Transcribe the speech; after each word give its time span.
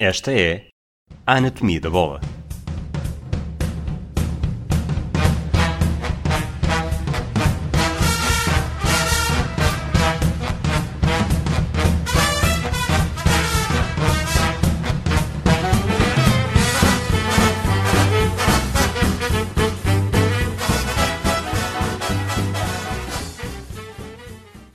Esta 0.00 0.32
é 0.32 0.68
a 1.26 1.38
Anatomia 1.38 1.80
da 1.80 1.90
Bola. 1.90 2.20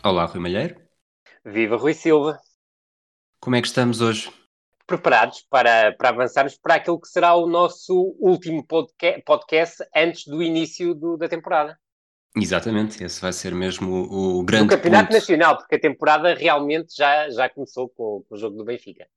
Olá, 0.04 0.26
Rui 0.26 0.42
Malheiro. 0.42 0.76
Viva 1.46 1.78
Rui 1.78 1.94
Silva! 1.94 2.42
Como 3.40 3.56
é 3.56 3.62
que 3.62 3.68
estamos 3.68 4.02
hoje? 4.02 4.43
Preparados 4.94 5.44
para, 5.50 5.92
para 5.94 6.10
avançarmos 6.10 6.56
para 6.56 6.76
aquilo 6.76 7.02
que 7.02 7.08
será 7.08 7.34
o 7.34 7.48
nosso 7.48 8.16
último 8.20 8.64
podca 8.64 9.20
podcast 9.26 9.84
antes 9.96 10.28
do 10.28 10.44
início 10.44 10.94
do, 10.94 11.18
da 11.18 11.28
temporada. 11.28 11.76
Exatamente, 12.38 13.04
esse 13.04 13.20
vai 13.20 13.34
ser 13.34 13.56
mesmo 13.56 13.92
o, 13.92 14.40
o 14.40 14.44
grande. 14.44 14.66
Do 14.66 14.76
Campeonato 14.76 15.06
ponto. 15.06 15.16
Nacional, 15.16 15.58
porque 15.58 15.76
a 15.76 15.80
temporada 15.80 16.36
realmente 16.36 16.96
já, 16.96 17.28
já 17.32 17.50
começou 17.50 17.90
com, 17.90 18.24
com 18.30 18.36
o 18.36 18.38
jogo 18.38 18.56
do 18.56 18.64
Benfica. 18.64 19.08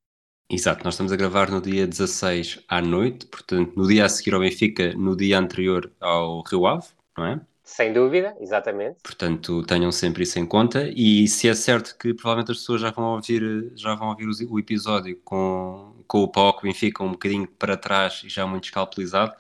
Exato, 0.49 0.83
nós 0.83 0.95
estamos 0.95 1.13
a 1.13 1.17
gravar 1.17 1.51
no 1.51 1.61
dia 1.61 1.87
16 1.87 2.65
à 2.67 2.81
noite, 2.81 3.27
portanto, 3.27 3.75
no 3.77 3.87
dia 3.87 4.07
a 4.07 4.09
seguir 4.09 4.33
ao 4.33 4.41
Benfica, 4.41 4.95
no 4.95 5.15
dia 5.15 5.39
anterior 5.39 5.93
ao 6.01 6.43
Rio 6.43 6.67
Ave, 6.67 6.87
não 7.19 7.27
é? 7.27 7.41
Sem 7.67 7.93
dúvida, 7.93 8.37
exatamente. 8.39 9.01
Portanto, 9.03 9.61
tenham 9.65 9.91
sempre 9.91 10.23
isso 10.23 10.39
em 10.39 10.47
conta. 10.47 10.89
E 10.95 11.27
se 11.27 11.49
é 11.49 11.55
certo 11.55 11.99
que 11.99 12.15
provavelmente 12.15 12.53
as 12.53 12.59
pessoas 12.59 12.81
já 12.81 12.93
vão 12.93 13.15
ouvir, 13.15 13.73
já 13.75 13.93
vão 13.97 14.09
ouvir 14.11 14.29
o 14.49 14.59
episódio 14.59 15.21
com, 15.25 15.93
com 16.07 16.23
o 16.23 16.29
Paulo 16.29 16.61
Benfica 16.63 17.03
um 17.03 17.11
bocadinho 17.11 17.49
para 17.49 17.77
trás 17.77 18.23
e 18.25 18.29
já 18.29 18.47
muito 18.47 18.67
escalpelizado, 18.67 19.35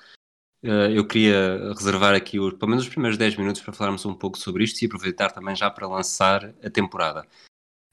eh, 0.60 0.98
eu 0.98 1.06
queria 1.06 1.72
reservar 1.72 2.16
aqui 2.16 2.40
os, 2.40 2.54
pelo 2.54 2.70
menos 2.70 2.82
os 2.82 2.90
primeiros 2.90 3.16
10 3.16 3.36
minutos 3.36 3.62
para 3.62 3.72
falarmos 3.72 4.04
um 4.04 4.14
pouco 4.14 4.36
sobre 4.36 4.64
isto 4.64 4.82
e 4.82 4.86
aproveitar 4.86 5.30
também 5.30 5.54
já 5.54 5.70
para 5.70 5.86
lançar 5.86 6.52
a 6.64 6.68
temporada. 6.68 7.24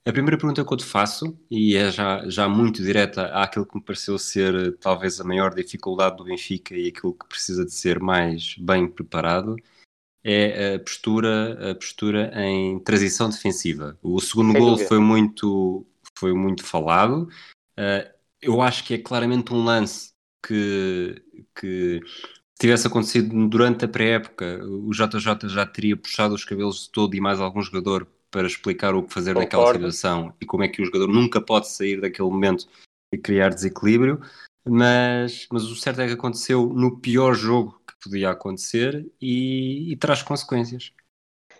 A 0.06 0.12
primeira 0.12 0.38
pergunta 0.38 0.66
que 0.66 0.74
eu 0.74 0.78
te 0.78 0.84
faço, 0.84 1.38
e 1.50 1.76
é 1.78 1.92
já, 1.92 2.28
já 2.28 2.50
muito 2.50 2.82
direta 2.82 3.28
àquilo 3.28 3.66
que 3.66 3.76
me 3.78 3.84
pareceu 3.84 4.18
ser 4.18 4.76
talvez 4.80 5.22
a 5.22 5.24
maior 5.24 5.54
dificuldade 5.54 6.18
do 6.18 6.26
Benfica 6.26 6.76
e 6.76 6.88
aquilo 6.88 7.14
que 7.14 7.28
precisa 7.28 7.64
de 7.64 7.72
ser 7.72 8.00
mais 8.00 8.56
bem 8.58 8.88
preparado, 8.88 9.56
é 10.24 10.76
a 10.76 10.80
postura, 10.80 11.72
a 11.72 11.76
postura 11.76 12.32
em 12.36 12.80
transição 12.80 13.30
defensiva. 13.30 13.98
O 14.02 14.20
segundo 14.22 14.54
gol 14.54 14.78
foi 14.78 15.00
muito, 15.00 15.86
foi 16.18 16.34
muito 16.34 16.64
falado. 16.64 17.28
Uh, 17.78 18.10
eu 18.42 18.62
acho 18.62 18.84
que 18.84 18.94
é 18.94 18.98
claramente 18.98 19.54
um 19.54 19.64
lance 19.64 20.12
que, 20.46 21.22
que 21.56 22.00
se 22.06 22.60
tivesse 22.60 22.88
acontecido 22.88 23.48
durante 23.48 23.86
a 23.86 23.88
pré-época, 23.88 24.64
o 24.66 24.92
JJ 24.92 25.50
já 25.50 25.66
teria 25.66 25.98
puxado 25.98 26.34
os 26.34 26.46
cabelos 26.46 26.84
de 26.84 26.92
todo 26.92 27.16
e 27.16 27.22
mais 27.22 27.40
algum 27.40 27.62
jogador 27.62 28.08
para 28.32 28.48
explicar 28.48 28.96
o 28.96 29.04
que 29.04 29.14
fazer 29.14 29.36
naquela 29.36 29.64
Concordo. 29.64 29.92
situação 29.92 30.34
e 30.42 30.46
como 30.46 30.64
é 30.64 30.68
que 30.68 30.82
o 30.82 30.86
jogador 30.86 31.08
nunca 31.08 31.42
pode 31.42 31.70
sair 31.70 32.02
daquele 32.02 32.30
momento 32.30 32.68
e 33.14 33.18
criar 33.18 33.50
desequilíbrio. 33.50 34.22
Mas, 34.66 35.46
mas 35.52 35.64
o 35.64 35.76
certo 35.76 36.02
é 36.02 36.08
que 36.08 36.14
aconteceu 36.14 36.68
no 36.68 37.00
pior 37.00 37.34
jogo 37.34 37.83
podia 38.04 38.30
acontecer 38.30 39.06
e, 39.22 39.92
e 39.92 39.96
traz 39.98 40.22
consequências. 40.22 40.92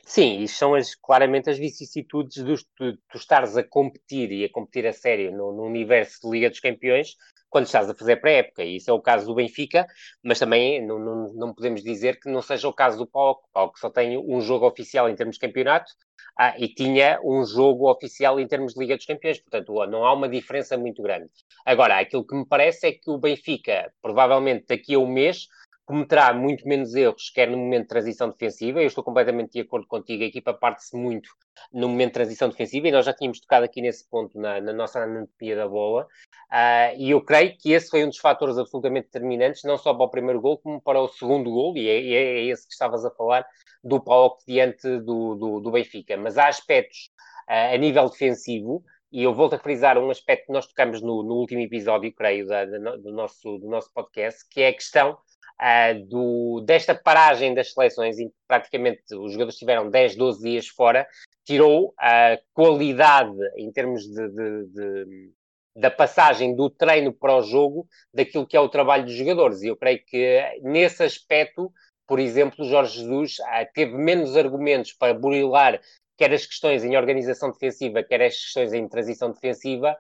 Sim, 0.06 0.42
e 0.42 0.48
são 0.48 0.76
as, 0.76 0.96
claramente 0.96 1.50
as 1.50 1.58
vicissitudes 1.58 2.44
dos, 2.44 2.64
tu, 2.76 2.98
tu 3.10 3.18
estares 3.18 3.56
a 3.56 3.64
competir 3.64 4.32
e 4.32 4.44
a 4.44 4.50
competir 4.50 4.86
a 4.86 4.94
sério 4.94 5.32
no, 5.32 5.54
no 5.54 5.64
universo 5.64 6.20
de 6.22 6.30
Liga 6.30 6.50
dos 6.50 6.60
Campeões 6.60 7.16
quando 7.54 7.66
estás 7.66 7.88
a 7.88 7.94
fazer 7.94 8.18
pré-época. 8.18 8.64
E 8.64 8.78
isso 8.78 8.90
é 8.90 8.94
o 8.94 9.00
caso 9.00 9.28
do 9.28 9.36
Benfica, 9.36 9.86
mas 10.24 10.40
também 10.40 10.86
não, 10.86 10.98
não, 10.98 11.34
não 11.34 11.54
podemos 11.54 11.84
dizer 11.84 12.20
que 12.20 12.28
não 12.28 12.42
seja 12.42 12.68
o 12.68 12.74
caso 12.74 12.98
do 12.98 13.06
Paulo. 13.06 13.40
O 13.54 13.70
que 13.70 13.80
só 13.80 13.92
tem 13.92 14.18
um 14.18 14.42
jogo 14.42 14.68
oficial 14.68 15.08
em 15.08 15.16
termos 15.16 15.36
de 15.36 15.42
campeonato 15.42 15.92
ah, 16.36 16.56
e 16.58 16.68
tinha 16.68 17.20
um 17.24 17.46
jogo 17.46 17.92
oficial 17.92 18.40
em 18.40 18.48
termos 18.48 18.74
de 18.74 18.80
Liga 18.80 18.98
dos 18.98 19.06
Campeões. 19.06 19.40
Portanto, 19.40 19.86
não 19.86 20.04
há 20.04 20.14
uma 20.14 20.28
diferença 20.28 20.76
muito 20.76 21.04
grande. 21.04 21.30
Agora, 21.64 22.00
aquilo 22.00 22.26
que 22.26 22.36
me 22.36 22.46
parece 22.46 22.88
é 22.88 22.92
que 22.92 23.12
o 23.12 23.20
Benfica, 23.20 23.94
provavelmente 24.02 24.66
daqui 24.68 24.96
a 24.96 25.00
um 25.00 25.08
mês, 25.08 25.48
cometerá 25.86 26.34
muito 26.34 26.68
menos 26.68 26.94
erros, 26.96 27.30
quer 27.30 27.50
no 27.50 27.58
momento 27.58 27.84
de 27.84 27.88
transição 27.90 28.30
defensiva. 28.30 28.82
Eu 28.82 28.88
estou 28.88 29.04
completamente 29.04 29.52
de 29.52 29.62
acordo 29.62 29.86
contigo. 29.88 30.24
A 30.24 30.28
equipa 30.28 30.54
parte-se 30.54 30.96
muito 30.96 31.30
no 31.72 31.90
momento 31.90 32.10
de 32.10 32.14
transição 32.14 32.50
defensiva 32.50 32.88
e 32.88 32.92
nós 32.92 33.06
já 33.06 33.14
tínhamos 33.14 33.40
tocado 33.40 33.66
aqui 33.66 33.82
nesse 33.82 34.08
ponto 34.10 34.40
na, 34.40 34.62
na 34.62 34.74
nossa 34.74 35.00
anatomia 35.00 35.56
da 35.56 35.68
bola. 35.68 36.08
Uh, 36.52 36.96
e 36.98 37.12
eu 37.12 37.22
creio 37.22 37.58
que 37.58 37.72
esse 37.72 37.90
foi 37.90 38.04
um 38.04 38.10
dos 38.10 38.20
fatores 38.20 38.58
absolutamente 38.58 39.06
determinantes, 39.06 39.64
não 39.64 39.78
só 39.78 39.94
para 39.94 40.06
o 40.06 40.10
primeiro 40.10 40.40
gol, 40.40 40.58
como 40.58 40.82
para 40.82 41.02
o 41.02 41.08
segundo 41.08 41.52
gol, 41.52 41.76
e 41.76 41.88
é, 41.88 41.96
é 41.96 42.46
esse 42.46 42.68
que 42.68 42.74
estavas 42.74 43.04
a 43.04 43.12
falar, 43.12 43.46
do 43.84 44.02
Paulo 44.02 44.38
diante 44.48 45.00
do, 45.00 45.36
do, 45.36 45.60
do 45.60 45.72
Benfica. 45.72 46.16
Mas 46.16 46.38
há 46.38 46.48
aspectos 46.48 47.10
uh, 47.50 47.74
a 47.74 47.78
nível 47.78 48.10
defensivo 48.10 48.84
e 49.14 49.22
eu 49.22 49.32
volto 49.32 49.54
a 49.54 49.60
frisar 49.60 49.96
um 50.00 50.10
aspecto 50.10 50.48
que 50.48 50.52
nós 50.52 50.66
tocamos 50.66 51.00
no, 51.00 51.22
no 51.22 51.36
último 51.36 51.62
episódio, 51.62 52.12
creio, 52.12 52.48
da, 52.48 52.66
da, 52.66 52.96
do, 52.96 53.12
nosso, 53.12 53.60
do 53.60 53.68
nosso 53.68 53.94
podcast, 53.94 54.44
que 54.50 54.62
é 54.62 54.70
a 54.70 54.74
questão 54.74 55.16
uh, 55.62 56.06
do, 56.08 56.62
desta 56.62 56.96
paragem 56.96 57.54
das 57.54 57.74
seleções, 57.74 58.20
em 58.20 58.30
que 58.30 58.36
praticamente 58.48 59.04
os 59.16 59.32
jogadores 59.32 59.58
tiveram 59.58 59.90
10, 59.90 60.16
12 60.16 60.42
dias 60.42 60.68
fora, 60.68 61.08
tirou 61.46 61.94
a 61.98 62.38
qualidade 62.54 63.36
em 63.58 63.72
termos 63.72 64.04
de, 64.04 64.30
de, 64.30 64.66
de, 64.68 65.32
da 65.76 65.92
passagem 65.92 66.56
do 66.56 66.70
treino 66.70 67.12
para 67.12 67.36
o 67.36 67.42
jogo 67.42 67.88
daquilo 68.14 68.48
que 68.48 68.58
é 68.58 68.60
o 68.60 68.70
trabalho 68.70 69.06
dos 69.06 69.14
jogadores. 69.14 69.62
E 69.62 69.68
eu 69.68 69.76
creio 69.76 70.04
que 70.06 70.60
nesse 70.62 71.04
aspecto, 71.04 71.72
por 72.08 72.20
exemplo, 72.20 72.66
Jorge 72.66 73.00
Jesus 73.00 73.40
uh, 73.40 73.68
teve 73.74 73.98
menos 73.98 74.38
argumentos 74.38 74.94
para 74.94 75.14
burilar 75.14 75.80
quer 76.18 76.34
as 76.34 76.46
questões 76.46 76.84
em 76.84 76.96
organização 76.96 77.52
defensiva, 77.52 78.04
quer 78.04 78.22
as 78.22 78.36
questões 78.36 78.74
em 78.74 78.88
transição 78.88 79.32
defensiva, 79.32 79.98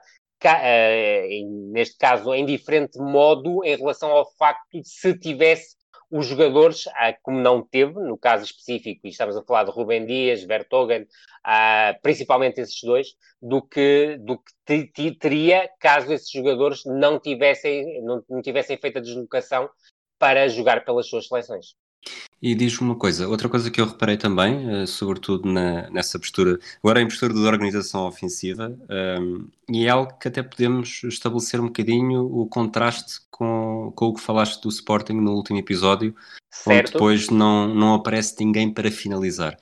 neste 1.71 1.97
caso 1.97 2.33
em 2.33 2.45
diferente 2.45 2.99
modo 2.99 3.63
em 3.63 3.75
relação 3.75 4.11
ao 4.11 4.29
facto 4.37 4.81
de 4.81 4.87
se 4.87 5.17
tivesse 5.17 5.75
os 6.15 6.27
jogadores, 6.27 6.85
uh, 6.85 7.15
como 7.23 7.39
não 7.39 7.65
teve, 7.65 7.93
no 7.93 8.15
caso 8.15 8.45
específico, 8.45 9.01
e 9.03 9.09
estamos 9.09 9.35
a 9.35 9.43
falar 9.43 9.63
de 9.63 9.71
Rubem 9.71 10.05
Dias, 10.05 10.43
Vertogen, 10.43 11.01
uh, 11.01 11.99
principalmente 12.03 12.61
esses 12.61 12.79
dois, 12.83 13.15
do 13.41 13.59
que, 13.59 14.19
do 14.19 14.39
que 14.67 15.11
teria 15.17 15.67
caso 15.79 16.13
esses 16.13 16.29
jogadores 16.29 16.83
não 16.85 17.19
tivessem, 17.19 17.99
não 18.03 18.41
tivessem 18.43 18.77
feito 18.77 18.99
a 18.99 19.01
deslocação 19.01 19.67
para 20.19 20.47
jogar 20.47 20.85
pelas 20.85 21.07
suas 21.07 21.27
seleções. 21.27 21.75
E 22.41 22.53
diz-me 22.53 22.87
uma 22.87 22.95
coisa, 22.95 23.27
outra 23.29 23.47
coisa 23.47 23.71
que 23.71 23.79
eu 23.79 23.85
reparei 23.85 24.17
também, 24.17 24.83
uh, 24.83 24.85
sobretudo 24.85 25.49
na, 25.49 25.89
nessa 25.89 26.19
postura, 26.19 26.59
agora 26.83 27.01
em 27.01 27.07
postura 27.07 27.33
de 27.33 27.39
organização 27.39 28.05
ofensiva, 28.05 28.77
um, 29.21 29.47
e 29.69 29.85
é 29.85 29.89
algo 29.89 30.13
que 30.19 30.27
até 30.27 30.43
podemos 30.43 31.01
estabelecer 31.05 31.61
um 31.61 31.67
bocadinho 31.67 32.25
o 32.25 32.45
contraste 32.45 33.21
com, 33.31 33.93
com 33.95 34.07
o 34.07 34.13
que 34.13 34.19
falaste 34.19 34.61
do 34.61 34.67
Sporting 34.67 35.13
no 35.13 35.31
último 35.31 35.57
episódio, 35.57 36.13
certo. 36.51 36.79
onde 36.79 36.91
depois 36.91 37.29
não, 37.29 37.73
não 37.73 37.93
aparece 37.93 38.35
ninguém 38.43 38.69
para 38.73 38.91
finalizar. 38.91 39.57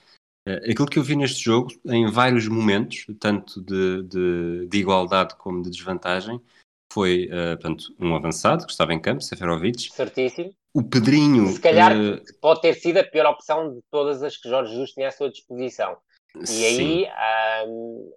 Uh, 0.50 0.72
aquilo 0.72 0.88
que 0.88 0.98
eu 0.98 1.04
vi 1.04 1.16
neste 1.16 1.44
jogo, 1.44 1.70
em 1.86 2.10
vários 2.10 2.48
momentos, 2.48 3.06
tanto 3.20 3.62
de, 3.62 4.02
de, 4.04 4.68
de 4.68 4.78
igualdade 4.80 5.36
como 5.36 5.62
de 5.62 5.70
desvantagem, 5.70 6.42
foi 6.92 7.26
uh, 7.28 7.58
portanto, 7.58 7.86
um 8.00 8.16
avançado 8.16 8.66
que 8.66 8.72
estava 8.72 8.94
em 8.94 9.00
campo, 9.00 9.22
Seferovic. 9.22 9.92
Certíssimo. 9.92 10.54
O 10.74 10.84
Pedrinho. 10.84 11.48
Se 11.48 11.60
calhar 11.60 11.94
uh, 11.94 12.22
pode 12.42 12.62
ter 12.62 12.74
sido 12.76 12.98
a 12.98 13.04
pior 13.04 13.26
opção 13.28 13.74
de 13.74 13.82
todas 13.90 14.22
as 14.22 14.38
que 14.38 14.50
Jorge 14.50 14.72
Jesus 14.72 14.92
tinha 14.92 15.08
à 15.08 15.12
sua 15.12 15.30
disposição. 15.30 15.98
E 16.40 16.48
sim. 16.48 16.66
aí 16.66 17.08
um, 17.68 18.12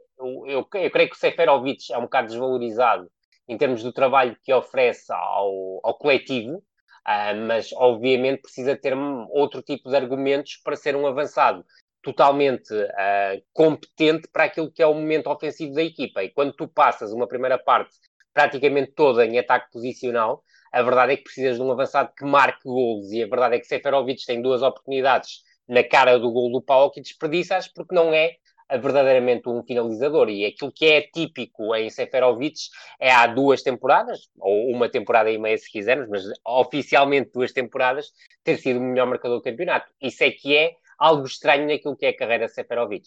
eu, 0.46 0.68
eu, 0.74 0.90
creio 0.90 1.08
que 1.08 1.16
o 1.16 1.18
Seferovic 1.18 1.92
é 1.92 1.98
um 1.98 2.02
bocado 2.02 2.28
desvalorizado 2.28 3.10
em 3.48 3.58
termos 3.58 3.82
do 3.82 3.92
trabalho 3.92 4.36
que 4.42 4.52
oferece 4.52 5.12
ao, 5.12 5.80
ao 5.82 5.98
coletivo, 5.98 6.56
uh, 6.56 7.36
mas 7.46 7.72
obviamente 7.74 8.42
precisa 8.42 8.76
ter 8.76 8.94
outro 9.30 9.62
tipo 9.62 9.90
de 9.90 9.96
argumentos 9.96 10.60
para 10.64 10.76
ser 10.76 10.96
um 10.96 11.06
avançado 11.06 11.64
totalmente 12.02 12.72
uh, 12.74 13.42
competente 13.52 14.28
para 14.32 14.44
aquilo 14.44 14.70
que 14.70 14.82
é 14.82 14.86
o 14.86 14.94
momento 14.94 15.28
ofensivo 15.28 15.74
da 15.74 15.82
equipa. 15.82 16.22
E 16.22 16.30
quando 16.30 16.52
tu 16.52 16.68
passas 16.68 17.12
uma 17.12 17.26
primeira 17.26 17.58
parte 17.58 17.96
praticamente 18.34 18.92
toda 18.92 19.24
em 19.24 19.38
ataque 19.38 19.70
posicional, 19.72 20.42
a 20.72 20.82
verdade 20.82 21.12
é 21.12 21.16
que 21.16 21.22
precisas 21.22 21.56
de 21.56 21.62
um 21.62 21.70
avançado 21.70 22.12
que 22.16 22.24
marque 22.24 22.64
golos 22.64 23.10
e 23.12 23.22
a 23.22 23.26
verdade 23.28 23.54
é 23.54 23.58
que 23.60 23.66
Seferovic 23.66 24.26
tem 24.26 24.42
duas 24.42 24.60
oportunidades 24.60 25.42
na 25.68 25.84
cara 25.84 26.18
do 26.18 26.30
gol 26.30 26.50
do 26.50 26.60
Paulo 26.60 26.90
que 26.90 27.00
desperdiças 27.00 27.68
porque 27.68 27.94
não 27.94 28.12
é 28.12 28.32
verdadeiramente 28.78 29.48
um 29.48 29.62
finalizador 29.62 30.28
e 30.28 30.44
aquilo 30.44 30.72
que 30.72 30.86
é 30.86 31.02
típico 31.02 31.74
em 31.74 31.90
Seferovic 31.90 32.58
é 32.98 33.10
há 33.10 33.26
duas 33.26 33.62
temporadas, 33.62 34.28
ou 34.38 34.70
uma 34.70 34.88
temporada 34.88 35.30
e 35.30 35.38
meia 35.38 35.56
se 35.56 35.70
quisermos, 35.70 36.08
mas 36.08 36.24
oficialmente 36.44 37.30
duas 37.32 37.52
temporadas, 37.52 38.10
ter 38.42 38.58
sido 38.58 38.78
o 38.80 38.82
melhor 38.82 39.06
marcador 39.06 39.38
do 39.38 39.44
campeonato. 39.44 39.90
Isso 40.00 40.24
é 40.24 40.30
que 40.30 40.56
é 40.56 40.72
algo 40.98 41.24
estranho 41.26 41.68
naquilo 41.68 41.96
que 41.96 42.06
é 42.06 42.08
a 42.10 42.16
carreira 42.16 42.46
de 42.46 42.52
Seferovic. 42.52 43.04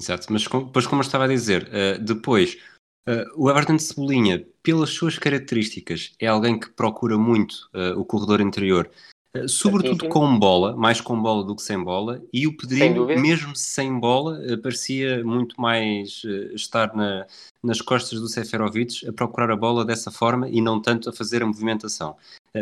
Exato, 0.00 0.26
mas 0.30 0.44
depois 0.44 0.86
como 0.86 1.02
eu 1.02 1.06
estava 1.06 1.24
a 1.24 1.28
dizer, 1.28 1.64
uh, 1.64 1.98
depois 1.98 2.58
Uh, 3.08 3.24
o 3.34 3.50
Everton 3.50 3.76
de 3.76 3.82
Cebolinha, 3.82 4.46
pelas 4.62 4.90
suas 4.90 5.18
características, 5.18 6.12
é 6.20 6.26
alguém 6.26 6.60
que 6.60 6.70
procura 6.70 7.16
muito 7.16 7.68
uh, 7.74 7.98
o 7.98 8.04
corredor 8.04 8.40
interior, 8.40 8.90
uh, 9.34 9.48
sobretudo 9.48 10.08
com 10.08 10.38
bola, 10.38 10.76
mais 10.76 11.00
com 11.00 11.20
bola 11.20 11.42
do 11.42 11.56
que 11.56 11.62
sem 11.62 11.82
bola, 11.82 12.22
e 12.32 12.46
o 12.46 12.56
Pedrinho, 12.56 13.06
sem 13.06 13.18
mesmo 13.18 13.56
sem 13.56 13.98
bola, 13.98 14.38
parecia 14.62 15.24
muito 15.24 15.58
mais 15.58 16.22
estar 16.54 16.94
na, 16.94 17.26
nas 17.62 17.80
costas 17.80 18.20
do 18.20 18.28
Seferovic 18.28 19.08
a 19.08 19.12
procurar 19.12 19.50
a 19.50 19.56
bola 19.56 19.84
dessa 19.84 20.10
forma 20.10 20.48
e 20.48 20.60
não 20.60 20.80
tanto 20.80 21.08
a 21.08 21.12
fazer 21.12 21.42
a 21.42 21.46
movimentação. 21.46 22.16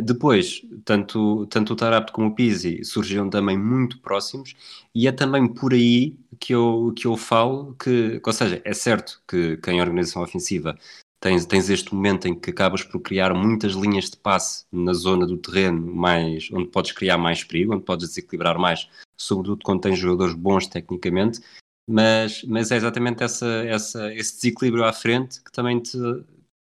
Depois, 0.04 0.60
tanto, 0.84 1.46
tanto 1.46 1.72
o 1.72 1.76
Tarapto 1.76 2.12
como 2.12 2.28
o 2.28 2.34
Pizzi 2.34 2.84
surgiram 2.84 3.30
também 3.30 3.56
muito 3.56 3.98
próximos, 4.00 4.54
e 4.94 5.08
é 5.08 5.12
também 5.12 5.48
por 5.48 5.72
aí 5.72 6.14
que 6.38 6.54
eu, 6.54 6.92
que 6.94 7.06
eu 7.06 7.16
falo 7.16 7.74
que, 7.74 8.20
ou 8.24 8.32
seja, 8.32 8.60
é 8.64 8.74
certo 8.74 9.22
que, 9.26 9.56
que 9.56 9.70
em 9.70 9.80
organização 9.80 10.22
ofensiva 10.22 10.76
tens, 11.20 11.46
tens 11.46 11.70
este 11.70 11.94
momento 11.94 12.28
em 12.28 12.38
que 12.38 12.50
acabas 12.50 12.82
por 12.82 13.00
criar 13.00 13.32
muitas 13.32 13.72
linhas 13.72 14.10
de 14.10 14.18
passe 14.18 14.66
na 14.70 14.92
zona 14.92 15.26
do 15.26 15.38
terreno 15.38 15.80
mais, 15.94 16.50
onde 16.52 16.68
podes 16.68 16.92
criar 16.92 17.16
mais 17.16 17.42
perigo, 17.42 17.74
onde 17.74 17.84
podes 17.84 18.08
desequilibrar 18.08 18.58
mais, 18.58 18.88
sobretudo 19.18 19.64
quando 19.64 19.80
tens 19.80 19.98
jogadores 19.98 20.34
bons 20.34 20.66
tecnicamente, 20.66 21.40
mas, 21.88 22.44
mas 22.44 22.70
é 22.70 22.76
exatamente 22.76 23.22
essa, 23.22 23.46
essa, 23.64 24.12
esse 24.14 24.34
desequilíbrio 24.34 24.84
à 24.84 24.92
frente 24.92 25.42
que 25.42 25.50
também 25.50 25.80
te 25.80 25.96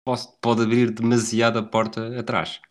pode, 0.05 0.27
pode 0.41 0.63
abrir 0.63 0.91
demasiado 0.91 1.59
a 1.59 1.63
porta 1.63 2.17
atrás. 2.17 2.61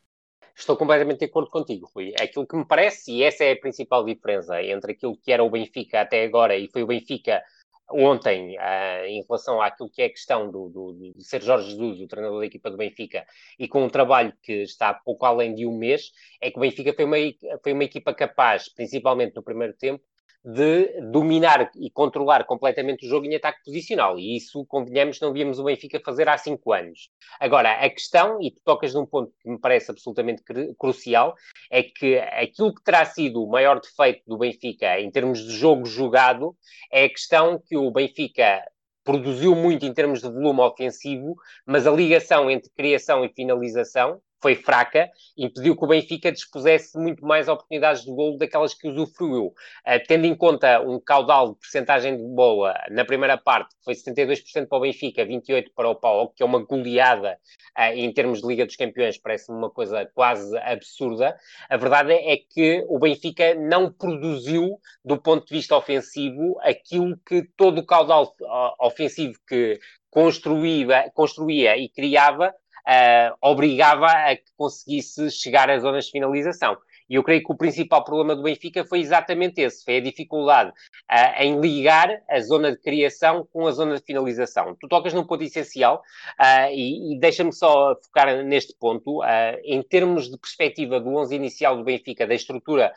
Estou 0.59 0.77
completamente 0.77 1.21
de 1.21 1.27
acordo 1.27 1.51
contigo, 1.51 1.91
Rui. 1.95 2.13
É 2.19 2.25
aquilo 2.25 2.47
que 2.47 2.57
me 2.57 2.67
parece, 2.67 3.13
e 3.13 3.23
essa 3.23 3.45
é 3.45 3.53
a 3.53 3.61
principal 3.61 4.05
diferença 4.05 4.61
entre 4.63 4.93
aquilo 4.93 5.17
que 5.17 5.33
era 5.33 5.45
o 5.45 5.51
Benfica 5.51 6.01
até 6.01 6.25
agora 6.25 6.57
e 6.57 6.69
foi 6.69 6.83
o 6.83 6.87
Benfica 6.87 7.43
ontem, 7.91 8.57
uh, 8.59 9.05
em 9.07 9.23
relação 9.23 9.63
àquilo 9.63 9.89
que 9.89 10.03
é 10.03 10.07
a 10.07 10.11
questão 10.11 10.51
do, 10.51 10.69
do, 10.69 11.13
de 11.17 11.25
ser 11.25 11.43
Jorge 11.43 11.71
Jesus, 11.71 12.01
o 12.01 12.07
treinador 12.07 12.41
da 12.41 12.47
equipa 12.47 12.71
do 12.71 12.77
Benfica, 12.77 13.25
e 13.59 13.67
com 13.67 13.85
um 13.85 13.89
trabalho 13.89 14.33
que 14.43 14.63
está 14.63 14.93
pouco 14.93 15.25
além 15.25 15.55
de 15.55 15.65
um 15.65 15.77
mês, 15.77 16.13
é 16.41 16.51
que 16.51 16.59
o 16.59 16.61
Benfica 16.61 16.93
foi 16.93 17.05
uma, 17.05 17.17
foi 17.63 17.73
uma 17.73 17.85
equipa 17.85 18.13
capaz, 18.13 18.69
principalmente 18.69 19.35
no 19.35 19.43
primeiro 19.43 19.73
tempo, 19.75 20.05
de 20.45 21.01
dominar 21.11 21.71
e 21.77 21.91
controlar 21.91 22.45
completamente 22.45 23.05
o 23.05 23.09
jogo 23.09 23.27
em 23.27 23.35
ataque 23.35 23.63
posicional. 23.65 24.19
E 24.19 24.37
isso, 24.37 24.65
convenhamos, 24.67 25.21
não 25.21 25.33
víamos 25.33 25.59
o 25.59 25.65
Benfica 25.65 26.01
fazer 26.01 26.29
há 26.29 26.39
cinco 26.39 26.73
anos. 26.73 27.11
Agora, 27.41 27.73
a 27.73 27.91
questão, 27.91 28.41
e 28.41 28.51
tu 28.51 28.61
tocas 28.65 28.95
num 28.95 29.05
ponto 29.05 29.33
que 29.43 29.51
me 29.51 29.59
parece 29.59 29.91
absolutamente 29.91 30.43
crucial, 30.79 31.35
é 31.71 31.83
que 31.83 32.19
aquilo 32.19 32.75
que 32.75 32.83
terá 32.83 33.05
sido 33.05 33.43
o 33.43 33.51
maior 33.51 33.81
defeito 33.81 34.23
do 34.27 34.39
Benfica 34.39 35.01
em 35.01 35.11
termos 35.11 35.41
de 35.41 35.51
jogo 35.51 35.85
jogado 35.87 36.57
é 36.91 37.05
a 37.05 37.09
questão 37.09 37.61
que 37.67 37.77
o 37.77 37.91
Benfica 37.91 38.63
produziu 39.05 39.57
muito 39.57 39.87
em 39.87 39.93
termos 39.95 40.21
de 40.21 40.29
volume 40.29 40.61
ofensivo, 40.61 41.35
mas 41.67 41.87
a 41.87 41.91
ligação 41.91 42.51
entre 42.51 42.71
criação 42.71 43.25
e 43.25 43.31
finalização 43.31 44.21
foi 44.41 44.55
fraca, 44.55 45.11
impediu 45.37 45.77
que 45.77 45.85
o 45.85 45.89
Benfica 45.89 46.31
dispusesse 46.31 46.97
muito 46.99 47.25
mais 47.25 47.49
oportunidades 47.49 48.05
de 48.05 48.11
golo 48.11 48.39
daquelas 48.39 48.75
que 48.75 48.89
usufruiu. 48.89 49.47
Uh, 49.47 50.01
tendo 50.07 50.27
em 50.27 50.35
conta 50.35 50.81
um 50.81 51.01
caudal 51.01 51.53
de 51.53 51.61
percentagem 51.61 52.17
de 52.17 52.23
bola 52.23 52.75
na 52.91 53.05
primeira 53.05 53.37
parte, 53.37 53.75
que 53.77 53.85
foi 53.85 53.95
72% 53.95 54.69
para 54.69 54.79
o 54.79 54.81
Benfica, 54.81 55.27
28% 55.27 55.73
para 55.75 55.89
o 55.89 55.95
Pau, 55.95 56.33
que 56.35 56.43
é 56.43 56.47
uma 56.47 56.65
goleada 56.65 57.39
uh, 57.79 57.95
em 57.95 58.13
termos 58.13 58.41
de 58.41 58.47
Liga 58.47 58.65
dos 58.65 58.77
Campeões, 58.77 59.19
parece-me 59.19 59.59
uma 59.59 59.71
coisa 59.71 60.09
quase 60.15 60.57
absurda. 60.59 61.37
A 61.69 61.77
verdade 61.77 62.13
é 62.13 62.37
que 62.37 62.85
o 62.89 62.99
Benfica 62.99 63.55
não 63.55 63.93
produziu, 63.93 64.79
do 65.05 65.21
ponto 65.21 65.47
de 65.47 65.55
vista 65.55 65.77
ofensivo, 65.77 66.59
aquilo 66.63 67.19
que 67.27 67.43
todo 67.57 67.79
o 67.79 67.87
caudal 67.87 68.35
uh, 68.41 68.87
ofensivo 68.87 69.35
que 69.47 69.79
construía, 70.11 71.11
construía 71.15 71.77
e 71.77 71.89
criava 71.89 72.55
uh, 72.89 73.37
obrigava 73.43 74.07
a 74.07 74.35
que 74.35 74.51
conseguisse 74.57 75.31
chegar 75.31 75.69
às 75.71 75.83
zonas 75.83 76.07
de 76.07 76.13
finalização. 76.13 76.77
E 77.09 77.15
eu 77.15 77.25
creio 77.25 77.43
que 77.43 77.51
o 77.51 77.57
principal 77.57 78.05
problema 78.05 78.37
do 78.37 78.43
Benfica 78.43 78.85
foi 78.85 79.01
exatamente 79.01 79.61
esse: 79.61 79.83
foi 79.85 79.97
a 79.97 80.01
dificuldade 80.01 80.71
uh, 80.71 81.43
em 81.43 81.59
ligar 81.59 82.23
a 82.29 82.41
zona 82.41 82.73
de 82.73 82.79
criação 82.79 83.49
com 83.51 83.67
a 83.67 83.71
zona 83.73 83.97
de 83.97 84.03
finalização. 84.03 84.77
Tu 84.79 84.87
tocas 84.89 85.15
num 85.15 85.25
ponto 85.25 85.43
essencial 85.43 86.03
uh, 86.39 86.71
e, 86.71 87.15
e 87.15 87.19
deixa-me 87.19 87.53
só 87.53 87.97
focar 88.05 88.45
neste 88.45 88.75
ponto. 88.79 89.21
Uh, 89.21 89.59
em 89.65 89.83
termos 89.83 90.31
de 90.31 90.39
perspectiva 90.39 91.01
do 91.01 91.09
11 91.17 91.35
inicial 91.35 91.77
do 91.77 91.85
Benfica, 91.85 92.27
da 92.27 92.35
estrutura 92.35 92.93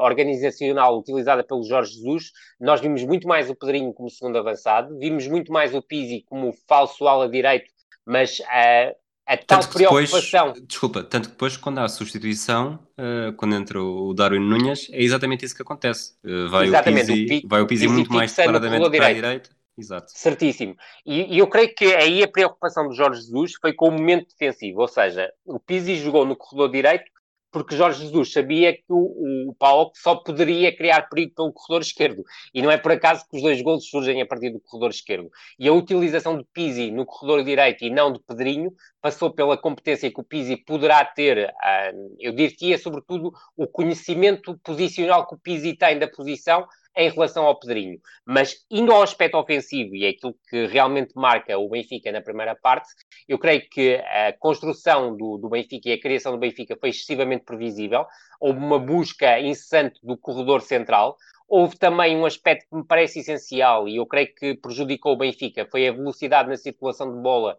organizacional 0.00 0.98
utilizada 0.98 1.44
pelo 1.44 1.62
Jorge 1.62 1.92
Jesus, 1.92 2.32
nós 2.60 2.80
vimos 2.80 3.04
muito 3.04 3.28
mais 3.28 3.48
o 3.48 3.54
Pedrinho 3.54 3.92
como 3.92 4.10
segundo 4.10 4.36
avançado, 4.36 4.98
vimos 4.98 5.28
muito 5.28 5.52
mais 5.52 5.72
o 5.76 5.80
Pizzi 5.80 6.24
como 6.28 6.52
falso 6.66 7.06
ala 7.06 7.28
direito 7.28 7.70
mas 8.08 8.40
uh, 8.40 8.96
a 9.26 9.36
tal 9.36 9.60
preocupação. 9.68 10.48
Depois, 10.48 10.66
desculpa, 10.66 11.02
tanto 11.04 11.28
que 11.28 11.34
depois, 11.34 11.56
quando 11.56 11.78
há 11.78 11.84
a 11.84 11.88
substituição, 11.88 12.78
uh, 12.98 13.32
quando 13.34 13.54
entra 13.54 13.82
o 13.82 14.14
Darwin 14.14 14.40
Nunes, 14.40 14.88
é 14.90 15.02
exatamente 15.02 15.44
isso 15.44 15.54
que 15.54 15.60
acontece. 15.60 16.14
Uh, 16.24 16.48
vai, 16.48 16.66
Exatamente, 16.66 17.12
o 17.12 17.14
Pizzi, 17.14 17.42
o 17.44 17.48
vai 17.48 17.60
o 17.60 17.66
Pizzi, 17.66 17.84
Pizzi 17.84 17.94
muito 17.94 18.12
mais 18.12 18.34
declaradamente 18.34 18.90
para 18.90 19.06
a 19.06 19.12
direita. 19.12 19.50
Exato. 19.76 20.10
Certíssimo. 20.12 20.74
E, 21.06 21.36
e, 21.36 21.38
eu 21.38 21.46
creio 21.46 21.72
que 21.72 21.94
aí 21.94 22.20
a 22.22 22.26
preocupação 22.26 22.88
do 22.88 22.94
Jorge 22.94 23.20
Jesus 23.20 23.52
foi 23.60 23.72
com 23.72 23.88
o 23.88 23.92
momento 23.92 24.26
defensivo, 24.28 24.80
ou 24.80 24.88
seja, 24.88 25.30
o 25.44 25.60
Pizzi 25.60 25.96
jogou 25.96 26.26
no 26.26 26.34
corredor 26.34 26.72
direito 26.72 27.04
porque 27.50 27.76
Jorge 27.76 28.02
Jesus 28.02 28.32
sabia 28.32 28.72
que 28.72 28.84
o, 28.88 29.48
o 29.48 29.54
Paulo 29.58 29.90
só 29.94 30.16
poderia 30.16 30.74
criar 30.76 31.08
perigo 31.08 31.34
pelo 31.34 31.52
corredor 31.52 31.82
esquerdo. 31.82 32.24
E 32.52 32.62
não 32.62 32.70
é 32.70 32.76
por 32.76 32.92
acaso 32.92 33.24
que 33.28 33.36
os 33.36 33.42
dois 33.42 33.60
gols 33.62 33.88
surgem 33.88 34.20
a 34.20 34.26
partir 34.26 34.50
do 34.50 34.60
corredor 34.60 34.90
esquerdo. 34.90 35.30
E 35.58 35.68
a 35.68 35.72
utilização 35.72 36.36
de 36.36 36.44
Pizzi 36.52 36.90
no 36.90 37.06
corredor 37.06 37.44
direito 37.44 37.84
e 37.84 37.90
não 37.90 38.12
de 38.12 38.20
Pedrinho 38.20 38.72
passou 39.00 39.32
pela 39.32 39.56
competência 39.56 40.12
que 40.12 40.20
o 40.20 40.24
Pizzi 40.24 40.56
poderá 40.56 41.04
ter, 41.04 41.48
uh, 41.48 42.16
eu 42.18 42.32
diria 42.32 42.78
sobretudo 42.78 43.32
o 43.56 43.66
conhecimento 43.66 44.58
posicional 44.58 45.26
que 45.26 45.34
o 45.34 45.38
Pizzi 45.38 45.76
tem 45.76 45.98
da 45.98 46.08
posição 46.08 46.66
em 46.98 47.08
relação 47.08 47.46
ao 47.46 47.58
Pedrinho. 47.58 48.00
Mas 48.26 48.56
indo 48.68 48.92
ao 48.92 49.02
aspecto 49.02 49.38
ofensivo, 49.38 49.94
e 49.94 50.04
é 50.04 50.08
aquilo 50.08 50.34
que 50.50 50.66
realmente 50.66 51.12
marca 51.14 51.56
o 51.56 51.68
Benfica 51.68 52.10
na 52.10 52.20
primeira 52.20 52.56
parte, 52.56 52.88
eu 53.28 53.38
creio 53.38 53.62
que 53.70 53.94
a 53.94 54.32
construção 54.36 55.16
do, 55.16 55.38
do 55.38 55.48
Benfica 55.48 55.88
e 55.88 55.92
a 55.92 56.00
criação 56.00 56.32
do 56.32 56.38
Benfica 56.38 56.76
foi 56.78 56.88
excessivamente 56.88 57.44
previsível. 57.44 58.04
Houve 58.40 58.58
uma 58.58 58.80
busca 58.80 59.38
incessante 59.38 60.00
do 60.02 60.18
corredor 60.18 60.60
central. 60.60 61.16
Houve 61.48 61.78
também 61.78 62.16
um 62.16 62.26
aspecto 62.26 62.66
que 62.68 62.76
me 62.76 62.84
parece 62.84 63.20
essencial 63.20 63.88
e 63.88 63.96
eu 63.96 64.04
creio 64.04 64.34
que 64.34 64.54
prejudicou 64.56 65.12
o 65.12 65.16
Benfica, 65.16 65.66
foi 65.70 65.88
a 65.88 65.92
velocidade 65.92 66.48
na 66.48 66.56
circulação 66.56 67.14
de 67.14 67.22
bola 67.22 67.56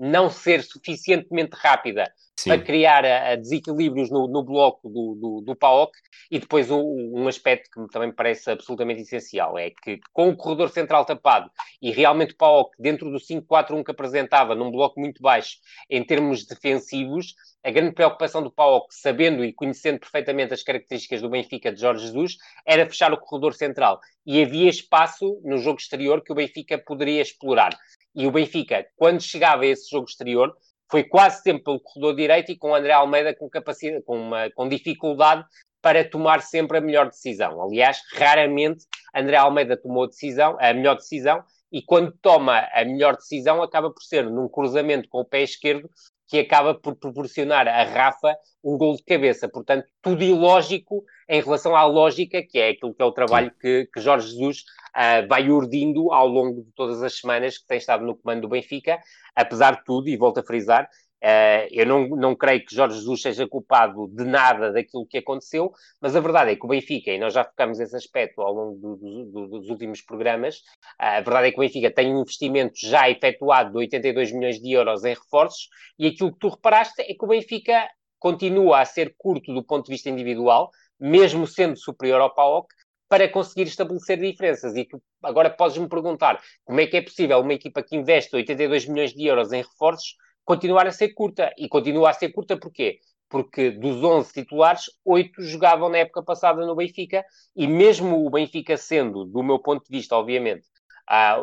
não 0.00 0.30
ser 0.30 0.62
suficientemente 0.62 1.54
rápida 1.54 2.10
Sim. 2.34 2.48
para 2.48 2.62
criar 2.62 3.04
a, 3.04 3.32
a 3.32 3.36
desequilíbrios 3.36 4.10
no, 4.10 4.26
no, 4.26 4.42
bloco 4.42 4.88
do, 4.88 5.14
do, 5.14 5.40
do 5.42 5.54
PAOC 5.54 5.92
e 6.30 6.38
depois 6.38 6.70
um, 6.70 6.80
um, 6.80 7.28
aspecto 7.28 7.68
que 7.70 7.92
também 7.92 8.08
me 8.08 8.14
parece 8.14 8.50
absolutamente 8.50 9.02
essencial 9.02 9.58
é 9.58 9.70
que 9.70 10.00
com 10.10 10.30
o 10.30 10.36
corredor 10.36 10.70
central 10.70 11.04
tapado 11.04 11.50
e 11.82 11.90
realmente 11.90 12.32
o 12.32 12.36
PAOC 12.36 12.70
dentro 12.78 13.10
do 13.10 13.18
5-4-1 13.18 13.84
que 13.84 13.90
apresentava 13.90 14.54
num 14.54 14.70
bloco 14.70 14.98
muito 14.98 15.20
baixo 15.20 15.58
em 15.90 16.02
termos 16.02 16.46
defensivos 16.46 17.34
a 17.62 17.70
grande 17.70 17.92
preocupação 17.92 18.42
do 18.42 18.50
PAOC, 18.50 18.86
sabendo 18.90 19.44
e 19.44 19.52
conhecendo 19.52 20.00
perfeitamente 20.00 20.54
as 20.54 20.62
características 20.62 21.20
do 21.20 21.28
Benfica 21.28 21.70
de 21.70 21.78
Jorge 21.78 22.06
Jesus, 22.06 22.38
era 22.66 22.86
fechar 22.86 23.12
o 23.12 23.18
corredor 23.18 23.54
central. 23.54 24.00
E 24.24 24.42
havia 24.42 24.70
espaço 24.70 25.38
no 25.44 25.58
jogo 25.58 25.78
exterior 25.78 26.22
que 26.22 26.32
o 26.32 26.34
Benfica 26.34 26.78
poderia 26.78 27.20
explorar. 27.20 27.76
E 28.14 28.26
o 28.26 28.30
Benfica, 28.30 28.86
quando 28.96 29.20
chegava 29.20 29.62
a 29.62 29.66
esse 29.66 29.88
jogo 29.88 30.08
exterior, 30.08 30.54
foi 30.90 31.04
quase 31.04 31.42
sempre 31.42 31.62
pelo 31.62 31.80
corredor 31.80 32.16
direito 32.16 32.50
e 32.50 32.58
com 32.58 32.74
André 32.74 32.92
Almeida 32.92 33.34
com, 33.34 33.48
capacidade, 33.48 34.02
com, 34.04 34.20
uma, 34.20 34.50
com 34.50 34.68
dificuldade 34.68 35.44
para 35.80 36.04
tomar 36.04 36.42
sempre 36.42 36.78
a 36.78 36.80
melhor 36.80 37.06
decisão. 37.06 37.62
Aliás, 37.62 38.00
raramente 38.14 38.84
André 39.14 39.36
Almeida 39.36 39.76
tomou 39.76 40.08
decisão, 40.08 40.56
a 40.60 40.74
melhor 40.74 40.96
decisão, 40.96 41.42
e 41.72 41.80
quando 41.80 42.12
toma 42.20 42.68
a 42.72 42.84
melhor 42.84 43.16
decisão 43.16 43.62
acaba 43.62 43.90
por 43.90 44.02
ser 44.02 44.28
num 44.28 44.48
cruzamento 44.48 45.08
com 45.08 45.20
o 45.20 45.24
pé 45.24 45.42
esquerdo 45.42 45.88
que 46.30 46.38
acaba 46.38 46.74
por 46.74 46.94
proporcionar 46.94 47.66
a 47.66 47.82
Rafa 47.82 48.36
um 48.62 48.78
gol 48.78 48.94
de 48.94 49.02
cabeça. 49.02 49.48
Portanto, 49.48 49.84
tudo 50.00 50.22
ilógico 50.22 51.04
em 51.28 51.42
relação 51.42 51.74
à 51.74 51.84
lógica, 51.84 52.40
que 52.40 52.56
é 52.56 52.70
aquilo 52.70 52.94
que 52.94 53.02
é 53.02 53.04
o 53.04 53.10
trabalho 53.10 53.52
que, 53.60 53.88
que 53.92 54.00
Jorge 54.00 54.28
Jesus 54.28 54.60
uh, 54.94 55.26
vai 55.28 55.50
urdindo 55.50 56.12
ao 56.12 56.28
longo 56.28 56.62
de 56.62 56.70
todas 56.72 57.02
as 57.02 57.18
semanas 57.18 57.58
que 57.58 57.66
tem 57.66 57.78
estado 57.78 58.06
no 58.06 58.16
comando 58.16 58.42
do 58.42 58.48
Benfica, 58.48 59.00
apesar 59.34 59.76
de 59.76 59.84
tudo, 59.84 60.08
e 60.08 60.16
volto 60.16 60.38
a 60.38 60.42
frisar, 60.44 60.88
Uh, 61.22 61.68
eu 61.70 61.84
não, 61.84 62.08
não 62.08 62.34
creio 62.34 62.64
que 62.64 62.74
Jorge 62.74 62.96
Jesus 62.96 63.20
seja 63.20 63.46
culpado 63.46 64.08
de 64.08 64.24
nada 64.24 64.72
daquilo 64.72 65.06
que 65.06 65.18
aconteceu, 65.18 65.70
mas 66.00 66.16
a 66.16 66.20
verdade 66.20 66.52
é 66.52 66.56
que 66.56 66.64
o 66.64 66.68
Benfica, 66.68 67.10
e 67.10 67.18
nós 67.18 67.34
já 67.34 67.44
focamos 67.44 67.78
esse 67.78 67.94
aspecto 67.94 68.40
ao 68.40 68.54
longo 68.54 68.78
do, 68.78 68.96
do, 69.26 69.46
dos 69.48 69.68
últimos 69.68 70.00
programas, 70.00 70.56
uh, 71.00 71.18
a 71.18 71.20
verdade 71.20 71.48
é 71.48 71.50
que 71.50 71.58
o 71.58 71.60
Benfica 71.60 71.90
tem 71.90 72.14
um 72.14 72.22
investimento 72.22 72.74
já 72.80 73.10
efetuado 73.10 73.72
de 73.72 73.78
82 73.78 74.32
milhões 74.32 74.60
de 74.60 74.72
euros 74.72 75.04
em 75.04 75.14
reforços, 75.14 75.68
e 75.98 76.06
aquilo 76.06 76.32
que 76.32 76.38
tu 76.38 76.48
reparaste 76.48 77.02
é 77.02 77.14
que 77.14 77.24
o 77.24 77.28
Benfica 77.28 77.86
continua 78.18 78.80
a 78.80 78.84
ser 78.84 79.14
curto 79.18 79.52
do 79.52 79.64
ponto 79.64 79.86
de 79.86 79.92
vista 79.92 80.08
individual, 80.08 80.70
mesmo 80.98 81.46
sendo 81.46 81.76
superior 81.76 82.20
ao 82.20 82.34
PAOK, 82.34 82.68
para 83.08 83.28
conseguir 83.28 83.64
estabelecer 83.64 84.18
diferenças. 84.20 84.76
E 84.76 84.84
tu 84.84 85.02
agora 85.22 85.50
podes-me 85.50 85.88
perguntar 85.88 86.40
como 86.64 86.80
é 86.80 86.86
que 86.86 86.96
é 86.96 87.02
possível 87.02 87.40
uma 87.40 87.54
equipa 87.54 87.82
que 87.82 87.96
investe 87.96 88.36
82 88.36 88.86
milhões 88.86 89.12
de 89.12 89.26
euros 89.26 89.52
em 89.52 89.62
reforços 89.62 90.14
continuar 90.44 90.86
a 90.86 90.92
ser 90.92 91.10
curta. 91.10 91.52
E 91.56 91.68
continua 91.68 92.10
a 92.10 92.12
ser 92.12 92.30
curta 92.30 92.56
porquê? 92.56 93.00
Porque 93.28 93.70
dos 93.70 94.02
11 94.02 94.32
titulares, 94.32 94.84
8 95.04 95.42
jogavam 95.42 95.88
na 95.88 95.98
época 95.98 96.22
passada 96.22 96.66
no 96.66 96.74
Benfica, 96.74 97.24
e 97.54 97.66
mesmo 97.66 98.26
o 98.26 98.30
Benfica 98.30 98.76
sendo, 98.76 99.24
do 99.24 99.42
meu 99.42 99.58
ponto 99.58 99.84
de 99.84 99.96
vista, 99.96 100.16
obviamente, 100.16 100.66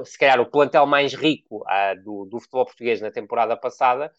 se 0.06 0.18
calhar 0.18 0.40
o 0.40 0.50
plantel 0.50 0.86
mais 0.86 1.14
rico 1.14 1.64
do, 2.04 2.26
do, 2.26 2.40
futebol 2.40 2.66
português 2.66 3.02
na 3.02 3.12
temporada 3.12 3.56
passada, 3.56 4.12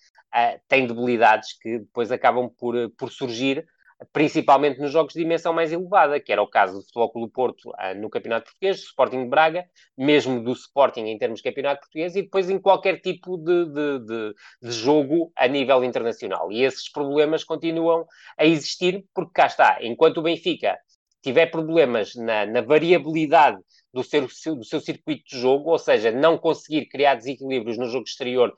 tem 0.66 0.86
debilidades 0.86 1.58
que 1.58 1.78
depois 1.78 2.10
acabam 2.10 2.48
por, 2.48 2.74
por 2.96 3.10
surgir 3.10 3.66
principalmente 4.12 4.80
nos 4.80 4.92
jogos 4.92 5.12
de 5.12 5.20
dimensão 5.20 5.52
mais 5.52 5.72
elevada, 5.72 6.20
que 6.20 6.32
era 6.32 6.40
o 6.40 6.46
caso 6.46 6.74
do 6.74 6.82
Futebol 6.82 7.10
Clube 7.10 7.32
Porto 7.32 7.72
ah, 7.76 7.94
no 7.94 8.08
Campeonato 8.08 8.46
Português, 8.46 8.78
do 8.78 8.84
Sporting 8.84 9.24
de 9.24 9.28
Braga, 9.28 9.64
mesmo 9.96 10.42
do 10.42 10.52
Sporting 10.52 11.06
em 11.06 11.18
termos 11.18 11.40
de 11.40 11.48
Campeonato 11.48 11.80
Português 11.80 12.14
e 12.14 12.22
depois 12.22 12.48
em 12.48 12.58
qualquer 12.58 13.00
tipo 13.00 13.36
de, 13.36 13.66
de, 13.66 13.98
de, 14.00 14.34
de 14.62 14.70
jogo 14.72 15.32
a 15.36 15.48
nível 15.48 15.82
internacional. 15.82 16.52
E 16.52 16.62
esses 16.62 16.88
problemas 16.90 17.42
continuam 17.42 18.06
a 18.36 18.44
existir 18.44 19.04
porque 19.12 19.32
cá 19.34 19.46
está, 19.46 19.78
enquanto 19.82 20.18
o 20.18 20.22
Benfica 20.22 20.78
tiver 21.22 21.46
problemas 21.46 22.14
na, 22.14 22.46
na 22.46 22.60
variabilidade 22.60 23.58
do 23.92 24.04
seu, 24.04 24.54
do 24.54 24.64
seu 24.64 24.80
circuito 24.80 25.24
de 25.28 25.40
jogo, 25.40 25.70
ou 25.70 25.78
seja, 25.78 26.12
não 26.12 26.38
conseguir 26.38 26.86
criar 26.86 27.16
desequilíbrios 27.16 27.76
no 27.76 27.86
jogo 27.86 28.04
exterior, 28.04 28.52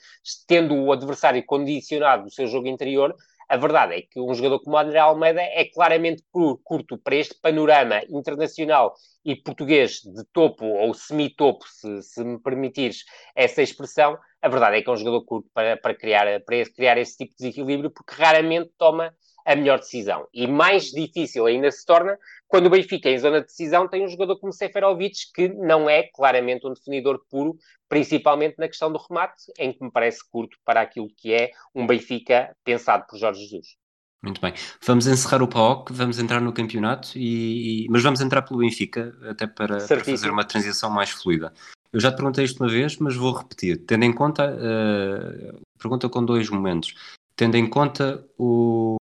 tendo 0.47 0.75
o 0.75 0.93
adversário 0.93 1.45
condicionado 1.47 2.25
do 2.25 2.31
seu 2.31 2.47
jogo 2.47 2.67
interior, 2.67 3.15
a 3.51 3.57
verdade 3.57 3.95
é 3.97 4.03
que 4.03 4.21
um 4.21 4.33
jogador 4.33 4.61
como 4.61 4.79
André 4.79 5.01
Almeida 5.01 5.43
é 5.43 5.65
claramente 5.65 6.23
curto 6.63 6.97
para 6.97 7.17
este 7.17 7.35
panorama 7.43 8.01
internacional 8.09 8.95
e 9.25 9.35
português 9.35 10.03
de 10.03 10.25
topo 10.33 10.65
ou 10.65 10.95
semi-topo, 10.95 11.67
se, 11.67 12.01
se, 12.01 12.25
me 12.25 12.41
permitires 12.41 13.05
essa 13.35 13.61
expressão. 13.61 14.17
A 14.41 14.49
verdade 14.49 14.77
é 14.77 14.83
que 14.83 14.89
é 14.89 14.93
um 14.93 14.97
jogador 14.97 15.25
curto 15.25 15.51
para, 15.53 15.77
para, 15.77 15.97
criar, 15.97 16.41
para 16.45 16.65
criar 16.71 16.97
esse 16.97 17.17
tipo 17.17 17.33
de 17.33 17.39
desequilíbrio, 17.39 17.91
porque 17.91 18.15
raramente 18.15 18.71
toma 18.79 19.13
a 19.45 19.57
melhor 19.57 19.79
decisão. 19.79 20.27
E 20.33 20.47
mais 20.47 20.85
difícil 20.91 21.47
ainda 21.47 21.71
se 21.71 21.85
torna 21.85 22.19
quando 22.51 22.67
o 22.67 22.71
Benfica, 22.71 23.09
em 23.09 23.19
zona 23.19 23.41
de 23.41 23.47
decisão, 23.47 23.87
tem 23.87 24.05
um 24.05 24.09
jogador 24.09 24.37
como 24.39 24.53
Seferovic, 24.53 25.33
que 25.33 25.49
não 25.49 25.89
é 25.89 26.03
claramente 26.03 26.67
um 26.67 26.73
definidor 26.73 27.21
puro, 27.31 27.57
principalmente 27.89 28.57
na 28.59 28.67
questão 28.67 28.93
do 28.93 28.99
remate, 28.99 29.53
em 29.57 29.73
que 29.73 29.85
me 29.85 29.91
parece 29.91 30.19
curto 30.29 30.59
para 30.65 30.81
aquilo 30.81 31.09
que 31.17 31.33
é 31.33 31.53
um 31.73 31.87
Benfica 31.87 32.55
pensado 32.65 33.07
por 33.09 33.19
Jorge 33.19 33.43
Jesus. 33.43 33.77
Muito 34.23 34.41
bem. 34.41 34.53
Vamos 34.85 35.07
encerrar 35.07 35.43
o 35.43 35.49
PAOC, 35.49 35.93
vamos 35.93 36.19
entrar 36.19 36.41
no 36.41 36.53
campeonato, 36.53 37.13
e, 37.17 37.87
mas 37.89 38.03
vamos 38.03 38.21
entrar 38.21 38.43
pelo 38.43 38.59
Benfica, 38.59 39.17
até 39.23 39.47
para, 39.47 39.87
para 39.87 40.05
fazer 40.05 40.31
uma 40.31 40.45
transição 40.45 40.91
mais 40.91 41.11
fluida. 41.11 41.55
Eu 41.93 42.01
já 42.01 42.11
te 42.13 42.17
perguntei 42.17 42.45
isto 42.45 42.63
uma 42.63 42.69
vez, 42.69 42.97
mas 42.99 43.17
vou 43.17 43.33
repetir. 43.33 43.79
Tendo 43.87 44.05
em 44.05 44.13
conta, 44.13 44.55
uh, 44.55 45.61
pergunta 45.79 46.09
com 46.09 46.25
dois 46.25 46.51
momentos. 46.51 46.95
Tendo 47.35 47.57
em 47.57 47.67
conta 47.69 48.25
o, 48.37 48.97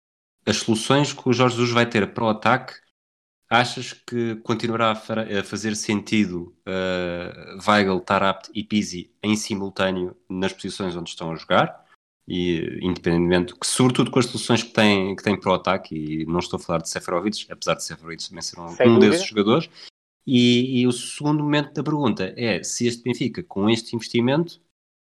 as 0.48 0.58
soluções 0.58 1.12
que 1.12 1.28
o 1.28 1.34
Jorge 1.34 1.56
Jesus 1.56 1.74
vai 1.74 1.86
ter 1.86 2.14
para 2.14 2.24
o 2.24 2.30
ataque, 2.30 2.74
achas 3.50 3.94
que 3.94 4.36
continuará 4.38 4.92
a, 4.92 5.44
fazer 5.44 5.76
sentido 5.76 6.56
uh, 6.66 7.70
Weigl, 7.70 8.00
Tarapt 8.00 8.50
e 8.54 8.64
Pizzi 8.64 9.12
em 9.22 9.36
simultâneo 9.36 10.16
nas 10.30 10.54
posições 10.54 10.96
onde 10.96 11.10
estão 11.10 11.32
a 11.32 11.36
jogar? 11.36 11.86
E 12.28 12.80
independentemente, 12.82 13.56
que 13.56 13.68
sobretudo 13.68 14.12
com 14.12 14.20
as 14.20 14.26
soluções 14.26 14.64
que 14.64 14.72
tem, 14.72 15.16
que 15.16 15.24
tem 15.24 15.40
para 15.40 15.52
o 15.52 15.56
ataque, 15.56 15.96
e 15.96 16.26
não 16.26 16.40
estou 16.40 16.58
a 16.58 16.62
falar 16.62 16.80
de 16.80 16.90
Seferovic, 16.90 17.46
apesar 17.50 17.76
de 17.76 17.84
Seferovic 17.84 18.28
também 18.28 18.42
ser 18.42 18.60
um, 18.60 18.66
um 18.66 19.00
desses 19.00 19.28
jogadores. 19.28 19.70
E, 20.26 20.82
e, 20.82 20.88
o 20.88 20.92
segundo 20.92 21.42
momento 21.42 21.74
da 21.74 21.82
pergunta 21.82 22.34
é 22.36 22.62
se 22.62 22.86
este 22.86 23.02
Benfica, 23.02 23.42
com 23.44 23.70
este 23.70 23.96
investimento, 23.96 24.60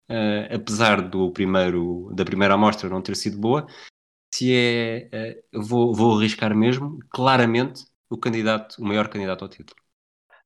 uh, 0.09 0.55
apesar 0.55 1.01
do 1.01 1.29
primeiro, 1.31 2.09
da 2.13 2.23
primeira 2.23 2.53
amostra 2.53 2.89
não 2.89 3.01
ter 3.01 3.13
sido 3.17 3.37
boa, 3.37 3.67
se 4.37 4.53
é, 4.53 5.41
uh, 5.55 5.61
vou, 5.61 5.93
vou 5.93 6.17
arriscar 6.17 6.55
mesmo, 6.55 6.99
claramente, 7.09 7.85
o 8.09 8.17
candidato, 8.17 8.77
o 8.79 8.85
maior 8.85 9.07
candidato 9.07 9.43
ao 9.43 9.49
título. 9.49 9.75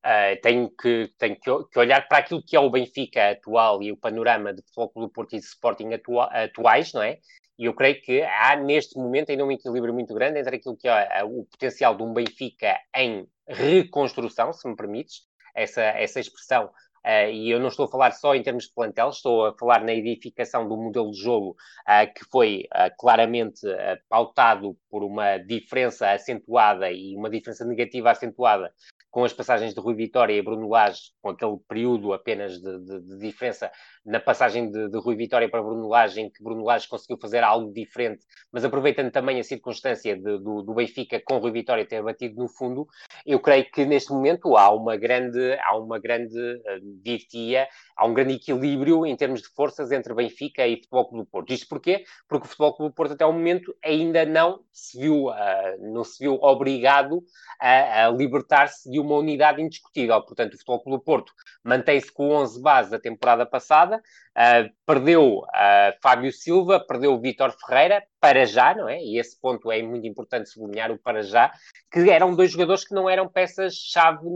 Uh, 0.04 0.40
tenho 0.42 0.70
que, 0.70 1.12
tenho 1.18 1.36
que, 1.38 1.78
olhar 1.78 2.08
para 2.08 2.18
aquilo 2.18 2.42
que 2.42 2.56
é 2.56 2.60
o 2.60 2.70
Benfica 2.70 3.30
atual 3.30 3.82
e 3.82 3.92
o 3.92 3.96
panorama 3.96 4.52
de 4.52 4.62
Futebol 4.62 5.06
do 5.06 5.12
Porto 5.12 5.36
e 5.36 5.38
de 5.38 5.44
Sporting 5.44 5.92
atua, 5.92 6.24
atuais, 6.24 6.92
não 6.92 7.02
é? 7.02 7.18
E 7.58 7.66
eu 7.66 7.74
creio 7.74 8.00
que 8.00 8.22
há 8.22 8.56
neste 8.56 8.96
momento 8.96 9.30
ainda 9.30 9.44
um 9.44 9.52
equilíbrio 9.52 9.92
muito 9.92 10.12
grande 10.14 10.40
entre 10.40 10.56
aquilo 10.56 10.76
que 10.76 10.88
é 10.88 11.22
o 11.22 11.44
potencial 11.44 11.94
de 11.94 12.02
um 12.02 12.12
Benfica 12.12 12.80
em 12.96 13.28
reconstrução, 13.46 14.52
se 14.52 14.66
me 14.66 14.74
permites, 14.74 15.20
essa, 15.54 15.82
essa 15.82 16.18
expressão 16.18 16.70
Uh, 17.04 17.30
e 17.32 17.50
eu 17.50 17.58
não 17.58 17.68
estou 17.68 17.86
a 17.86 17.88
falar 17.88 18.12
só 18.12 18.34
em 18.34 18.42
termos 18.42 18.64
de 18.64 18.74
plantel, 18.74 19.08
estou 19.08 19.46
a 19.46 19.58
falar 19.58 19.82
na 19.82 19.92
edificação 19.92 20.68
do 20.68 20.76
modelo 20.76 21.10
de 21.10 21.20
jogo 21.20 21.56
uh, 21.82 22.14
que 22.14 22.24
foi 22.30 22.68
uh, 22.72 22.94
claramente 22.96 23.66
pautado 24.08 24.76
por 24.88 25.02
uma 25.02 25.38
diferença 25.38 26.10
acentuada 26.10 26.92
e 26.92 27.16
uma 27.16 27.28
diferença 27.28 27.64
negativa 27.64 28.10
acentuada 28.10 28.72
com 29.12 29.24
as 29.24 29.32
passagens 29.32 29.74
de 29.74 29.80
Rui 29.80 29.94
Vitória 29.94 30.32
e 30.32 30.40
Bruno 30.40 30.70
Lage, 30.70 31.12
com 31.20 31.28
aquele 31.28 31.58
período 31.68 32.14
apenas 32.14 32.54
de, 32.54 32.78
de, 32.78 33.00
de 33.02 33.18
diferença 33.18 33.70
na 34.04 34.18
passagem 34.18 34.70
de, 34.70 34.88
de, 34.88 34.98
Rui 34.98 35.14
Vitória 35.14 35.50
para 35.50 35.62
Bruno 35.62 35.86
Lage, 35.86 36.22
em 36.22 36.30
que 36.30 36.42
Bruno 36.42 36.64
Lage 36.64 36.88
conseguiu 36.88 37.18
fazer 37.20 37.44
algo 37.44 37.70
diferente, 37.74 38.24
mas 38.50 38.64
aproveitando 38.64 39.12
também 39.12 39.38
a 39.38 39.44
circunstância 39.44 40.16
do, 40.16 40.62
do, 40.62 40.74
Benfica 40.74 41.20
com 41.26 41.36
Rui 41.36 41.52
Vitória 41.52 41.86
ter 41.86 42.02
batido 42.02 42.40
no 42.40 42.48
fundo, 42.48 42.86
eu 43.26 43.38
creio 43.38 43.70
que 43.70 43.84
neste 43.84 44.10
momento 44.10 44.56
há 44.56 44.74
uma 44.74 44.96
grande, 44.96 45.58
há 45.60 45.76
uma 45.76 45.98
grande 45.98 46.38
uh, 46.38 47.66
há 47.94 48.06
um 48.06 48.14
grande 48.14 48.34
equilíbrio 48.34 49.04
em 49.04 49.14
termos 49.14 49.42
de 49.42 49.48
forças 49.48 49.92
entre 49.92 50.14
Benfica 50.14 50.66
e 50.66 50.76
Futebol 50.76 51.08
Clube 51.08 51.24
do 51.24 51.30
Porto. 51.30 51.52
Isto 51.52 51.68
porquê? 51.68 52.04
Porque 52.26 52.46
o 52.46 52.48
Futebol 52.48 52.74
Clube 52.74 52.92
do 52.92 52.94
Porto 52.94 53.12
até 53.12 53.26
o 53.26 53.32
momento 53.32 53.76
ainda 53.84 54.24
não 54.24 54.60
se 54.72 54.98
viu, 54.98 55.26
uh, 55.26 55.92
não 55.92 56.02
se 56.02 56.24
viu 56.24 56.38
obrigado 56.40 57.22
a, 57.60 58.06
a 58.06 58.10
libertar-se 58.10 58.90
de 58.90 59.01
uma 59.02 59.16
unidade 59.16 59.60
indiscutível. 59.60 60.20
Portanto, 60.22 60.54
o 60.54 60.56
Futebol 60.56 60.82
Clube 60.82 60.98
do 60.98 61.04
Porto 61.04 61.32
mantém-se 61.64 62.10
com 62.10 62.30
11 62.30 62.60
bases 62.60 62.90
da 62.90 62.98
temporada 62.98 63.44
passada, 63.44 63.96
uh, 63.98 64.70
perdeu 64.86 65.38
uh, 65.38 65.92
Fábio 66.02 66.32
Silva, 66.32 66.80
perdeu 66.80 67.12
o 67.12 67.20
Vítor 67.20 67.52
Ferreira, 67.52 68.02
para 68.20 68.46
já, 68.46 68.74
não 68.74 68.88
é? 68.88 69.02
E 69.02 69.18
esse 69.18 69.38
ponto 69.40 69.70
é 69.70 69.82
muito 69.82 70.06
importante 70.06 70.48
sublinhar, 70.48 70.90
o 70.90 70.98
para 70.98 71.22
já, 71.22 71.52
que 71.90 72.08
eram 72.10 72.34
dois 72.34 72.50
jogadores 72.50 72.84
que 72.84 72.94
não 72.94 73.08
eram 73.08 73.28
peças-chave 73.28 74.26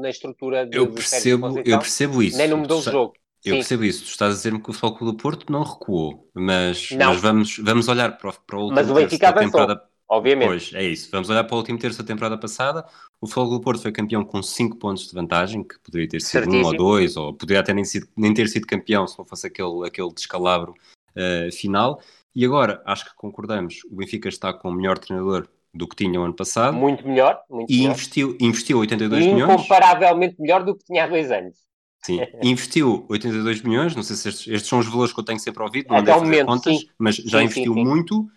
na 0.00 0.08
estrutura 0.08 0.66
do, 0.66 0.76
eu 0.76 0.92
percebo, 0.92 1.48
do 1.50 1.58
Eu 1.58 1.78
percebo 1.78 2.22
isso. 2.22 2.36
Nem 2.36 2.48
no 2.48 2.58
modelo 2.58 2.80
de 2.80 2.90
jogo. 2.90 3.14
Eu 3.44 3.52
Sim. 3.52 3.58
percebo 3.58 3.84
isso. 3.84 4.04
Tu 4.04 4.08
estás 4.08 4.32
a 4.32 4.36
dizer-me 4.36 4.60
que 4.60 4.70
o 4.70 4.72
Futebol 4.72 5.12
do 5.12 5.16
Porto 5.16 5.52
não 5.52 5.62
recuou, 5.62 6.28
mas, 6.34 6.90
não. 6.90 7.10
mas 7.10 7.20
vamos, 7.20 7.58
vamos 7.58 7.86
olhar 7.86 8.18
para, 8.18 8.32
para 8.32 8.56
o 8.56 8.62
último 8.62 8.74
mas 8.74 8.90
o 8.90 8.94
Benfica 8.94 9.28
avançou. 9.28 9.50
temporada 9.50 9.82
obviamente. 10.08 10.48
Pois, 10.48 10.70
é 10.74 10.84
isso. 10.84 11.08
Vamos 11.10 11.30
olhar 11.30 11.44
para 11.44 11.54
o 11.54 11.58
último 11.58 11.78
terço 11.78 11.98
da 11.98 12.04
temporada 12.04 12.38
passada. 12.38 12.84
O 13.20 13.26
Futebol 13.26 13.58
do 13.58 13.60
Porto 13.60 13.82
foi 13.82 13.92
campeão 13.92 14.24
com 14.24 14.42
5 14.42 14.76
pontos 14.76 15.08
de 15.08 15.14
vantagem, 15.14 15.62
que 15.62 15.78
poderia 15.80 16.08
ter 16.08 16.20
sido 16.20 16.50
1 16.50 16.54
um 16.54 16.64
ou 16.64 16.76
2, 16.76 17.16
ou 17.16 17.34
poderia 17.34 17.60
até 17.60 17.72
nem, 17.72 17.84
sido, 17.84 18.06
nem, 18.16 18.32
ter 18.34 18.48
sido 18.48 18.66
campeão 18.66 19.06
se 19.06 19.18
não 19.18 19.24
fosse 19.24 19.46
aquele, 19.46 19.86
aquele 19.86 20.12
descalabro 20.12 20.74
uh, 21.16 21.52
final. 21.52 22.00
E 22.34 22.44
agora, 22.44 22.82
acho 22.84 23.06
que 23.06 23.16
concordamos, 23.16 23.80
o 23.90 23.96
Benfica 23.96 24.28
está 24.28 24.52
com 24.52 24.68
o 24.68 24.72
melhor 24.72 24.98
treinador 24.98 25.48
do 25.72 25.86
que 25.86 25.96
tinha 25.96 26.20
o 26.20 26.24
ano 26.24 26.34
passado. 26.34 26.76
Muito 26.76 27.06
melhor. 27.06 27.40
Muito 27.48 27.72
e 27.72 27.78
melhor. 27.78 27.92
Investiu, 27.92 28.36
investiu 28.40 28.78
82 28.78 29.24
e 29.24 29.32
milhões. 29.32 29.52
Incomparavelmente 29.52 30.36
melhor 30.40 30.64
do 30.64 30.74
que 30.74 30.84
tinha 30.84 31.04
há 31.04 31.06
dois 31.06 31.30
anos. 31.30 31.66
Sim, 32.02 32.20
investiu 32.42 33.04
82 33.08 33.62
milhões, 33.62 33.96
não 33.96 34.02
sei 34.02 34.16
se 34.16 34.28
estes, 34.28 34.46
estes, 34.46 34.68
são 34.68 34.78
os 34.78 34.86
valores 34.86 35.12
que 35.12 35.20
eu 35.20 35.24
tenho 35.24 35.40
sempre 35.40 35.62
ouvido, 35.62 35.88
não 35.88 36.02
devo 36.02 36.20
fazer 36.20 36.44
contas, 36.44 36.78
sim. 36.78 36.88
mas 36.98 37.16
já 37.16 37.38
sim, 37.38 37.44
investiu 37.44 37.74
sim, 37.74 37.84
muito 37.84 38.28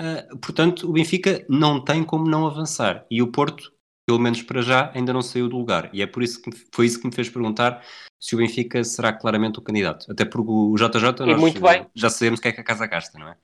Uh, 0.00 0.38
portanto, 0.38 0.88
o 0.88 0.92
Benfica 0.92 1.44
não 1.48 1.82
tem 1.82 2.02
como 2.02 2.28
não 2.28 2.46
avançar. 2.46 3.06
E 3.10 3.22
o 3.22 3.30
Porto, 3.30 3.72
pelo 4.06 4.18
menos 4.18 4.42
para 4.42 4.62
já, 4.62 4.90
ainda 4.94 5.12
não 5.12 5.22
saiu 5.22 5.48
do 5.48 5.56
lugar. 5.56 5.90
E 5.92 6.02
é 6.02 6.06
por 6.06 6.22
isso 6.22 6.42
que 6.42 6.50
foi 6.72 6.86
isso 6.86 7.00
que 7.00 7.06
me 7.06 7.14
fez 7.14 7.28
perguntar 7.28 7.82
se 8.20 8.34
o 8.34 8.38
Benfica 8.38 8.82
será 8.82 9.12
claramente 9.12 9.58
o 9.58 9.62
candidato. 9.62 10.10
Até 10.10 10.24
porque 10.24 10.50
o 10.50 10.74
JJ 10.76 11.26
nós 11.26 11.88
já 11.94 12.10
sabemos 12.10 12.40
o 12.40 12.42
que 12.42 12.48
é 12.48 12.52
que 12.52 12.60
a 12.60 12.64
casa 12.64 12.86
gasta, 12.86 13.18
não 13.18 13.28
é? 13.28 13.36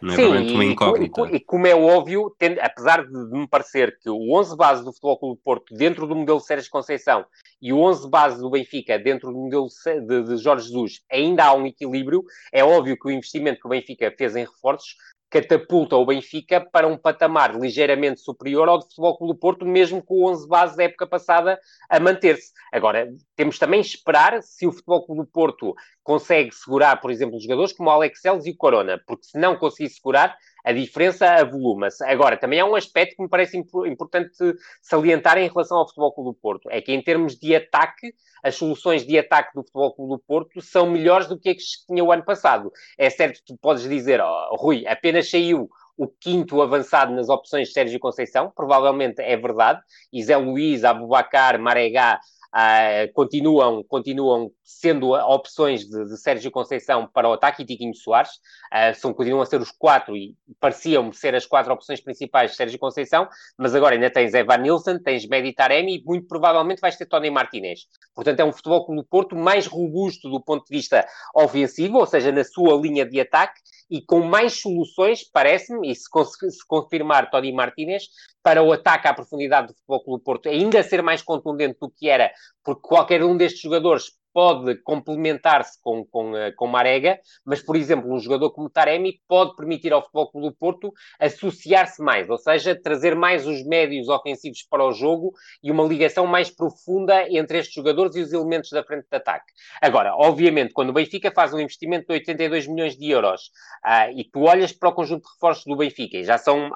Não 0.00 0.12
é 0.12 0.16
Sim, 0.16 0.22
realmente 0.22 0.52
uma 0.52 0.64
incógnita. 0.64 1.20
E, 1.30 1.36
e, 1.36 1.40
como 1.40 1.66
é 1.66 1.74
óbvio, 1.74 2.34
tendo, 2.38 2.58
apesar 2.60 3.04
de, 3.06 3.12
me 3.12 3.48
parecer 3.48 3.98
que 3.98 4.08
o 4.10 4.32
11 4.36 4.56
base 4.56 4.84
do 4.84 4.92
Futebol 4.92 5.18
Clube 5.18 5.36
do 5.36 5.42
Porto, 5.42 5.74
dentro 5.74 6.06
do 6.06 6.14
modelo 6.14 6.38
de 6.38 6.46
Sérgio 6.46 6.70
Conceição, 6.70 7.24
e 7.60 7.72
o 7.72 7.78
11 7.78 8.08
base 8.08 8.40
do 8.40 8.50
Benfica, 8.50 8.98
dentro 8.98 9.32
do 9.32 9.38
modelo 9.38 9.66
de, 10.06 10.22
de 10.22 10.36
Jorge 10.36 10.68
Jesus, 10.68 11.00
ainda 11.10 11.44
há 11.44 11.54
um 11.54 11.66
equilíbrio, 11.66 12.24
é 12.52 12.62
óbvio 12.62 12.98
que 12.98 13.08
o 13.08 13.10
investimento 13.10 13.60
que 13.60 13.66
o 13.66 13.70
Benfica 13.70 14.14
fez 14.16 14.36
em 14.36 14.44
reforços 14.44 14.96
catapulta 15.30 15.96
o 15.96 16.06
Benfica 16.06 16.60
para 16.60 16.86
um 16.86 16.96
patamar 16.96 17.54
ligeiramente 17.54 18.20
superior 18.20 18.68
ao 18.68 18.78
do 18.78 18.84
Futebol 18.84 19.18
Clube 19.18 19.32
do 19.34 19.38
Porto, 19.38 19.66
mesmo 19.66 20.02
com 20.02 20.14
o 20.14 20.30
11 20.30 20.48
base 20.48 20.76
da 20.76 20.84
época 20.84 21.06
passada 21.06 21.58
a 21.88 22.00
manter-se. 22.00 22.52
Agora, 22.72 23.12
temos 23.36 23.58
também 23.58 23.80
esperar 23.80 24.42
se 24.42 24.66
o 24.66 24.72
Futebol 24.72 25.04
Clube 25.04 25.22
do 25.22 25.26
Porto 25.26 25.74
consegue 26.02 26.54
segurar, 26.54 27.00
por 27.00 27.10
exemplo, 27.10 27.40
jogadores 27.40 27.72
como 27.72 27.90
o 27.90 27.92
Alex 27.92 28.20
Celes 28.20 28.46
e 28.46 28.50
o 28.50 28.56
Corona, 28.56 29.02
porque 29.06 29.24
se 29.24 29.38
não 29.38 29.56
conseguir 29.56 29.90
segurar, 29.90 30.36
A 30.64 30.72
diferença 30.72 31.26
avoluma-se. 31.26 32.04
Agora, 32.04 32.36
também 32.36 32.60
há 32.60 32.64
um 32.64 32.74
aspecto 32.74 33.16
que 33.16 33.22
me 33.22 33.28
parece 33.28 33.56
importante 33.56 34.36
salientar 34.82 35.38
em 35.38 35.48
relação 35.48 35.78
ao 35.78 35.86
Futebol 35.86 36.12
Clube 36.12 36.30
do 36.30 36.40
Porto. 36.40 36.68
É 36.70 36.80
que 36.80 36.92
em 36.92 37.02
termos 37.02 37.36
de 37.36 37.54
ataque, 37.54 38.12
as 38.42 38.54
soluções 38.54 39.06
de 39.06 39.18
ataque 39.18 39.54
do 39.54 39.62
Futebol 39.62 39.94
Clube 39.94 40.12
do 40.14 40.18
Porto 40.18 40.60
são 40.60 40.90
melhores 40.90 41.26
do 41.26 41.38
que 41.38 41.50
as 41.50 41.56
que 41.56 41.86
tinha 41.86 42.04
o 42.04 42.12
ano 42.12 42.24
passado. 42.24 42.72
É 42.96 43.08
certo 43.08 43.38
que 43.38 43.46
tu 43.46 43.56
podes 43.56 43.88
dizer, 43.88 44.20
oh, 44.20 44.56
Rui, 44.56 44.86
apenas 44.86 45.30
saiu 45.30 45.68
o 45.96 46.06
quinto 46.06 46.62
avançado 46.62 47.12
nas 47.12 47.28
opções 47.28 47.68
de 47.68 47.74
Sérgio 47.74 47.98
Conceição, 47.98 48.52
provavelmente 48.54 49.20
é 49.20 49.36
verdade, 49.36 49.80
e 50.12 50.22
Zé 50.22 50.36
Luís, 50.36 50.84
Abubacar, 50.84 51.58
Maregá 51.60 52.20
uh, 52.54 53.12
continuam, 53.12 53.82
continuam 53.84 54.50
sendo 54.62 55.12
opções 55.12 55.84
de, 55.84 56.04
de, 56.04 56.16
Sérgio 56.16 56.50
Conceição 56.50 57.06
para 57.06 57.28
o 57.28 57.32
ataque 57.32 57.62
e 57.62 57.66
Tiquinho 57.66 57.94
Soares, 57.94 58.30
uh, 58.72 58.94
são, 58.94 59.12
continuam 59.12 59.42
a 59.42 59.46
ser 59.46 59.60
os 59.60 59.70
quatro 59.70 60.16
e 60.16 60.34
pareciam 60.60 61.12
ser 61.12 61.34
as 61.34 61.46
quatro 61.46 61.72
opções 61.72 62.00
principais 62.00 62.52
de 62.52 62.56
Sérgio 62.56 62.78
Conceição, 62.78 63.28
mas 63.56 63.74
agora 63.74 63.94
ainda 63.94 64.10
tens 64.10 64.34
Evan 64.34 64.58
Nilsson, 64.58 64.98
tens 64.98 65.26
Medi 65.26 65.52
Taremi 65.52 65.96
e 65.96 66.02
muito 66.04 66.26
provavelmente 66.26 66.80
vais 66.80 66.96
ter 66.96 67.06
Tony 67.06 67.30
Martinez. 67.30 67.86
Portanto, 68.18 68.40
é 68.40 68.44
um 68.44 68.52
futebol 68.52 68.84
como 68.84 69.00
o 69.00 69.04
Porto 69.04 69.36
mais 69.36 69.68
robusto 69.68 70.28
do 70.28 70.40
ponto 70.40 70.64
de 70.66 70.76
vista 70.76 71.06
ofensivo, 71.32 71.98
ou 71.98 72.04
seja, 72.04 72.32
na 72.32 72.42
sua 72.42 72.74
linha 72.74 73.06
de 73.06 73.20
ataque, 73.20 73.60
e 73.88 74.02
com 74.02 74.22
mais 74.22 74.60
soluções, 74.60 75.22
parece-me, 75.22 75.88
e 75.88 75.94
se, 75.94 76.08
se 76.50 76.66
confirmar 76.66 77.30
Tony 77.30 77.52
Martinez, 77.52 78.08
para 78.42 78.60
o 78.60 78.72
ataque 78.72 79.06
à 79.06 79.14
profundidade 79.14 79.68
do 79.68 79.74
Futebol 79.74 80.02
Clube 80.02 80.24
Porto 80.24 80.48
ainda 80.48 80.82
ser 80.82 81.00
mais 81.00 81.22
contundente 81.22 81.78
do 81.80 81.88
que 81.88 82.08
era, 82.08 82.32
porque 82.64 82.82
qualquer 82.82 83.22
um 83.22 83.36
destes 83.36 83.60
jogadores 83.60 84.10
pode 84.32 84.76
complementar-se 84.82 85.80
com, 85.82 86.04
com, 86.04 86.36
eh, 86.36 86.52
com 86.52 86.66
Marega, 86.66 87.18
mas, 87.44 87.62
por 87.62 87.76
exemplo, 87.76 88.12
um 88.12 88.18
jogador 88.18 88.50
como 88.50 88.70
Taremi 88.70 89.20
pode 89.26 89.56
permitir 89.56 89.92
ao 89.92 90.02
Futebol 90.02 90.30
Clube 90.30 90.48
do 90.48 90.56
Porto 90.56 90.92
associar-se 91.18 92.02
mais, 92.02 92.28
ou 92.28 92.38
seja, 92.38 92.80
trazer 92.80 93.14
mais 93.14 93.46
os 93.46 93.64
médios 93.64 94.08
ofensivos 94.08 94.62
para 94.62 94.84
o 94.84 94.92
jogo 94.92 95.32
e 95.62 95.70
uma 95.70 95.84
ligação 95.84 96.26
mais 96.26 96.50
profunda 96.50 97.26
entre 97.28 97.58
estes 97.58 97.74
jogadores 97.74 98.16
e 98.16 98.20
os 98.20 98.32
elementos 98.32 98.70
da 98.70 98.84
frente 98.84 99.06
de 99.10 99.16
ataque. 99.16 99.52
Agora, 99.80 100.14
obviamente, 100.14 100.72
quando 100.72 100.90
o 100.90 100.92
Benfica 100.92 101.30
faz 101.30 101.52
um 101.52 101.60
investimento 101.60 102.06
de 102.06 102.14
82 102.14 102.66
milhões 102.66 102.96
de 102.96 103.10
euros 103.10 103.50
uh, 103.84 104.10
e 104.16 104.24
tu 104.24 104.42
olhas 104.42 104.72
para 104.72 104.88
o 104.88 104.92
conjunto 104.92 105.24
de 105.24 105.32
reforços 105.32 105.64
do 105.64 105.76
Benfica, 105.76 106.16
e 106.16 106.24
já 106.24 106.38
são 106.38 106.68
uh, 106.68 106.72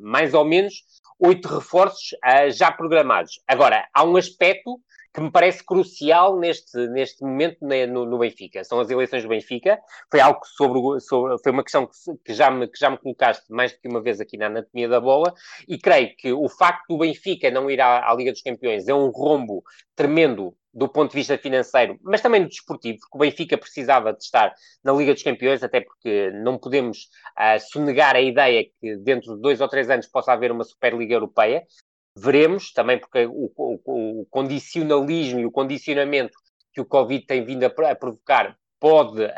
mais 0.00 0.34
ou 0.34 0.44
menos 0.44 0.74
oito 1.18 1.48
reforços 1.48 2.12
uh, 2.24 2.50
já 2.50 2.70
programados. 2.70 3.40
Agora, 3.46 3.86
há 3.92 4.04
um 4.04 4.16
aspecto 4.16 4.80
que 5.12 5.20
me 5.20 5.30
parece 5.30 5.64
crucial 5.64 6.38
neste, 6.38 6.76
neste 6.88 7.22
momento 7.22 7.58
no, 7.60 8.04
no, 8.04 8.18
Benfica. 8.18 8.62
São 8.64 8.80
as 8.80 8.90
eleições 8.90 9.22
do 9.22 9.28
Benfica. 9.28 9.78
Foi 10.10 10.20
algo 10.20 10.40
sobre, 10.44 11.00
sobre 11.00 11.38
foi 11.42 11.52
uma 11.52 11.62
questão 11.62 11.86
que, 11.86 11.92
que, 12.24 12.34
já 12.34 12.50
me, 12.50 12.68
que 12.68 12.78
já 12.78 12.90
me 12.90 12.98
colocaste 12.98 13.44
mais 13.50 13.72
do 13.72 13.80
que 13.80 13.88
uma 13.88 14.02
vez 14.02 14.20
aqui 14.20 14.36
na 14.36 14.46
anatomia 14.46 14.88
da 14.88 15.00
bola, 15.00 15.34
e 15.66 15.78
creio 15.78 16.14
que 16.16 16.32
o 16.32 16.48
facto 16.48 16.86
do 16.88 16.98
Benfica 16.98 17.50
não 17.50 17.70
ir 17.70 17.80
à, 17.80 18.10
à 18.10 18.14
Liga 18.14 18.32
dos 18.32 18.42
Campeões 18.42 18.88
é 18.88 18.94
um 18.94 19.10
rombo 19.10 19.62
tremendo 19.94 20.54
do 20.72 20.88
ponto 20.88 21.10
de 21.10 21.16
vista 21.16 21.36
financeiro, 21.36 21.98
mas 22.02 22.20
também 22.20 22.42
do 22.42 22.48
desportivo, 22.48 22.98
porque 23.00 23.16
o 23.16 23.18
Benfica 23.18 23.58
precisava 23.58 24.12
de 24.12 24.22
estar 24.22 24.54
na 24.84 24.92
Liga 24.92 25.12
dos 25.12 25.22
Campeões, 25.22 25.62
até 25.62 25.80
porque 25.80 26.30
não 26.30 26.58
podemos 26.58 27.08
uh, 27.36 27.58
sonegar 27.72 28.14
a 28.14 28.20
ideia 28.20 28.64
que 28.80 28.96
dentro 28.98 29.34
de 29.34 29.42
dois 29.42 29.60
ou 29.60 29.68
três 29.68 29.90
anos 29.90 30.06
possa 30.06 30.32
haver 30.32 30.52
uma 30.52 30.64
Superliga 30.64 31.14
Europeia. 31.14 31.64
Veremos, 32.22 32.72
também 32.72 32.98
porque 32.98 33.26
o, 33.26 33.50
o, 33.56 34.20
o 34.22 34.26
condicionalismo 34.26 35.40
e 35.40 35.46
o 35.46 35.50
condicionamento 35.50 36.36
que 36.72 36.80
o 36.80 36.86
Covid 36.86 37.26
tem 37.26 37.44
vindo 37.44 37.64
a, 37.64 37.90
a 37.90 37.94
provocar 37.94 38.56
pode 38.80 39.28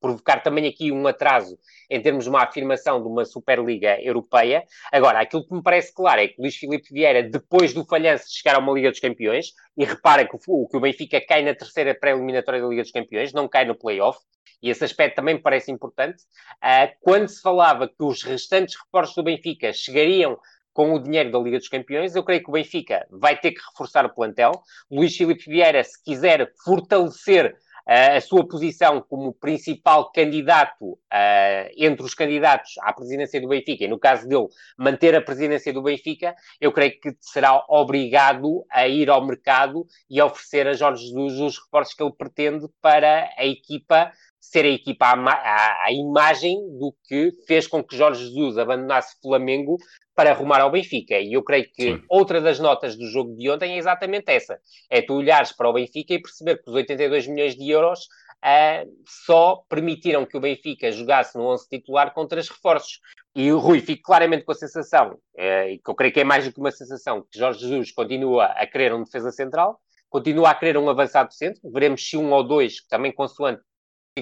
provocar 0.00 0.42
também 0.42 0.66
aqui 0.66 0.90
um 0.90 1.06
atraso 1.06 1.58
em 1.90 2.00
termos 2.00 2.24
de 2.24 2.30
uma 2.30 2.42
afirmação 2.42 3.00
de 3.00 3.08
uma 3.08 3.24
Superliga 3.24 4.00
Europeia. 4.00 4.64
Agora, 4.90 5.20
aquilo 5.20 5.46
que 5.46 5.54
me 5.54 5.62
parece 5.62 5.92
claro 5.94 6.20
é 6.20 6.28
que 6.28 6.40
Luís 6.40 6.56
Filipe 6.56 6.92
Vieira, 6.92 7.22
depois 7.22 7.72
do 7.72 7.84
falhanço 7.84 8.26
de 8.26 8.34
chegar 8.34 8.56
a 8.56 8.58
uma 8.58 8.72
Liga 8.72 8.90
dos 8.90 9.00
Campeões, 9.00 9.52
e 9.76 9.84
repara 9.84 10.26
que 10.26 10.36
o, 10.48 10.66
que 10.66 10.76
o 10.76 10.80
Benfica 10.80 11.20
cai 11.20 11.42
na 11.42 11.54
terceira 11.54 11.94
pré-eliminatória 11.94 12.60
da 12.60 12.66
Liga 12.66 12.82
dos 12.82 12.90
Campeões, 12.90 13.32
não 13.32 13.46
cai 13.46 13.64
no 13.64 13.74
play-off, 13.74 14.18
e 14.62 14.70
esse 14.70 14.84
aspecto 14.84 15.16
também 15.16 15.34
me 15.34 15.42
parece 15.42 15.70
importante. 15.70 16.22
Uh, 16.64 16.90
quando 17.00 17.28
se 17.28 17.40
falava 17.42 17.86
que 17.86 18.02
os 18.02 18.22
restantes 18.22 18.74
reforços 18.82 19.14
do 19.14 19.22
Benfica 19.22 19.72
chegariam 19.72 20.38
com 20.76 20.92
o 20.92 20.98
dinheiro 20.98 21.30
da 21.30 21.38
Liga 21.38 21.56
dos 21.56 21.70
Campeões, 21.70 22.14
eu 22.14 22.22
creio 22.22 22.42
que 22.42 22.50
o 22.50 22.52
Benfica 22.52 23.06
vai 23.10 23.34
ter 23.34 23.52
que 23.52 23.62
reforçar 23.70 24.04
o 24.04 24.14
plantel. 24.14 24.52
Luís 24.90 25.16
Filipe 25.16 25.48
Vieira, 25.48 25.82
se 25.82 26.04
quiser 26.04 26.52
fortalecer 26.62 27.56
a 27.86 28.20
sua 28.20 28.46
posição 28.46 29.00
como 29.00 29.32
principal 29.32 30.10
candidato 30.10 30.84
uh, 30.84 31.70
entre 31.78 32.04
os 32.04 32.14
candidatos 32.14 32.72
à 32.82 32.92
presidência 32.92 33.40
do 33.40 33.48
Benfica, 33.48 33.84
e 33.84 33.88
no 33.88 33.98
caso 33.98 34.28
dele, 34.28 34.48
manter 34.76 35.14
a 35.14 35.22
presidência 35.22 35.72
do 35.72 35.80
Benfica, 35.80 36.34
eu 36.60 36.72
creio 36.72 37.00
que 37.00 37.16
será 37.20 37.64
obrigado 37.68 38.66
a 38.70 38.86
ir 38.88 39.08
ao 39.08 39.24
mercado 39.24 39.86
e 40.10 40.20
oferecer 40.20 40.66
a 40.66 40.74
Jorge 40.74 41.06
Jesus 41.06 41.40
os 41.40 41.58
reforços 41.58 41.94
que 41.94 42.02
ele 42.02 42.12
pretende 42.12 42.66
para 42.82 43.30
a 43.38 43.46
equipa 43.46 44.12
ser 44.50 44.64
a 44.64 44.68
equipa 44.68 45.06
à, 45.06 45.12
à, 45.12 45.84
à, 45.86 45.92
imagem 45.92 46.56
do 46.78 46.94
que 47.08 47.32
fez 47.46 47.66
com 47.66 47.82
que 47.82 47.96
Jorge 47.96 48.24
Jesus 48.24 48.58
abandonasse 48.58 49.16
Flamengo 49.20 49.76
para 50.14 50.30
arrumar 50.30 50.60
ao 50.60 50.70
Benfica. 50.70 51.18
E 51.18 51.32
eu 51.32 51.42
creio 51.42 51.64
que 51.74 51.94
Sim. 51.94 52.02
outra 52.08 52.40
das 52.40 52.58
notas 52.58 52.96
do 52.96 53.06
jogo 53.06 53.36
de 53.36 53.50
ontem 53.50 53.72
é 53.74 53.78
exatamente 53.78 54.30
essa. 54.30 54.58
É 54.88 55.02
tu 55.02 55.14
olhares 55.14 55.52
para 55.52 55.68
o 55.68 55.72
Benfica 55.72 56.14
e 56.14 56.22
perceber 56.22 56.62
que 56.62 56.70
os 56.70 56.74
82 56.74 57.26
milhões 57.26 57.56
de 57.56 57.70
euros 57.70 58.00
uh, 58.44 58.90
só 59.06 59.62
permitiram 59.68 60.24
que 60.24 60.36
o 60.36 60.40
Benfica 60.40 60.92
jogasse 60.92 61.36
no 61.36 61.44
11 61.44 61.68
titular 61.68 62.14
com 62.14 62.26
três 62.26 62.48
reforços. 62.48 63.00
E 63.34 63.52
o 63.52 63.58
Rui 63.58 63.80
fica 63.80 64.02
claramente 64.02 64.44
com 64.44 64.52
a 64.52 64.54
sensação, 64.54 65.18
uh, 65.34 65.68
e 65.68 65.78
que 65.78 65.90
eu 65.90 65.94
creio 65.94 66.12
que 66.12 66.20
é 66.20 66.24
mais 66.24 66.46
do 66.46 66.52
que 66.52 66.60
uma 66.60 66.70
sensação, 66.70 67.26
que 67.30 67.38
Jorge 67.38 67.60
Jesus 67.60 67.92
continua 67.92 68.46
a 68.46 68.66
querer 68.66 68.94
um 68.94 69.02
defesa 69.02 69.30
central, 69.30 69.78
continua 70.08 70.50
a 70.50 70.54
querer 70.54 70.78
um 70.78 70.88
avançado 70.88 71.34
centro, 71.34 71.60
veremos 71.70 72.08
se 72.08 72.16
um 72.16 72.32
ou 72.32 72.42
dois, 72.42 72.86
também 72.88 73.12
consoante 73.12 73.60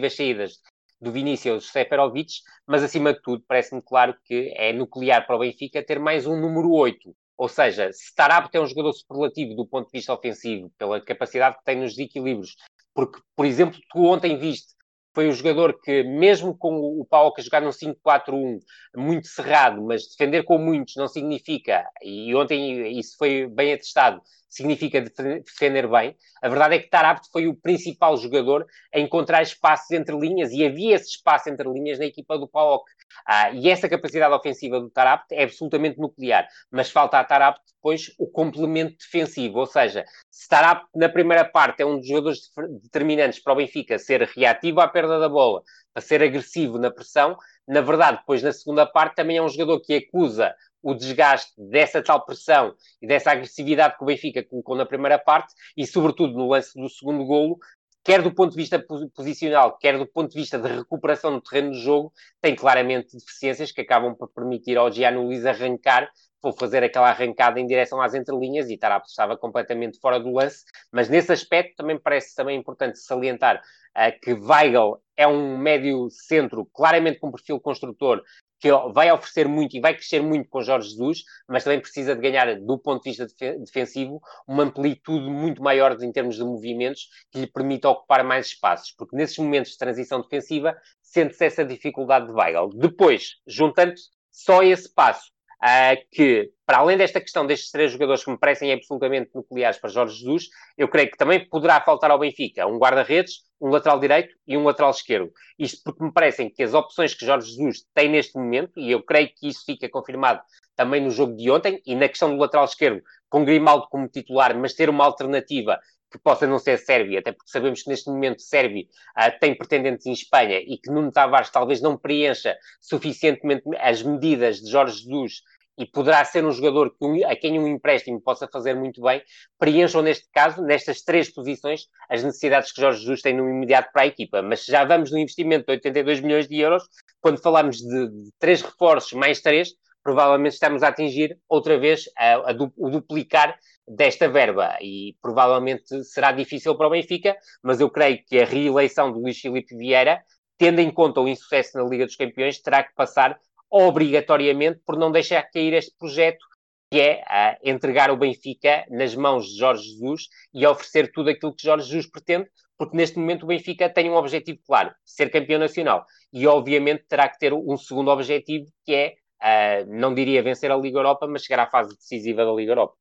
as 0.03 0.17
saídas 0.17 0.59
do 1.01 1.13
Vinícius 1.13 1.71
Seferovic, 1.71 2.33
mas 2.67 2.83
acima 2.83 3.13
de 3.13 3.21
tudo 3.23 3.45
parece-me 3.47 3.83
claro 3.83 4.17
que 4.25 4.53
é 4.57 4.73
nuclear 4.73 5.27
para 5.27 5.37
o 5.37 5.41
Benfica 5.41 5.85
ter 5.85 6.01
mais 6.01 6.27
um 6.27 6.41
número 6.41 6.71
8. 6.73 7.15
Ou 7.37 7.49
seja, 7.49 7.93
se 7.93 8.15
Tarapte 8.15 8.57
é 8.57 8.61
um 8.61 8.67
jogador 8.67 8.93
superlativo 8.93 9.55
do 9.55 9.67
ponto 9.67 9.87
de 9.87 9.99
vista 9.99 10.13
ofensivo, 10.13 10.71
pela 10.79 11.01
capacidade 11.01 11.59
que 11.59 11.65
tem 11.65 11.77
nos 11.77 11.97
equilíbrios, 11.99 12.57
porque, 12.95 13.21
por 13.37 13.45
exemplo, 13.45 13.79
tu 13.91 14.05
ontem 14.05 14.37
viste 14.37 14.75
foi 15.15 15.29
um 15.29 15.33
jogador 15.33 15.79
que, 15.81 16.03
mesmo 16.03 16.57
com 16.59 16.75
o 16.75 17.07
Paulo 17.09 17.33
a 17.39 17.41
jogar 17.41 17.61
num 17.61 17.71
5-4-1 17.71 18.59
muito 18.97 19.29
cerrado, 19.29 19.81
mas 19.81 20.09
defender 20.09 20.43
com 20.43 20.59
muitos 20.59 20.97
não 20.97 21.07
significa, 21.07 21.89
e 22.03 22.35
ontem 22.35 22.99
isso 22.99 23.17
foi 23.17 23.47
bem 23.47 23.73
atestado, 23.73 24.21
significa 24.55 25.01
defender 25.01 25.88
bem. 25.88 26.17
A 26.40 26.49
verdade 26.49 26.77
é 26.77 26.79
que 26.79 26.88
Tarapte 26.88 27.29
foi 27.33 27.49
o 27.49 27.55
principal 27.55 28.17
jogador 28.17 28.67
a 28.95 29.01
encontrar 29.01 29.43
espaços 29.43 29.90
entre 29.90 30.17
linhas 30.17 30.53
e 30.53 30.64
havia 30.64 30.95
esse 30.95 31.11
espaço 31.11 31.49
entre 31.49 31.69
linhas 31.69 31.99
na 31.99 32.05
equipa 32.05 32.38
do 32.38 32.47
PAOK. 32.47 32.85
Ah, 33.27 33.51
e 33.51 33.69
essa 33.69 33.88
capacidade 33.88 34.33
ofensiva 34.33 34.79
do 34.81 34.88
Tarapte 34.90 35.35
é 35.35 35.43
absolutamente 35.43 35.99
nuclear, 35.99 36.47
mas 36.71 36.90
falta 36.90 37.19
a 37.19 37.25
Tarapte 37.25 37.62
depois 37.75 38.14
o 38.19 38.27
complemento 38.27 38.97
defensivo, 38.99 39.59
ou 39.59 39.67
seja, 39.67 40.05
se 40.31 40.49
Tarapte 40.49 40.88
na 40.95 41.09
primeira 41.09 41.45
parte 41.45 41.83
é 41.83 41.87
um 41.87 41.99
dos 41.99 42.07
jogadores 42.07 42.51
determinantes 42.83 43.40
para 43.40 43.53
o 43.53 43.57
Benfica 43.57 43.99
ser 43.99 44.23
reativo 44.23 44.81
à 44.81 44.88
perda 44.88 45.19
da 45.19 45.29
bola, 45.29 45.62
para 45.93 46.03
ser 46.03 46.23
agressivo 46.23 46.79
na 46.79 46.90
pressão, 46.90 47.37
na 47.67 47.81
verdade, 47.81 48.19
depois 48.19 48.43
na 48.43 48.53
segunda 48.53 48.87
parte 48.87 49.17
também 49.17 49.38
é 49.38 49.43
um 49.43 49.49
jogador 49.49 49.81
que 49.81 49.95
acusa 49.95 50.55
o 50.85 50.94
desgaste 50.94 51.53
dessa 51.57 52.03
tal 52.03 52.25
pressão 52.25 52.75
e 53.01 53.07
dessa 53.07 53.33
agressividade 53.33 53.97
que 53.97 54.05
o 54.05 54.07
Benfica 54.07 54.44
colocou 54.44 54.77
na 54.77 54.85
primeira 54.85 55.18
parte 55.18 55.55
e, 55.75 55.87
sobretudo, 55.87 56.35
no 56.35 56.49
lance 56.49 56.79
do 56.79 56.88
segundo 56.90 57.25
golo, 57.25 57.59
quer 58.05 58.20
do 58.20 58.33
ponto 58.33 58.51
de 58.51 58.57
vista 58.57 58.79
posicional, 59.14 59.79
quer 59.79 59.99
do 59.99 60.07
ponto 60.07 60.31
de 60.31 60.38
vista 60.38 60.59
de 60.59 60.68
recuperação 60.68 61.31
no 61.31 61.40
terreno 61.40 61.70
do 61.70 61.79
jogo, 61.79 62.12
tem 62.42 62.55
claramente 62.55 63.16
deficiências 63.16 63.73
que 63.73 63.81
acabam 63.81 64.14
por 64.14 64.29
permitir 64.29 64.77
ao 64.77 64.92
Gianni 64.92 65.16
Luiz 65.16 65.47
arrancar, 65.47 66.11
ou 66.42 66.53
fazer 66.53 66.85
aquela 66.85 67.09
arrancada 67.09 67.59
em 67.59 67.66
direção 67.66 68.03
às 68.03 68.12
entrelinhas 68.14 68.68
e 68.68 68.77
Tarap 68.77 69.07
estava 69.07 69.35
completamente 69.35 69.99
fora 69.99 70.20
do 70.20 70.31
lance, 70.31 70.64
mas 70.92 71.09
nesse 71.09 71.33
aspecto 71.33 71.77
também 71.77 71.99
parece 71.99 72.35
também 72.35 72.59
importante 72.59 72.99
salientar 72.99 73.57
uh, 73.97 74.20
que 74.20 74.35
Weigl 74.35 75.01
é 75.16 75.27
um 75.27 75.57
médio 75.57 76.11
centro 76.11 76.66
claramente 76.66 77.18
com 77.18 77.33
perfil 77.33 77.59
construtor, 77.59 78.23
que 78.64 78.70
vai 78.94 79.12
oferecer 79.12 79.46
muito 79.46 79.77
e 79.77 79.81
vai 79.81 79.92
crescer 79.92 80.22
muito 80.22 80.48
com 80.48 80.62
Jorge 80.62 80.88
Jesus, 80.88 81.18
mas 81.46 81.64
também 81.64 81.81
precisa 81.81 82.14
de 82.14 82.22
ganhar, 82.22 82.59
do 82.59 82.79
ponto 82.79 83.03
de 83.03 83.11
vista 83.11 83.27
defensivo, 83.59 84.22
uma 84.48 84.62
amplitude 84.62 85.29
muito 85.29 85.62
maior 85.62 86.03
em 86.03 86.11
termos 86.11 86.37
de 86.37 86.44
movimentos 86.44 87.11
que 87.31 87.40
lhe 87.40 87.46
permita 87.46 87.90
ocupar 87.90 88.24
mais 88.24 88.46
espaços, 88.46 88.94
porque 88.96 89.14
nesses 89.14 89.37
momentos 89.37 89.72
de 89.72 89.77
transição 89.77 90.22
defensiva 90.22 90.74
sente-se 91.03 91.44
essa 91.44 91.62
dificuldade 91.62 92.27
de 92.27 92.33
Weigl. 92.33 92.70
Depois, 92.70 93.35
juntando 93.46 93.92
só 94.33 94.62
esse 94.62 94.90
passo 94.94 95.34
uh, 95.62 95.97
que, 96.11 96.51
para 96.67 96.79
além 96.79 96.97
desta 96.97 97.21
questão 97.21 97.47
destes 97.47 97.71
três 97.71 97.93
jogadores 97.93 98.25
que 98.25 98.31
me 98.31 98.38
parecem 98.38 98.73
absolutamente 98.73 99.31
nucleares 99.35 99.79
para 99.79 99.90
Jorge 99.90 100.17
Jesus, 100.17 100.49
eu 100.77 100.88
creio 100.88 101.11
que 101.11 101.17
também 101.17 101.49
poderá 101.49 101.81
faltar 101.81 102.11
ao 102.11 102.19
Benfica 102.19 102.67
um 102.67 102.79
guarda-redes, 102.79 103.43
um 103.61 103.71
lateral 103.71 103.99
direito 103.99 104.35
e 104.47 104.57
um 104.57 104.64
lateral 104.64 104.90
esquerdo. 104.90 105.31
Isto 105.59 105.83
porque 105.85 106.05
me 106.05 106.12
parecem 106.12 106.51
que 106.51 106.62
as 106.62 106.75
opções 106.75 107.14
que 107.14 107.25
Jorge 107.25 107.51
Jesus 107.51 107.85
tem 107.95 108.09
neste 108.09 108.37
momento, 108.37 108.79
e 108.79 108.90
eu 108.90 109.03
creio 109.03 109.29
que 109.29 109.49
isso 109.49 109.64
fica 109.64 109.88
confirmado 109.88 110.40
também 110.77 111.01
no 111.01 111.11
jogo 111.11 111.37
de 111.37 111.51
ontem, 111.51 111.81
e 111.87 111.95
na 111.95 112.09
questão 112.09 112.31
do 112.31 112.40
lateral 112.40 112.64
esquerdo, 112.64 113.03
com 113.29 113.45
Grimaldo 113.45 113.87
como 113.88 114.09
titular, 114.09 114.57
mas 114.59 114.75
ter 114.75 114.88
uma 114.88 115.05
alternativa 115.05 115.79
que 116.14 116.18
possa 116.22 116.46
não 116.46 116.61
ser 116.61 116.79
Sérvia, 116.79 117.18
até 117.18 117.33
porque 117.33 117.50
sabemos 117.50 117.83
que 117.83 117.88
neste 117.88 118.09
momento 118.09 118.40
Sérvia 118.40 118.85
uh, 119.18 119.38
tem 119.40 119.53
pretendentes 119.53 120.07
em 120.07 120.12
Espanha 120.12 120.61
e 120.61 120.79
que 120.79 120.88
Nuno 120.88 121.11
Tavares 121.11 121.50
talvez 121.50 121.81
não 121.81 121.98
preencha 121.98 122.57
suficientemente 122.81 123.64
as 123.81 124.00
medidas 124.00 124.61
de 124.61 124.70
Jorge 124.70 124.98
Jesus 124.98 125.42
e 125.77 125.85
poderá 125.85 126.24
ser 126.24 126.44
um 126.44 126.53
jogador 126.53 126.94
que, 126.96 127.24
a 127.24 127.35
quem 127.35 127.59
um 127.59 127.66
empréstimo 127.66 128.20
possa 128.20 128.46
fazer 128.46 128.74
muito 128.74 129.03
bem, 129.03 129.20
preencham 129.59 130.03
neste 130.03 130.31
caso, 130.33 130.62
nestas 130.62 131.03
três 131.03 131.29
posições, 131.35 131.88
as 132.09 132.22
necessidades 132.22 132.70
que 132.70 132.81
Jorge 132.81 133.00
Jesus 133.00 133.20
tem 133.20 133.35
no 133.37 133.50
imediato 133.50 133.90
para 133.92 134.03
a 134.03 134.07
equipa. 134.07 134.40
Mas 134.40 134.64
já 134.64 134.85
vamos 134.85 135.11
no 135.11 135.18
investimento 135.18 135.66
de 135.66 135.72
82 135.72 136.20
milhões 136.20 136.46
de 136.46 136.61
euros, 136.61 136.85
quando 137.20 137.42
falamos 137.42 137.79
de, 137.79 138.09
de 138.09 138.31
três 138.38 138.62
reforços 138.62 139.14
mais 139.14 139.40
três, 139.40 139.70
provavelmente 140.00 140.53
estamos 140.53 140.85
a 140.85 140.88
atingir 140.88 141.37
outra 141.48 141.77
vez 141.77 142.05
a, 142.16 142.35
a, 142.35 142.57
o 142.77 142.88
duplicar 142.88 143.59
desta 143.87 144.29
verba 144.29 144.77
e 144.81 145.14
provavelmente 145.20 146.05
será 146.05 146.33
difícil 146.33 146.75
para 146.77 146.87
o 146.87 146.90
Benfica, 146.90 147.37
mas 147.62 147.81
eu 147.81 147.90
creio 147.90 148.18
que 148.25 148.38
a 148.38 148.44
reeleição 148.44 149.12
de 149.12 149.18
Luís 149.18 149.38
Filipe 149.38 149.77
Vieira, 149.77 150.23
tendo 150.59 150.81
em 150.81 150.90
conta 150.90 151.20
o 151.20 151.29
insucesso 151.29 151.77
na 151.77 151.85
Liga 151.85 152.07
dos 152.07 152.16
Campeões, 152.16 152.61
terá 152.61 152.83
que 152.83 152.94
passar 152.94 153.38
obrigatoriamente 153.70 154.81
por 154.87 154.97
não 154.97 155.11
deixar 155.11 155.42
cair 155.42 155.75
este 155.75 155.94
projeto 155.99 156.44
que 156.90 157.01
é 157.01 157.23
uh, 157.23 157.68
entregar 157.68 158.11
o 158.11 158.16
Benfica 158.16 158.85
nas 158.88 159.16
mãos 159.16 159.47
de 159.47 159.59
Jorge 159.59 159.83
Jesus 159.83 160.29
e 160.53 160.64
oferecer 160.64 161.11
tudo 161.11 161.31
aquilo 161.31 161.53
que 161.53 161.64
Jorge 161.64 161.87
Jesus 161.87 162.09
pretende, 162.09 162.49
porque 162.79 162.97
neste 162.97 163.18
momento 163.18 163.42
o 163.42 163.47
Benfica 163.47 163.88
tem 163.90 164.09
um 164.09 164.14
objetivo 164.14 164.61
claro, 164.64 164.94
ser 165.05 165.29
campeão 165.29 165.59
nacional. 165.59 166.05
E 166.33 166.47
obviamente 166.47 167.05
terá 167.09 167.29
que 167.29 167.38
ter 167.38 167.53
um 167.53 167.77
segundo 167.77 168.12
objetivo, 168.12 168.66
que 168.85 168.94
é, 168.94 169.14
uh, 169.42 169.92
não 169.92 170.14
diria 170.14 170.40
vencer 170.40 170.70
a 170.70 170.77
Liga 170.77 170.99
Europa, 170.99 171.27
mas 171.27 171.42
chegar 171.42 171.64
à 171.64 171.70
fase 171.70 171.97
decisiva 171.97 172.44
da 172.44 172.53
Liga 172.53 172.70
Europa. 172.70 172.94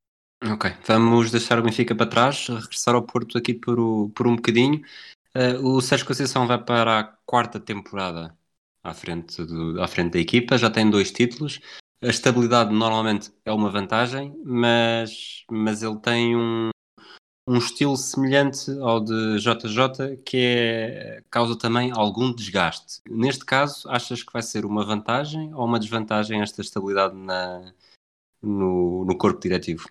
Ok, 0.52 0.70
vamos 0.86 1.30
deixar 1.30 1.58
o 1.58 1.62
Benfica 1.62 1.94
para 1.94 2.06
trás, 2.06 2.48
regressar 2.48 2.94
ao 2.94 3.02
Porto 3.02 3.38
aqui 3.38 3.54
por, 3.54 3.80
o, 3.80 4.10
por 4.10 4.26
um 4.26 4.36
bocadinho. 4.36 4.82
Uh, 5.34 5.76
o 5.76 5.80
Sérgio 5.80 6.06
Conceição 6.06 6.46
vai 6.46 6.62
para 6.62 7.00
a 7.00 7.04
quarta 7.24 7.58
temporada 7.58 8.36
à 8.82 8.92
frente, 8.92 9.42
do, 9.42 9.80
à 9.80 9.88
frente 9.88 10.12
da 10.12 10.18
equipa, 10.18 10.58
já 10.58 10.68
tem 10.68 10.90
dois 10.90 11.10
títulos. 11.10 11.60
A 12.02 12.08
estabilidade 12.08 12.74
normalmente 12.74 13.32
é 13.42 13.50
uma 13.52 13.70
vantagem, 13.70 14.38
mas, 14.44 15.46
mas 15.50 15.82
ele 15.82 15.98
tem 16.00 16.36
um, 16.36 16.68
um 17.48 17.56
estilo 17.56 17.96
semelhante 17.96 18.70
ao 18.82 19.00
de 19.00 19.38
JJ 19.38 20.18
que 20.26 20.36
é, 20.36 21.22
causa 21.30 21.56
também 21.56 21.90
algum 21.90 22.30
desgaste. 22.34 23.00
Neste 23.08 23.46
caso, 23.46 23.88
achas 23.88 24.22
que 24.22 24.32
vai 24.32 24.42
ser 24.42 24.66
uma 24.66 24.84
vantagem 24.84 25.54
ou 25.54 25.64
uma 25.64 25.80
desvantagem 25.80 26.42
esta 26.42 26.60
estabilidade 26.60 27.16
na, 27.16 27.72
no, 28.42 29.06
no 29.06 29.16
corpo 29.16 29.40
diretivo? 29.40 29.88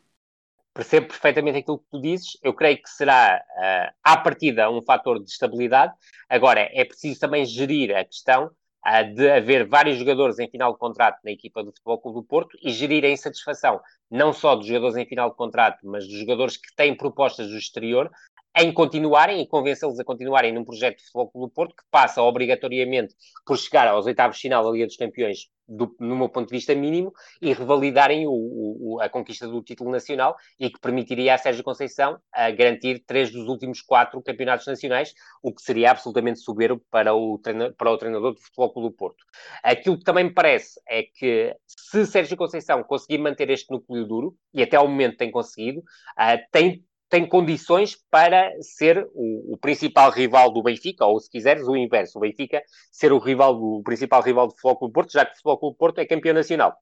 Percebo 0.73 1.07
perfeitamente 1.07 1.59
aquilo 1.59 1.79
que 1.79 1.89
tu 1.91 2.01
dizes. 2.01 2.38
Eu 2.41 2.53
creio 2.53 2.81
que 2.81 2.89
será, 2.89 3.43
uh, 3.57 3.93
à 4.03 4.17
partida, 4.17 4.69
um 4.69 4.81
fator 4.81 5.23
de 5.23 5.29
estabilidade. 5.29 5.93
Agora, 6.27 6.69
é 6.71 6.83
preciso 6.83 7.19
também 7.19 7.45
gerir 7.45 7.95
a 7.95 8.03
questão 8.03 8.45
uh, 8.47 9.13
de 9.15 9.29
haver 9.29 9.67
vários 9.67 9.97
jogadores 9.97 10.39
em 10.39 10.49
final 10.49 10.73
de 10.73 10.79
contrato 10.79 11.19
na 11.23 11.31
equipa 11.31 11.63
do 11.63 11.71
Futebol 11.71 11.99
Clube 11.99 12.19
do 12.21 12.23
Porto 12.25 12.57
e 12.62 12.71
gerir 12.71 13.05
a 13.05 13.09
insatisfação 13.09 13.79
não 14.09 14.31
só 14.31 14.55
dos 14.55 14.67
jogadores 14.67 14.95
em 14.95 15.07
final 15.07 15.31
de 15.31 15.36
contrato, 15.36 15.79
mas 15.83 16.07
dos 16.07 16.19
jogadores 16.19 16.55
que 16.55 16.73
têm 16.75 16.95
propostas 16.95 17.49
do 17.49 17.57
exterior, 17.57 18.12
em 18.56 18.72
continuarem 18.72 19.42
e 19.42 19.48
convencê-los 19.48 20.00
a 20.00 20.04
continuarem 20.04 20.54
num 20.54 20.63
projeto 20.63 20.98
de 20.98 21.04
Futebol 21.06 21.32
Clube 21.32 21.48
do 21.48 21.54
Porto 21.54 21.76
que 21.76 21.84
passa 21.89 22.22
obrigatoriamente 22.22 23.16
por 23.46 23.58
chegar 23.58 23.88
aos 23.88 24.06
oitavos 24.06 24.39
final 24.39 24.63
da 24.63 24.72
Liga 24.72 24.86
dos 24.86 24.96
Campeões 24.96 25.50
do, 25.68 25.96
no 26.00 26.16
meu 26.16 26.30
ponto 26.30 26.50
de 26.50 26.56
vista 26.56 26.76
mínimo 26.76 27.13
e 27.42 27.54
revalidarem 27.54 28.28
o, 28.28 28.32
o, 28.32 29.02
a 29.02 29.10
conquista 29.10 29.48
do 29.48 29.63
título 29.63 29.92
nacional 29.92 30.36
e 30.60 30.70
que 30.70 30.80
permitiria 30.80 31.34
a 31.34 31.38
Sérgio 31.38 31.63
Conceição 31.63 32.20
a 32.32 32.52
garantir 32.52 33.04
três 33.06 33.32
dos 33.32 33.48
últimos 33.48 33.82
quatro 33.82 34.22
campeonatos 34.22 34.68
nacionais, 34.68 35.13
o 35.42 35.54
que 35.54 35.62
seria 35.62 35.92
absolutamente 35.92 36.39
soberbo 36.39 36.82
para 36.92 37.13
o, 37.13 37.39
para 37.78 37.92
o 37.92 37.98
treinador 37.98 38.34
do 38.34 38.42
Futebol 38.42 38.74
Clube 38.74 38.89
do 38.89 38.96
Porto. 38.96 39.24
Aquilo 39.63 39.98
que 39.98 40.04
também 40.04 40.26
me 40.26 40.34
parece 40.34 40.80
é 40.88 41.04
que 41.04 41.56
se 41.66 42.06
Sérgio 42.06 42.38
Conceição 42.38 42.84
conseguir 42.84 43.18
manter 43.18 43.50
este 43.50 43.72
núcleo 43.72 44.06
duro, 44.06 44.36
e 44.54 44.62
até 44.62 44.78
ao 44.78 44.88
momento 44.88 45.18
tem 45.18 45.32
conseguido, 45.32 45.80
uh, 45.80 46.38
tem 46.52 46.84
tem 47.13 47.28
condições 47.28 47.95
para 48.10 48.52
ser 48.60 49.08
o, 49.13 49.54
o, 49.54 49.58
principal 49.60 50.10
rival 50.10 50.52
do 50.52 50.63
Benfica, 50.63 51.06
ou 51.06 51.19
se 51.19 51.30
quiseres, 51.30 51.67
o 51.67 51.76
inverso, 51.76 52.17
o 52.17 52.21
Benfica 52.21 52.63
ser 52.91 53.13
o 53.13 53.19
rival 53.19 53.54
do 53.54 53.76
o 53.76 53.84
principal 53.84 54.23
rival 54.23 54.47
do 54.47 54.54
Futebol 54.54 54.78
Clube 54.78 54.93
Porto, 54.95 55.12
já 55.12 55.23
que 55.23 55.34
o 55.34 55.36
Futebol 55.36 55.60
Clube 55.60 55.78
Porto 55.78 55.99
é 55.99 56.08
campeão 56.08 56.34
nacional. 56.34 56.76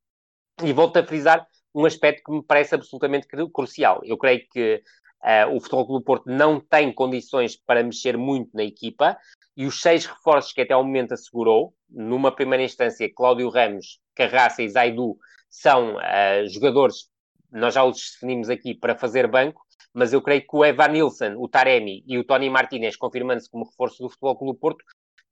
E 0.63 0.71
volto 0.71 0.95
a 0.95 1.05
frisar 1.05 1.45
um 1.75 1.85
aspecto 1.85 2.23
que 2.23 2.31
me 2.31 2.41
parece 2.41 2.73
absolutamente 2.73 3.27
crucial. 3.51 3.99
Eu 4.05 4.17
creio 4.17 4.47
que 4.49 4.81
uh, 5.21 5.53
o 5.53 5.59
Futebol 5.59 5.85
Clube 5.85 6.05
Porto 6.05 6.23
não 6.27 6.61
tem 6.61 6.93
condições 6.93 7.57
para 7.57 7.83
mexer 7.83 8.15
muito 8.15 8.51
na 8.53 8.63
equipa, 8.63 9.17
e 9.57 9.65
os 9.65 9.81
seis 9.81 10.05
reforços 10.05 10.53
que 10.53 10.61
até 10.61 10.73
ao 10.73 10.85
momento 10.85 11.11
assegurou, 11.11 11.73
numa 11.89 12.33
primeira 12.33 12.63
instância, 12.63 13.11
Cláudio 13.13 13.49
Ramos, 13.49 13.99
Carraça 14.15 14.63
e 14.63 14.69
Zaidu, 14.69 15.17
são 15.49 15.97
uh, 15.97 16.47
jogadores, 16.47 17.09
nós 17.51 17.73
já 17.73 17.83
os 17.83 18.11
definimos 18.13 18.49
aqui, 18.49 18.73
para 18.73 18.97
fazer 18.97 19.27
banco, 19.27 19.61
mas 19.93 20.13
eu 20.13 20.21
creio 20.21 20.41
que 20.41 20.55
o 20.55 20.63
Evan 20.63 20.89
Nilsson, 20.89 21.35
o 21.37 21.47
Taremi 21.47 22.03
e 22.07 22.17
o 22.17 22.23
Tony 22.23 22.49
Martinez, 22.49 22.95
confirmando-se 22.95 23.49
como 23.49 23.65
reforço 23.65 24.03
do 24.03 24.09
Futebol 24.09 24.37
Clube 24.37 24.59
Porto, 24.59 24.83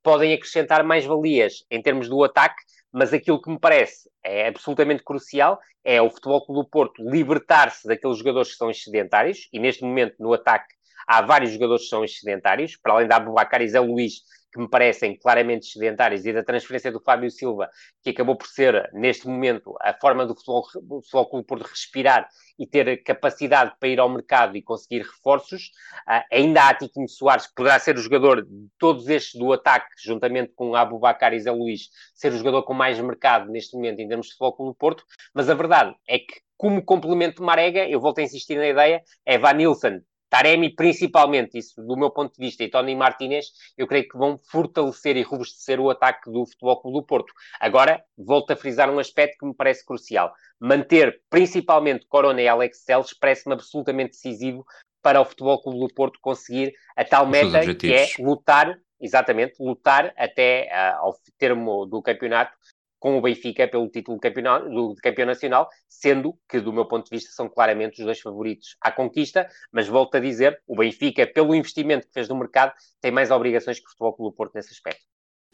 podem 0.02 0.32
acrescentar 0.32 0.82
mais 0.82 1.04
valias 1.04 1.64
em 1.70 1.80
termos 1.82 2.08
do 2.08 2.22
ataque, 2.24 2.62
mas 2.92 3.12
aquilo 3.12 3.40
que 3.40 3.50
me 3.50 3.58
parece 3.58 4.10
é 4.24 4.48
absolutamente 4.48 5.04
crucial 5.04 5.60
é 5.84 6.00
o 6.00 6.10
Futebol 6.10 6.44
Clube 6.44 6.68
Porto 6.70 7.02
libertar-se 7.02 7.86
daqueles 7.86 8.18
jogadores 8.18 8.50
que 8.50 8.56
são 8.56 8.70
excedentários, 8.70 9.48
e 9.52 9.58
neste 9.58 9.82
momento 9.82 10.16
no 10.18 10.32
ataque 10.32 10.74
há 11.06 11.22
vários 11.22 11.52
jogadores 11.52 11.84
que 11.84 11.88
são 11.88 12.04
excedentários, 12.04 12.76
para 12.76 12.92
além 12.92 13.08
da 13.08 13.16
Abubacar 13.16 13.62
e 13.62 13.68
Zé 13.68 13.80
Luís, 13.80 14.22
que 14.52 14.60
me 14.60 14.68
parecem 14.68 15.16
claramente 15.16 15.66
sedentários 15.66 16.26
e 16.26 16.32
da 16.32 16.42
transferência 16.42 16.90
do 16.90 17.00
Fábio 17.00 17.30
Silva, 17.30 17.70
que 18.02 18.10
acabou 18.10 18.36
por 18.36 18.46
ser, 18.46 18.90
neste 18.92 19.26
momento, 19.26 19.74
a 19.80 19.94
forma 19.94 20.26
do 20.26 20.34
futebol, 20.34 20.64
do 20.82 21.02
clube 21.26 21.46
por 21.46 21.60
respirar 21.60 22.28
e 22.58 22.66
ter 22.66 23.02
capacidade 23.02 23.72
para 23.78 23.88
ir 23.88 24.00
ao 24.00 24.08
mercado 24.08 24.56
e 24.56 24.62
conseguir 24.62 25.02
reforços. 25.02 25.70
Uh, 26.08 26.22
ainda 26.32 26.68
há 26.68 26.74
Tiquinho 26.74 27.08
Soares, 27.08 27.46
que 27.46 27.54
poderá 27.54 27.78
ser 27.78 27.96
o 27.96 28.02
jogador 28.02 28.42
de 28.44 28.68
todos 28.78 29.08
estes 29.08 29.38
do 29.38 29.52
ataque, 29.52 29.86
juntamente 30.04 30.52
com 30.54 30.74
Abu 30.74 30.98
Bakar 30.98 31.32
e 31.32 31.40
Zé 31.40 31.50
Luís, 31.50 31.88
ser 32.14 32.32
o 32.32 32.36
jogador 32.36 32.62
com 32.64 32.74
mais 32.74 32.98
mercado 33.00 33.50
neste 33.50 33.74
momento 33.76 34.00
em 34.00 34.08
termos 34.08 34.26
de 34.26 34.32
futebol 34.32 34.66
do 34.66 34.74
Porto, 34.74 35.04
mas 35.32 35.48
a 35.48 35.54
verdade 35.54 35.94
é 36.06 36.18
que 36.18 36.40
como 36.60 36.84
complemento 36.84 37.36
de 37.36 37.42
Marega, 37.42 37.88
eu 37.88 37.98
volto 37.98 38.18
a 38.18 38.22
insistir 38.22 38.56
na 38.56 38.68
ideia, 38.68 39.02
é 39.24 39.38
Van 39.38 39.54
Nilsson 39.54 40.02
Taremi, 40.30 40.72
principalmente, 40.72 41.58
isso 41.58 41.82
do 41.82 41.96
meu 41.96 42.08
ponto 42.08 42.32
de 42.32 42.46
vista, 42.46 42.62
e 42.62 42.70
Tony 42.70 42.94
Martinez, 42.94 43.46
eu 43.76 43.86
creio 43.86 44.08
que 44.08 44.16
vão 44.16 44.38
fortalecer 44.50 45.16
e 45.16 45.22
robustecer 45.22 45.80
o 45.80 45.90
ataque 45.90 46.30
do 46.30 46.46
Futebol 46.46 46.80
Clube 46.80 46.98
do 46.98 47.04
Porto. 47.04 47.32
Agora, 47.58 48.00
volto 48.16 48.52
a 48.52 48.56
frisar 48.56 48.88
um 48.88 49.00
aspecto 49.00 49.38
que 49.40 49.46
me 49.46 49.54
parece 49.54 49.84
crucial. 49.84 50.32
Manter, 50.60 51.20
principalmente, 51.28 52.06
Corona 52.06 52.40
e 52.40 52.46
Alex 52.46 52.84
Celes 52.84 53.12
parece-me 53.12 53.54
absolutamente 53.54 54.12
decisivo 54.12 54.64
para 55.02 55.20
o 55.20 55.24
Futebol 55.24 55.60
Clube 55.60 55.80
do 55.80 55.92
Porto 55.92 56.20
conseguir 56.22 56.72
a 56.96 57.04
tal 57.04 57.26
meta 57.26 57.74
que 57.74 57.92
é 57.92 58.06
lutar, 58.20 58.78
exatamente, 59.00 59.54
lutar 59.58 60.12
até 60.16 60.68
uh, 60.70 61.06
ao 61.06 61.16
termo 61.38 61.86
do 61.86 62.00
campeonato 62.00 62.52
com 63.00 63.18
o 63.18 63.22
Benfica 63.22 63.66
pelo 63.66 63.88
título 63.88 64.18
de 64.18 64.20
campeão, 64.20 64.70
do, 64.70 64.94
campeão 65.02 65.26
nacional, 65.26 65.68
sendo 65.88 66.38
que, 66.48 66.60
do 66.60 66.72
meu 66.72 66.84
ponto 66.84 67.06
de 67.06 67.16
vista, 67.16 67.32
são 67.32 67.48
claramente 67.48 67.98
os 68.00 68.04
dois 68.04 68.20
favoritos 68.20 68.76
à 68.80 68.92
conquista, 68.92 69.48
mas 69.72 69.88
volto 69.88 70.14
a 70.16 70.20
dizer, 70.20 70.62
o 70.66 70.76
Benfica, 70.76 71.26
pelo 71.26 71.54
investimento 71.54 72.06
que 72.06 72.12
fez 72.12 72.28
no 72.28 72.36
mercado, 72.36 72.72
tem 73.00 73.10
mais 73.10 73.30
obrigações 73.30 73.80
que 73.80 73.86
o 73.86 73.88
Futebol 73.88 74.12
Clube 74.12 74.36
Porto 74.36 74.54
nesse 74.54 74.72
aspecto. 74.72 75.00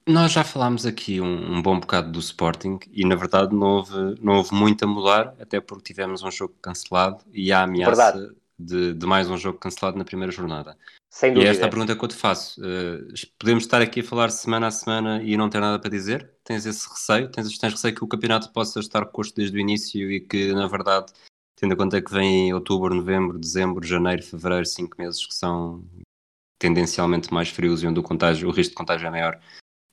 Nós 0.08 0.32
já 0.32 0.44
falámos 0.44 0.86
aqui 0.86 1.20
um, 1.20 1.56
um, 1.56 1.62
bom 1.62 1.80
bocado 1.80 2.12
do 2.12 2.20
Sporting 2.20 2.78
e, 2.92 3.04
na 3.04 3.16
verdade, 3.16 3.54
não 3.54 3.78
houve, 3.78 4.14
não 4.20 4.36
houve 4.36 4.54
muito 4.54 4.84
a 4.84 4.88
mudar, 4.88 5.34
até 5.40 5.60
porque 5.60 5.92
tivemos 5.92 6.22
um 6.22 6.30
jogo 6.30 6.54
cancelado 6.62 7.24
e 7.32 7.52
há 7.52 7.62
ameaça 7.62 8.32
de, 8.58 8.94
de, 8.94 9.06
mais 9.06 9.28
um 9.30 9.36
jogo 9.36 9.58
cancelado 9.58 9.98
na 9.98 10.04
primeira 10.04 10.32
jornada. 10.32 10.76
Sem 11.10 11.32
dúvida. 11.32 11.48
E 11.48 11.50
esta 11.50 11.64
é 11.64 11.66
a 11.66 11.70
pergunta 11.70 11.94
que 11.94 12.04
eu 12.04 12.08
te 12.08 12.14
faço. 12.14 12.60
Uh, 12.60 13.12
podemos 13.38 13.64
estar 13.64 13.82
aqui 13.82 14.00
a 14.00 14.04
falar 14.04 14.30
semana 14.30 14.66
a 14.66 14.70
semana 14.70 15.22
e 15.22 15.36
não 15.36 15.50
ter 15.50 15.60
nada 15.60 15.78
para 15.78 15.90
dizer? 15.90 16.30
Tens 16.42 16.66
esse 16.66 16.88
receio? 16.88 17.30
Tens, 17.30 17.58
tens 17.58 17.72
receio 17.72 17.94
que 17.94 18.04
o 18.04 18.08
campeonato 18.08 18.52
possa 18.52 18.80
estar 18.80 19.04
custo 19.06 19.36
desde 19.36 19.56
o 19.56 19.60
início 19.60 20.10
e 20.10 20.20
que, 20.20 20.52
na 20.52 20.66
verdade, 20.66 21.12
tendo 21.56 21.74
em 21.74 21.76
conta 21.76 22.00
que 22.00 22.12
vem 22.12 22.52
outubro, 22.52 22.94
novembro, 22.94 23.38
dezembro, 23.38 23.86
janeiro, 23.86 24.22
fevereiro, 24.22 24.66
cinco 24.66 24.96
meses 24.98 25.26
que 25.26 25.34
são 25.34 25.84
tendencialmente 26.58 27.32
mais 27.32 27.50
frios 27.50 27.82
e 27.82 27.86
onde 27.86 28.00
o, 28.00 28.02
contágio, 28.02 28.48
o 28.48 28.52
risco 28.52 28.70
de 28.70 28.76
contágio 28.76 29.06
é 29.06 29.10
maior, 29.10 29.40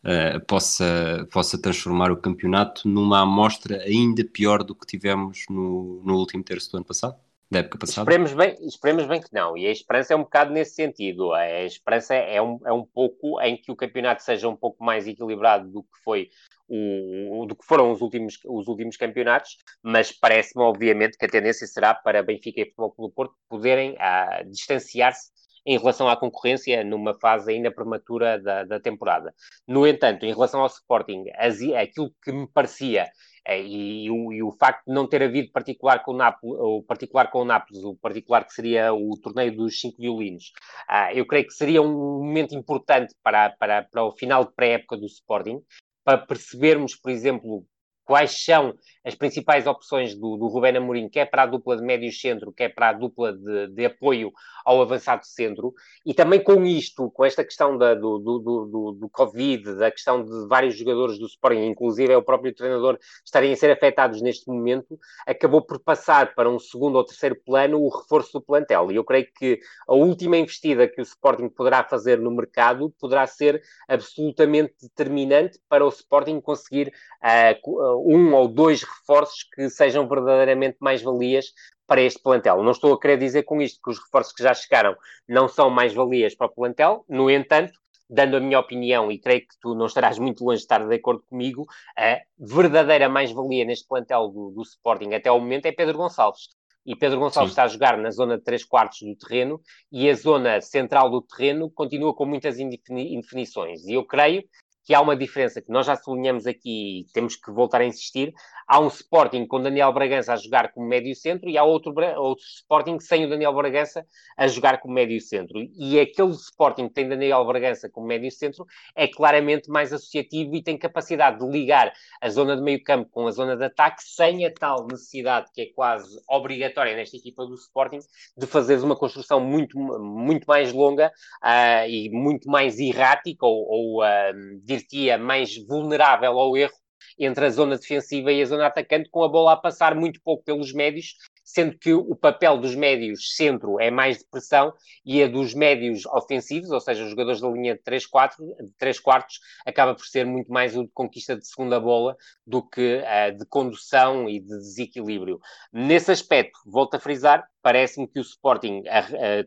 uh, 0.03 0.39
possa, 0.45 1.27
possa 1.31 1.57
transformar 1.61 2.11
o 2.11 2.17
campeonato 2.17 2.87
numa 2.87 3.21
amostra 3.21 3.81
ainda 3.81 4.23
pior 4.23 4.63
do 4.63 4.73
que 4.73 4.85
tivemos 4.85 5.45
no, 5.49 6.01
no 6.05 6.15
último 6.15 6.43
terço 6.43 6.71
do 6.71 6.77
ano 6.77 6.85
passado? 6.85 7.17
Da 7.49 7.59
época 7.59 7.77
passada? 7.77 8.01
Esperemos 8.09 8.33
bem, 8.33 8.67
esperemos 8.67 9.05
bem 9.05 9.21
que 9.21 9.31
não, 9.31 9.57
e 9.57 9.67
a 9.67 9.71
esperança 9.71 10.13
é 10.13 10.17
um 10.17 10.23
bocado 10.23 10.51
nesse 10.51 10.75
sentido. 10.75 11.33
A 11.33 11.63
esperança 11.63 12.15
é 12.15 12.41
um, 12.41 12.59
é 12.65 12.73
um 12.73 12.83
pouco 12.83 13.39
em 13.41 13.57
que 13.57 13.71
o 13.71 13.75
campeonato 13.75 14.23
seja 14.23 14.49
um 14.49 14.55
pouco 14.55 14.83
mais 14.83 15.07
equilibrado 15.07 15.69
do 15.69 15.83
que 15.83 16.03
foi 16.03 16.29
o, 16.67 17.45
do 17.45 17.55
que 17.55 17.65
foram 17.65 17.91
os 17.91 18.01
últimos, 18.01 18.39
os 18.45 18.67
últimos 18.67 18.97
campeonatos, 18.97 19.57
mas 19.83 20.11
parece-me, 20.11 20.63
obviamente, 20.63 21.17
que 21.17 21.25
a 21.25 21.29
tendência 21.29 21.67
será 21.67 21.93
para 21.93 22.23
Benfica 22.23 22.61
e 22.61 22.65
Futebol 22.65 22.91
Clube 22.91 23.15
Porto 23.15 23.35
poderem 23.47 23.91
uh, 23.93 24.49
distanciar-se 24.49 25.31
em 25.65 25.77
relação 25.77 26.09
à 26.09 26.17
concorrência 26.17 26.83
numa 26.83 27.13
fase 27.19 27.51
ainda 27.51 27.71
prematura 27.71 28.39
da, 28.39 28.63
da 28.63 28.79
temporada. 28.79 29.33
No 29.67 29.87
entanto, 29.87 30.25
em 30.25 30.33
relação 30.33 30.61
ao 30.61 30.67
Sporting, 30.67 31.25
as, 31.35 31.61
aquilo 31.61 32.13
que 32.21 32.31
me 32.31 32.47
parecia 32.47 33.07
e, 33.47 34.05
e, 34.05 34.11
o, 34.11 34.31
e, 34.31 34.41
o, 34.41 34.51
facto 34.51 34.85
de 34.87 34.93
não 34.93 35.07
ter 35.07 35.21
havido 35.21 35.51
particular 35.51 36.03
com 36.03 36.11
o 36.11 36.17
Nápoles, 36.17 36.57
o 36.59 36.83
particular 36.83 37.29
com 37.29 37.39
o 37.39 37.45
Nápoles, 37.45 37.83
o 37.83 37.95
particular 37.95 38.45
que 38.45 38.53
seria 38.53 38.93
o 38.93 39.11
torneio 39.21 39.55
dos 39.55 39.79
cinco 39.79 39.97
violinos, 39.99 40.51
uh, 40.89 41.11
eu 41.13 41.25
creio 41.25 41.45
que 41.45 41.53
seria 41.53 41.81
um 41.81 42.19
momento 42.23 42.55
importante 42.55 43.13
para, 43.21 43.49
para, 43.49 43.83
para 43.83 44.03
o 44.03 44.11
final 44.13 44.45
de 44.45 44.53
pré-época 44.53 44.97
do 44.97 45.05
Sporting, 45.05 45.59
para 46.05 46.17
percebermos, 46.17 46.95
por 46.95 47.11
exemplo, 47.11 47.65
quais 48.05 48.43
são 48.43 48.73
as 49.05 49.15
principais 49.15 49.67
opções 49.67 50.15
do, 50.15 50.37
do 50.37 50.47
Rubén 50.47 50.77
Amorim, 50.77 51.09
quer 51.09 51.25
para 51.29 51.43
a 51.43 51.45
dupla 51.45 51.75
de 51.75 51.83
médio 51.83 52.11
centro, 52.11 52.53
quer 52.53 52.69
para 52.69 52.89
a 52.89 52.93
dupla 52.93 53.33
de, 53.33 53.67
de 53.67 53.85
apoio 53.85 54.31
ao 54.63 54.81
avançado 54.81 55.25
centro, 55.25 55.73
e 56.05 56.13
também 56.13 56.41
com 56.41 56.65
isto, 56.65 57.11
com 57.11 57.25
esta 57.25 57.43
questão 57.43 57.77
da, 57.77 57.93
do, 57.93 58.17
do, 58.17 58.39
do, 58.39 58.91
do, 58.93 59.09
Covid, 59.09 59.75
da 59.75 59.91
questão 59.91 60.23
de 60.23 60.47
vários 60.47 60.77
jogadores 60.77 61.19
do 61.19 61.25
Sporting, 61.25 61.65
inclusive 61.65 62.13
é 62.13 62.17
o 62.17 62.23
próprio 62.23 62.53
treinador, 62.55 62.97
estarem 63.25 63.51
a 63.51 63.55
ser 63.57 63.71
afetados 63.71 64.21
neste 64.21 64.47
momento, 64.47 64.97
acabou 65.27 65.61
por 65.61 65.79
passar 65.79 66.33
para 66.33 66.49
um 66.49 66.57
segundo 66.57 66.95
ou 66.95 67.03
terceiro 67.03 67.35
plano 67.45 67.81
o 67.81 67.89
reforço 67.89 68.31
do 68.33 68.41
plantel. 68.41 68.89
E 68.89 68.95
eu 68.95 69.03
creio 69.03 69.27
que 69.37 69.59
a 69.85 69.93
última 69.93 70.37
investida 70.37 70.87
que 70.87 71.01
o 71.01 71.03
Sporting 71.03 71.49
poderá 71.49 71.83
fazer 71.83 72.19
no 72.19 72.31
mercado 72.31 72.93
poderá 72.99 73.27
ser 73.27 73.61
absolutamente 73.87 74.75
determinante 74.81 75.59
para 75.67 75.85
o 75.85 75.89
Sporting 75.89 76.39
conseguir 76.39 76.93
uh, 77.21 77.92
um 77.97 78.33
ou 78.33 78.47
dois 78.47 78.83
reforços 78.83 79.43
que 79.53 79.69
sejam 79.69 80.07
verdadeiramente 80.07 80.77
mais-valias 80.79 81.47
para 81.87 82.01
este 82.01 82.21
plantel. 82.21 82.63
Não 82.63 82.71
estou 82.71 82.93
a 82.93 82.99
querer 82.99 83.17
dizer 83.17 83.43
com 83.43 83.61
isto 83.61 83.79
que 83.83 83.91
os 83.91 83.99
reforços 83.99 84.33
que 84.33 84.43
já 84.43 84.53
chegaram 84.53 84.95
não 85.27 85.47
são 85.47 85.69
mais-valias 85.69 86.35
para 86.35 86.47
o 86.47 86.53
plantel, 86.53 87.05
no 87.07 87.29
entanto, 87.29 87.73
dando 88.09 88.37
a 88.37 88.39
minha 88.39 88.59
opinião, 88.59 89.11
e 89.11 89.19
creio 89.19 89.41
que 89.41 89.59
tu 89.59 89.73
não 89.75 89.87
estarás 89.87 90.19
muito 90.19 90.43
longe 90.43 90.57
de 90.57 90.63
estar 90.63 90.87
de 90.87 90.95
acordo 90.95 91.23
comigo, 91.23 91.65
a 91.97 92.19
verdadeira 92.37 93.09
mais-valia 93.09 93.65
neste 93.65 93.87
plantel 93.87 94.27
do, 94.27 94.51
do, 94.51 94.61
Sporting 94.61 95.13
até 95.13 95.29
ao 95.29 95.39
momento 95.39 95.65
é 95.65 95.71
Pedro 95.71 95.97
Gonçalves. 95.97 96.49
E 96.85 96.95
Pedro 96.95 97.19
Gonçalves 97.19 97.51
Sim. 97.51 97.53
está 97.53 97.63
a 97.63 97.67
jogar 97.67 97.97
na 97.97 98.11
zona 98.11 98.37
de 98.37 98.43
3 98.43 98.65
quartos 98.65 98.99
do 99.01 99.15
terreno 99.15 99.61
e 99.91 100.09
a 100.09 100.15
zona 100.15 100.59
central 100.59 101.09
do 101.09 101.21
terreno 101.21 101.71
continua 101.71 102.13
com 102.13 102.25
muitas 102.25 102.59
indefinições. 102.59 103.85
E 103.85 103.93
eu 103.93 104.05
creio 104.05 104.43
que 104.83 104.93
há 104.93 105.01
uma 105.01 105.15
diferença 105.15 105.61
que 105.61 105.71
nós 105.71 105.85
já 105.85 105.95
sublinhamos 105.95 106.45
aqui 106.45 107.01
e 107.01 107.05
temos 107.13 107.35
que 107.35 107.51
voltar 107.51 107.81
a 107.81 107.85
insistir. 107.85 108.33
Há 108.67 108.79
um 108.79 108.87
Sporting 108.87 109.45
com 109.45 109.61
Daniel 109.61 109.91
Bragança 109.93 110.33
a 110.33 110.35
jogar 110.35 110.71
como 110.73 110.87
médio 110.87 111.15
centro 111.15 111.49
e 111.49 111.57
há 111.57 111.63
outro, 111.63 111.93
outro 112.17 112.43
Sporting 112.43 112.99
sem 112.99 113.25
o 113.25 113.29
Daniel 113.29 113.53
Bragança 113.53 114.05
a 114.37 114.47
jogar 114.47 114.79
como 114.79 114.93
médio 114.93 115.19
centro. 115.21 115.59
E 115.75 115.99
aquele 115.99 116.31
Sporting 116.31 116.87
que 116.87 116.93
tem 116.93 117.07
Daniel 117.07 117.45
Bragança 117.45 117.89
como 117.89 118.07
médio 118.07 118.31
centro 118.31 118.65
é 118.95 119.07
claramente 119.07 119.69
mais 119.69 119.93
associativo 119.93 120.55
e 120.55 120.63
tem 120.63 120.77
capacidade 120.77 121.39
de 121.39 121.49
ligar 121.49 121.93
a 122.21 122.29
zona 122.29 122.55
de 122.55 122.61
meio 122.61 122.83
campo 122.83 123.09
com 123.09 123.27
a 123.27 123.31
zona 123.31 123.55
de 123.55 123.63
ataque 123.63 124.03
sem 124.03 124.45
a 124.45 124.51
tal 124.51 124.87
necessidade 124.87 125.49
que 125.53 125.61
é 125.61 125.65
quase 125.73 126.19
obrigatória 126.27 126.95
nesta 126.95 127.17
equipa 127.17 127.45
do 127.45 127.55
Sporting 127.55 127.99
de 128.37 128.47
fazeres 128.47 128.83
uma 128.83 128.95
construção 128.95 129.39
muito, 129.39 129.77
muito 129.77 130.45
mais 130.45 130.73
longa 130.73 131.11
uh, 131.43 131.87
e 131.87 132.09
muito 132.09 132.49
mais 132.49 132.79
errática 132.79 133.45
ou, 133.45 133.65
ou 133.69 134.03
uh, 134.03 134.59
dir-te-ia, 134.75 135.17
mais 135.17 135.55
vulnerável 135.67 136.39
ao 136.39 136.57
erro 136.57 136.73
entre 137.19 137.45
a 137.45 137.49
zona 137.49 137.77
defensiva 137.77 138.31
e 138.31 138.41
a 138.41 138.45
zona 138.45 138.67
atacante, 138.67 139.09
com 139.09 139.23
a 139.23 139.29
bola 139.29 139.53
a 139.53 139.57
passar 139.57 139.95
muito 139.95 140.19
pouco 140.21 140.43
pelos 140.43 140.73
médios, 140.73 141.15
sendo 141.43 141.77
que 141.77 141.93
o 141.93 142.15
papel 142.15 142.57
dos 142.57 142.75
médios 142.75 143.35
centro 143.35 143.79
é 143.79 143.91
mais 143.91 144.19
de 144.19 144.25
pressão 144.29 144.73
e 145.05 145.21
a 145.21 145.27
dos 145.27 145.53
médios 145.53 146.05
ofensivos, 146.05 146.71
ou 146.71 146.79
seja, 146.79 147.03
os 147.03 147.09
jogadores 147.09 147.41
da 147.41 147.49
linha 147.49 147.75
de 147.75 147.83
3, 147.83 148.05
4, 148.07 148.45
de 148.45 148.73
3 148.77 148.99
quartos, 148.99 149.39
acaba 149.65 149.93
por 149.93 150.05
ser 150.05 150.25
muito 150.25 150.51
mais 150.51 150.75
o 150.75 150.83
de 150.83 150.91
conquista 150.93 151.35
de 151.35 151.45
segunda 151.45 151.79
bola 151.79 152.15
do 152.45 152.67
que 152.67 152.97
uh, 152.97 153.37
de 153.37 153.45
condução 153.45 154.29
e 154.29 154.39
de 154.39 154.47
desequilíbrio. 154.47 155.39
Nesse 155.71 156.11
aspecto, 156.11 156.59
volto 156.65 156.95
a 156.95 156.99
frisar, 156.99 157.45
parece-me 157.63 158.07
que 158.07 158.19
o 158.19 158.21
Sporting 158.21 158.83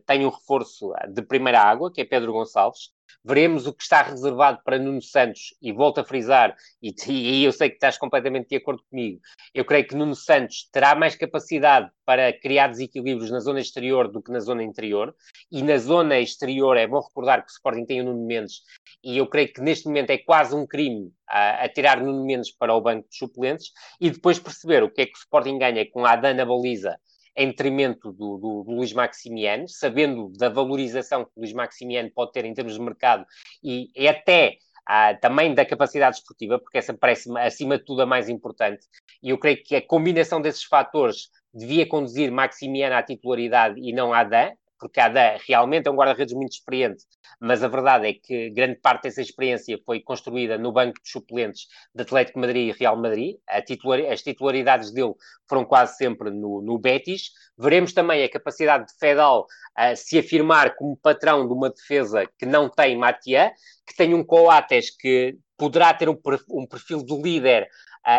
tem 0.07 0.27
um 0.27 0.31
reforço 0.31 0.93
de 1.09 1.23
primeira 1.23 1.61
água, 1.61 1.93
que 1.93 2.01
é 2.01 2.05
Pedro 2.05 2.33
Gonçalves, 2.33 2.91
Veremos 3.29 3.67
o 3.67 3.73
que 3.73 3.83
está 3.83 4.03
reservado 4.03 4.61
para 4.65 4.79
Nuno 4.79 5.03
Santos, 5.03 5.53
e 5.61 5.73
volto 5.73 5.99
a 5.99 6.05
frisar, 6.05 6.55
e 6.81 6.95
aí 7.09 7.43
eu 7.45 7.51
sei 7.51 7.69
que 7.69 7.75
estás 7.75 7.99
completamente 7.99 8.51
de 8.51 8.57
acordo 8.57 8.85
comigo. 8.89 9.21
Eu 9.53 9.65
creio 9.65 9.85
que 9.85 9.97
Nuno 9.97 10.15
Santos 10.15 10.69
terá 10.71 10.95
mais 10.95 11.17
capacidade 11.17 11.91
para 12.05 12.33
criar 12.33 12.69
desequilíbrios 12.69 13.33
na 13.33 13.41
zona 13.41 13.59
exterior 13.59 14.07
do 14.07 14.23
que 14.23 14.31
na 14.31 14.39
zona 14.39 14.63
interior, 14.63 15.13
e 15.51 15.61
na 15.61 15.77
zona 15.77 16.21
exterior 16.21 16.77
é 16.77 16.87
bom 16.87 17.01
recordar 17.01 17.45
que 17.45 17.51
o 17.51 17.55
Sporting 17.55 17.85
tem 17.85 18.01
o 18.01 18.05
Nuno 18.05 18.25
Mendes, 18.25 18.61
e 19.03 19.19
eu 19.19 19.27
creio 19.27 19.53
que 19.53 19.61
neste 19.61 19.87
momento 19.87 20.11
é 20.11 20.19
quase 20.19 20.55
um 20.55 20.65
crime 20.65 21.13
a, 21.29 21.65
a 21.65 21.69
tirar 21.69 22.01
Nuno 22.01 22.25
Mendes 22.25 22.55
para 22.55 22.75
o 22.75 22.81
banco 22.81 23.09
de 23.09 23.17
suplentes, 23.17 23.73
e 24.01 24.09
depois 24.09 24.39
perceber 24.39 24.85
o 24.85 24.91
que 24.91 25.03
é 25.03 25.07
que 25.07 25.17
o 25.17 25.19
Sporting 25.19 25.59
ganha 25.59 25.85
com 25.91 26.07
a 26.07 26.13
Adana 26.13 26.47
Baliza 26.47 26.97
em 27.37 27.49
detrimento 27.49 28.13
do, 28.13 28.39
do, 28.39 28.65
do 28.65 28.73
Luís 28.73 28.93
Maximiano, 28.93 29.69
sabendo 29.69 30.31
da 30.39 30.49
valorização 30.49 31.25
que 31.25 31.31
o 31.37 31.41
Luís 31.41 31.53
Maximiano 31.53 32.11
pode 32.11 32.33
ter 32.33 32.45
em 32.45 32.55
termos 32.55 32.75
de 32.75 32.81
mercado 32.81 33.27
e, 33.63 33.91
e 33.95 34.09
até 34.09 34.57
ah, 34.87 35.15
também 35.15 35.55
da 35.55 35.67
capacidade 35.67 36.17
esportiva, 36.17 36.59
porque 36.59 36.79
essa 36.79 36.95
parece-me 36.95 37.41
acima 37.41 37.77
de 37.77 37.85
tudo 37.85 38.03
a 38.03 38.07
mais 38.07 38.29
importante. 38.29 38.87
E 39.23 39.31
eu 39.31 39.39
creio 39.39 39.63
que 39.63 39.75
a 39.77 39.87
combinação 39.87 40.41
desses 40.41 40.63
fatores 40.63 41.29
devia 41.53 41.87
conduzir 41.87 42.31
Maximiano 42.31 42.95
à 42.95 43.03
titularidade 43.03 43.81
e 43.81 43.93
não 43.93 44.15
à 44.15 44.23
Dan, 44.23 44.53
porque 44.79 45.01
Adam 45.01 45.39
realmente 45.47 45.89
é 45.89 45.91
um 45.91 45.97
guarda-redes 45.97 46.35
muito 46.35 46.53
experiente, 46.53 47.05
mas 47.41 47.63
a 47.63 47.69
verdade 47.69 48.09
é 48.09 48.13
que 48.13 48.51
grande 48.51 48.79
parte 48.81 49.05
dessa 49.05 49.21
experiência 49.21 49.79
foi 49.85 50.01
construída 50.01 50.59
no 50.59 50.73
banco 50.73 51.01
de 51.03 51.11
suplentes 51.11 51.67
de 51.95 52.03
Atlético 52.03 52.39
Madrid 52.39 52.75
e 52.75 52.79
Real 52.79 52.97
Madrid. 52.97 53.37
Titular, 53.67 54.01
as 54.11 54.23
titularidades 54.23 54.93
dele 54.93 55.15
foram 55.49 55.65
quase 55.65 55.97
sempre 55.97 56.31
no, 56.31 56.63
no 56.63 56.79
Betis. 56.79 57.31
Veremos 57.59 57.93
também 57.93 58.23
a 58.23 58.29
capacidade 58.29 58.87
de 58.87 58.93
Fedal 58.99 59.47
uh, 59.79 59.97
se 59.97 60.19
afirmar 60.19 60.75
como 60.77 60.97
patrão 60.97 61.47
de 61.47 61.53
uma 61.53 61.71
defesa 61.71 62.25
que 62.39 62.47
não 62.47 62.69
tem 62.69 62.97
Matia, 62.97 63.53
que 63.87 63.97
tem 63.97 64.15
um 64.15 64.25
Coates 64.25 64.91
que 64.97 65.39
poderá 65.57 65.95
ter 65.95 66.09
um, 66.09 66.67
perfil 66.67 67.05
de 67.05 67.17
líder 67.17 67.69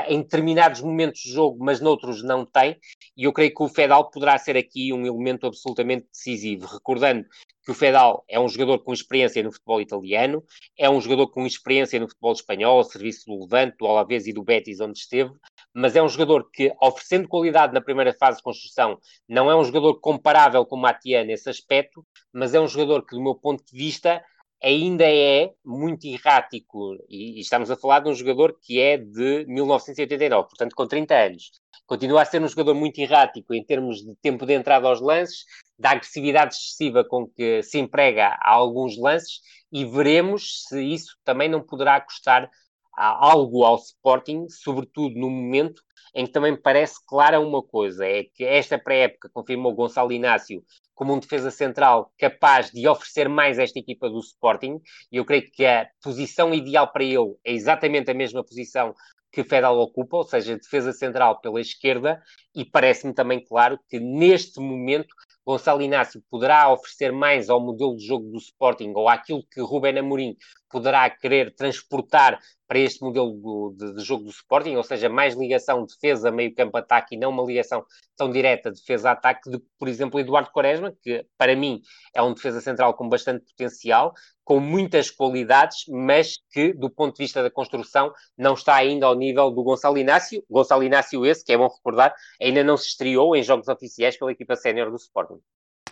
em 0.08 0.22
determinados 0.22 0.82
momentos 0.82 1.22
de 1.22 1.32
jogo, 1.32 1.64
mas 1.64 1.80
noutros 1.80 2.22
não 2.22 2.46
tem, 2.46 2.78
e 3.16 3.24
eu 3.24 3.32
creio 3.32 3.54
que 3.54 3.64
o 3.64 3.70
Fedal 3.70 4.10
poderá 4.10 4.38
ser 4.38 4.58
aqui 4.58 4.92
um 4.92 5.06
elemento 5.06 5.48
absolutamente 5.48 6.08
decisivo. 6.12 6.68
Recordando 6.68 7.26
que 7.64 7.72
o 7.72 7.74
Fedal 7.74 8.24
é 8.28 8.40
um 8.40 8.50
jogador 8.50 8.80
com 8.80 8.94
experiência 8.94 9.42
no 9.42 9.52
futebol 9.52 9.80
italiano, 9.80 10.44
é 10.78 10.90
um 10.90 11.00
jogador 11.00 11.28
com 11.28 11.46
experiência 11.46 12.00
no 12.00 12.08
futebol 12.08 12.34
espanhol, 12.34 12.78
ao 12.78 12.84
serviço 12.84 13.26
do 13.28 13.40
Levante, 13.42 13.78
do 13.78 13.88
Alavés 13.88 14.28
e 14.28 14.34
do 14.34 14.44
Betis, 14.44 14.82
onde 14.82 15.00
esteve, 15.00 15.32
mas 15.74 15.96
é 15.96 16.04
um 16.04 16.10
jogador 16.10 16.50
que, 16.52 16.74
oferecendo 16.82 17.28
qualidade 17.28 17.74
na 17.74 17.82
primeira 17.82 18.14
fase 18.14 18.38
de 18.38 18.44
construção, 18.44 18.98
não 19.28 19.50
é 19.50 19.56
um 19.56 19.64
jogador 19.64 20.00
comparável 20.00 20.66
com 20.66 20.76
o 20.76 20.82
Matia 20.82 21.24
nesse 21.24 21.50
aspecto, 21.50 22.06
mas 22.34 22.54
é 22.54 22.60
um 22.60 22.68
jogador 22.68 23.06
que, 23.06 23.16
do 23.16 23.22
meu 23.22 23.36
ponto 23.36 23.64
de 23.64 23.78
vista, 23.78 24.24
ainda 24.62 25.06
é 25.06 25.52
muito 25.64 26.06
errático, 26.08 26.96
e, 27.10 27.38
e, 27.38 27.40
estamos 27.40 27.70
a 27.70 27.76
falar 27.76 28.00
de 28.00 28.10
um 28.10 28.14
jogador 28.16 28.58
que 28.62 28.80
é 28.80 28.98
de 28.98 29.46
1989, 29.48 30.50
portanto 30.50 30.76
com 30.76 30.88
30 30.88 31.16
anos. 31.16 31.52
Continua 31.86 32.22
a 32.22 32.26
ser 32.26 32.42
um 32.42 32.48
jogador 32.48 32.74
muito 32.74 33.00
errático 33.00 33.54
em 33.54 33.64
termos 33.64 33.98
de 34.04 34.16
tempo 34.16 34.46
de 34.46 34.54
entrada 34.54 34.88
aos 34.88 35.00
lances, 35.00 35.46
da 35.80 35.92
agressividade 35.92 36.56
excessiva 36.56 37.06
com 37.06 37.28
que 37.28 37.62
se 37.64 37.80
emprega 37.80 38.38
a 38.42 38.52
alguns 38.52 38.98
lances, 38.98 39.40
e 39.72 39.86
veremos 39.86 40.64
se 40.68 40.82
isso 40.82 41.18
também 41.24 41.50
não 41.50 41.62
poderá 41.62 42.00
custar 42.02 42.50
algo 42.98 43.64
ao 43.64 43.76
Sporting, 43.76 44.48
sobretudo 44.50 45.16
no 45.20 45.30
momento 45.30 45.82
em 46.16 46.26
que 46.26 46.32
também 46.32 46.56
parece 46.56 46.96
clara 47.06 47.40
uma 47.40 47.62
coisa, 47.62 48.06
é 48.06 48.24
que 48.24 48.44
esta 48.44 48.80
pré-época 48.80 49.30
confirmou 49.32 49.76
Gonçalo 49.76 50.12
Inácio 50.12 50.64
como 50.96 51.14
um 51.14 51.20
defesa 51.20 51.52
central 51.52 52.12
capaz 52.18 52.72
de 52.72 52.88
oferecer 52.88 53.30
mais 53.30 53.60
esta 53.60 53.78
equipa 53.78 54.10
do 54.10 54.20
Sporting, 54.20 54.82
e 55.12 55.18
eu 55.18 55.26
creio 55.26 55.44
que 55.52 55.64
a 55.64 55.88
posição 56.02 56.54
ideal 56.54 56.92
para 56.92 57.04
ele 57.04 57.36
é 57.46 57.54
exatamente 57.54 58.10
a 58.10 58.16
mesma 58.16 58.44
posição 58.44 58.96
que 59.32 59.44
Fedal 59.44 59.78
ocupa, 59.78 60.18
ou 60.18 60.24
seja, 60.24 60.58
defesa 60.58 60.92
central 60.92 61.40
pela 61.40 61.62
esquerda, 61.62 62.20
e 62.56 62.66
parece-me 62.66 63.14
também 63.14 63.44
claro 63.44 63.78
que 63.88 64.00
neste 64.00 64.60
momento 64.60 65.14
Gonçalo 65.46 65.82
Inácio 65.82 66.24
poderá 66.30 66.70
oferecer 66.74 67.12
mais 67.12 67.50
ao 67.50 67.62
modelo 67.62 67.96
de 67.96 68.06
jogo 68.06 68.32
do 68.32 68.38
Sporting 68.38 68.92
ou 68.96 69.08
àquilo 69.08 69.46
que 69.52 69.62
Ruben 69.62 70.00
Amorim 70.00 70.36
poderá 70.70 71.10
querer 71.10 71.54
transportar 71.56 72.40
para 72.68 72.80
este 72.80 73.02
modelo 73.02 73.74
de, 73.76 73.94
de, 73.94 74.04
jogo 74.04 74.26
do 74.26 74.30
Sporting, 74.30 74.76
ou 74.76 74.84
seja, 74.84 75.08
mais 75.08 75.36
ligação 75.36 75.86
defesa, 75.86 76.30
meio 76.30 76.54
campo, 76.54 76.78
ataque 76.78 77.16
e 77.16 77.18
não 77.18 77.30
uma 77.30 77.44
ligação 77.44 77.86
tão 78.16 78.30
direta 78.30 78.72
defesa-ataque 78.72 79.50
de, 79.50 79.60
por 79.80 79.88
exemplo, 79.88 80.20
Eduardo 80.20 80.52
Quaresma, 80.52 80.94
que 81.02 81.26
para 81.38 81.56
mim 81.56 81.82
é 82.14 82.22
um 82.22 82.34
defesa 82.34 82.60
central 82.60 82.94
com 82.94 83.08
bastante 83.08 83.46
potencial, 83.46 84.14
com 84.44 84.60
muitas 84.60 85.10
qualidades, 85.10 85.86
mas 85.88 86.38
que 86.52 86.74
do 86.74 86.90
ponto 86.90 87.16
de 87.16 87.24
vista 87.24 87.42
da 87.42 87.50
construção 87.50 88.14
não 88.38 88.54
está 88.54 88.76
ainda 88.76 89.06
ao 89.06 89.16
nível 89.16 89.50
do 89.50 89.64
Gonçalo 89.64 89.98
Inácio. 89.98 90.44
Gonçalo 90.50 90.84
Inácio 90.84 91.26
esse, 91.26 91.46
que 91.46 91.54
é 91.54 91.58
bom 91.58 91.68
recordar, 91.68 92.14
ainda 92.42 92.64
não 92.64 92.76
se 92.76 92.88
estreou 92.88 93.36
em 93.36 93.44
jogos 93.44 93.68
oficiais 93.70 94.18
pela 94.18 94.32
equipa 94.32 94.56
sénior 94.56 94.90
do 94.90 94.98
Sporting. 94.98 95.40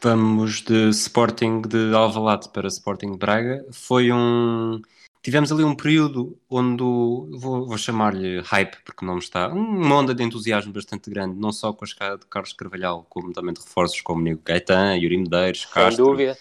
Vamos 0.06 0.62
de 0.62 0.90
Sporting 0.90 1.64
de 1.64 1.92
Alvalade 1.96 2.50
para 2.50 2.68
Sporting 2.68 3.18
Braga. 3.18 3.66
Foi 3.72 4.12
um 4.12 4.80
tivemos 5.24 5.52
ali 5.52 5.64
um 5.64 5.76
período 5.76 6.38
onde, 6.48 6.84
vou, 6.84 7.66
vou 7.66 7.76
chamar-lhe 7.76 8.40
hype, 8.42 8.78
porque 8.86 9.04
não 9.04 9.18
está, 9.18 9.48
uma 9.48 9.96
onda 9.96 10.14
de 10.14 10.22
entusiasmo 10.22 10.72
bastante 10.72 11.10
grande, 11.10 11.40
não 11.40 11.52
só 11.52 11.74
com 11.74 11.84
a 11.84 11.88
chegada 11.88 12.20
de 12.20 12.28
Carlos 12.28 12.54
Carvalhal, 12.54 13.04
como 13.10 13.34
também 13.34 13.52
de 13.52 13.62
reforços 13.62 14.00
como 14.02 14.22
Nico 14.22 14.44
Gaetan, 14.46 14.96
Yuri 14.96 15.18
Medeiros, 15.18 15.66
Castro, 15.66 16.14
uh, 16.14 16.38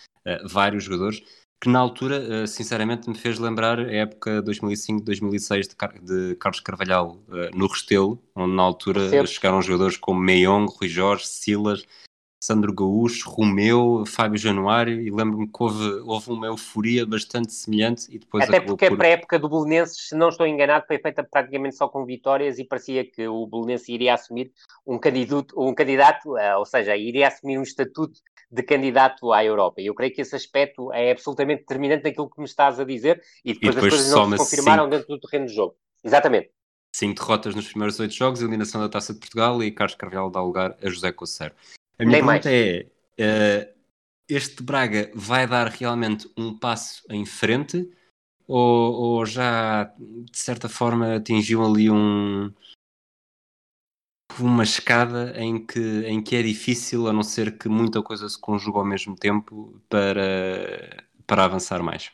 vários 0.46 0.84
jogadores, 0.84 1.22
que 1.58 1.70
na 1.70 1.78
altura, 1.78 2.20
uh, 2.20 2.46
sinceramente, 2.46 3.08
me 3.08 3.16
fez 3.16 3.38
lembrar 3.38 3.80
a 3.80 3.90
época 3.90 4.42
2005-2006 4.42 5.68
de, 5.68 5.74
Car 5.74 5.94
de, 6.02 6.36
Carlos 6.36 6.60
Carvalhal 6.60 7.18
uh, 7.28 7.56
no 7.56 7.66
Restelo, 7.66 8.22
onde 8.36 8.54
na 8.54 8.62
altura 8.62 9.08
Sempre. 9.08 9.28
chegaram 9.28 9.62
jogadores 9.62 9.96
como 9.96 10.20
Meiong, 10.20 10.66
Rui 10.66 10.86
Jorge, 10.86 11.26
Silas, 11.26 11.86
Sandro 12.44 12.74
Gaúcho, 12.74 13.30
Romeu, 13.30 14.04
Fábio 14.06 14.36
Januário, 14.36 15.00
e 15.00 15.10
lembro-me 15.10 15.46
que 15.46 15.62
houve, 15.62 15.82
houve 16.04 16.30
uma 16.30 16.46
euforia 16.46 17.06
bastante 17.06 17.54
semelhante 17.54 18.06
e 18.14 18.18
depois 18.18 18.44
Até 18.44 18.60
porque 18.60 18.86
por... 18.86 18.96
a 18.96 18.98
pré-época 18.98 19.38
do 19.38 19.48
Belenenses, 19.48 20.08
se 20.08 20.14
não 20.14 20.28
estou 20.28 20.46
enganado, 20.46 20.84
foi 20.86 20.98
feita 20.98 21.24
praticamente 21.24 21.74
só 21.74 21.88
com 21.88 22.04
vitórias 22.04 22.58
e 22.58 22.64
parecia 22.64 23.02
que 23.02 23.26
o 23.26 23.46
Belenenses 23.46 23.88
iria 23.88 24.12
assumir 24.12 24.52
um 24.86 24.98
candidato, 24.98 25.54
um 25.58 25.74
candidato, 25.74 26.36
eh, 26.36 26.54
ou 26.54 26.66
seja, 26.66 26.94
iria 26.94 27.28
assumir 27.28 27.56
um 27.56 27.62
estatuto 27.62 28.20
de 28.50 28.62
candidato 28.62 29.32
à 29.32 29.42
Europa. 29.42 29.80
E 29.80 29.86
eu 29.86 29.94
creio 29.94 30.12
que 30.12 30.20
esse 30.20 30.36
aspecto 30.36 30.92
é 30.92 31.12
absolutamente 31.12 31.60
determinante 31.60 32.02
daquilo 32.02 32.28
que 32.28 32.38
me 32.38 32.44
estás 32.44 32.78
a 32.78 32.84
dizer 32.84 33.22
e 33.42 33.54
depois, 33.54 33.72
e 33.72 33.76
depois 33.76 33.94
as 33.94 34.00
coisas 34.00 34.12
não 34.12 34.30
se 34.32 34.36
confirmaram 34.36 34.84
cinco... 34.84 34.96
dentro 34.96 35.08
do 35.08 35.18
terreno 35.18 35.46
de 35.46 35.54
jogo. 35.54 35.76
Exatamente. 36.04 36.50
Cinco 36.94 37.14
derrotas 37.14 37.54
nos 37.54 37.68
primeiros 37.68 37.98
oito 37.98 38.12
jogos, 38.12 38.42
eliminação 38.42 38.82
da 38.82 38.88
Taça 38.90 39.14
de 39.14 39.18
Portugal 39.18 39.62
e 39.62 39.70
Carlos 39.70 39.96
Carvalho 39.96 40.28
dá 40.28 40.42
lugar 40.42 40.76
a 40.82 40.90
José 40.90 41.10
Coceiro. 41.10 41.54
A 41.98 42.04
minha 42.04 42.18
Nem 42.18 42.26
pergunta 42.26 42.26
mais. 42.26 42.46
é: 42.46 42.86
uh, 43.20 43.74
este 44.28 44.62
Braga 44.62 45.10
vai 45.14 45.46
dar 45.46 45.68
realmente 45.68 46.30
um 46.36 46.58
passo 46.58 47.02
em 47.10 47.24
frente 47.24 47.90
ou, 48.46 48.92
ou, 48.92 49.26
já 49.26 49.84
de 49.96 50.38
certa 50.38 50.68
forma 50.68 51.16
atingiu 51.16 51.64
ali 51.64 51.90
um 51.90 52.52
uma 54.40 54.64
escada 54.64 55.32
em 55.40 55.64
que, 55.64 55.80
em 56.06 56.20
que 56.22 56.34
é 56.34 56.42
difícil, 56.42 57.06
a 57.06 57.12
não 57.12 57.22
ser 57.22 57.56
que 57.56 57.68
muita 57.68 58.02
coisa 58.02 58.28
se 58.28 58.40
conjuga 58.40 58.78
ao 58.80 58.84
mesmo 58.84 59.14
tempo 59.14 59.80
para, 59.88 61.06
para 61.26 61.44
avançar 61.44 61.82
mais? 61.82 62.10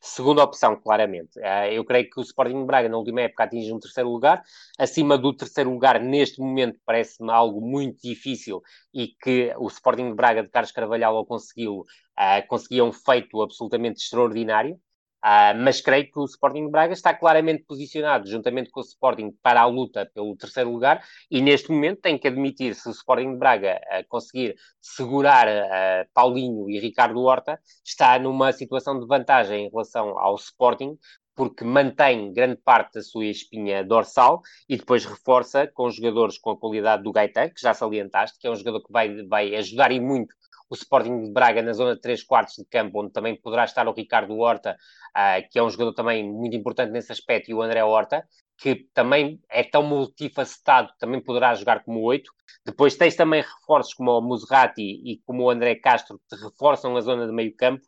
Segunda 0.00 0.44
opção, 0.44 0.76
claramente. 0.76 1.38
Eh, 1.40 1.74
eu 1.74 1.84
creio 1.84 2.08
que 2.08 2.20
o 2.20 2.22
Sporting 2.22 2.64
Braga, 2.64 2.88
na 2.88 2.96
última 2.96 3.22
época, 3.22 3.44
atinge 3.44 3.72
um 3.72 3.80
terceiro 3.80 4.08
lugar. 4.10 4.42
Acima 4.78 5.18
do 5.18 5.34
terceiro 5.34 5.70
lugar, 5.70 6.00
neste 6.00 6.40
momento, 6.40 6.78
parece-me 6.84 7.30
algo 7.30 7.60
muito 7.60 8.00
difícil 8.02 8.62
e 8.94 9.08
que 9.08 9.52
o 9.58 9.66
Sporting 9.66 10.14
Braga 10.14 10.42
de 10.42 10.50
Carlos 10.50 10.72
Carvalhal, 10.72 11.16
ao 11.16 11.26
consegui-lo, 11.26 11.80
uh, 11.80 12.46
conseguia 12.48 12.84
um 12.84 12.92
feito 12.92 13.42
absolutamente 13.42 14.00
extraordinário. 14.00 14.80
Uh, 15.24 15.50
mas 15.64 15.80
creio 15.80 16.10
que 16.10 16.18
o 16.18 16.24
Sporting 16.24 16.66
de 16.66 16.70
Braga 16.70 16.92
está 16.92 17.12
claramente 17.12 17.64
posicionado, 17.64 18.28
juntamente 18.28 18.70
com 18.70 18.80
o 18.80 18.84
Sporting, 18.84 19.32
para 19.42 19.60
a 19.60 19.66
luta 19.66 20.08
pelo 20.14 20.36
terceiro 20.36 20.70
lugar, 20.70 21.04
e 21.28 21.40
neste 21.40 21.70
momento 21.72 22.00
tem 22.00 22.16
que 22.16 22.28
admitir, 22.28 22.74
se 22.74 22.88
o 22.88 22.92
Sporting 22.92 23.32
de 23.32 23.38
Braga 23.38 23.80
uh, 23.84 24.08
conseguir 24.08 24.54
segurar 24.80 25.48
uh, 25.48 26.08
Paulinho 26.14 26.70
e 26.70 26.78
Ricardo 26.78 27.20
Horta, 27.20 27.58
está 27.84 28.18
numa 28.18 28.52
situação 28.52 28.98
de 29.00 29.06
vantagem 29.06 29.66
em 29.66 29.70
relação 29.70 30.16
ao 30.18 30.36
Sporting, 30.36 30.96
porque 31.34 31.64
mantém 31.64 32.32
grande 32.32 32.60
parte 32.64 32.94
da 32.94 33.02
sua 33.02 33.26
espinha 33.26 33.84
dorsal 33.84 34.42
e 34.68 34.76
depois 34.76 35.04
reforça 35.04 35.68
com 35.68 35.88
jogadores 35.88 36.36
com 36.36 36.50
a 36.50 36.58
qualidade 36.58 37.04
do 37.04 37.12
Gaetan, 37.12 37.48
que 37.50 37.60
já 37.60 37.72
salientaste, 37.72 38.38
que 38.40 38.46
é 38.48 38.50
um 38.50 38.56
jogador 38.56 38.82
que 38.82 38.92
vai, 38.92 39.22
vai 39.24 39.54
ajudar 39.54 39.92
e 39.92 40.00
muito 40.00 40.34
o 40.68 40.74
Sporting 40.74 41.22
de 41.22 41.30
Braga 41.30 41.62
na 41.62 41.72
zona 41.72 41.94
de 41.94 42.00
3 42.00 42.22
quartos 42.24 42.56
de 42.56 42.64
campo, 42.64 43.00
onde 43.00 43.12
também 43.12 43.40
poderá 43.40 43.64
estar 43.64 43.88
o 43.88 43.92
Ricardo 43.92 44.36
Horta, 44.36 44.76
uh, 45.16 45.48
que 45.50 45.58
é 45.58 45.62
um 45.62 45.70
jogador 45.70 45.94
também 45.94 46.30
muito 46.30 46.56
importante 46.56 46.90
nesse 46.92 47.12
aspecto, 47.12 47.50
e 47.50 47.54
o 47.54 47.62
André 47.62 47.82
Horta, 47.82 48.24
que 48.56 48.86
também 48.92 49.40
é 49.48 49.62
tão 49.62 49.82
multifacetado, 49.82 50.92
também 50.98 51.22
poderá 51.22 51.54
jogar 51.54 51.84
como 51.84 52.02
8. 52.02 52.30
Depois 52.66 52.96
tens 52.96 53.14
também 53.14 53.40
reforços 53.40 53.94
como 53.94 54.10
o 54.10 54.20
Muserati 54.20 54.82
e 54.82 55.20
como 55.24 55.44
o 55.44 55.50
André 55.50 55.76
Castro, 55.76 56.20
que 56.28 56.36
reforçam 56.36 56.96
a 56.96 57.00
zona 57.00 57.26
de 57.26 57.32
meio 57.32 57.54
campo, 57.54 57.86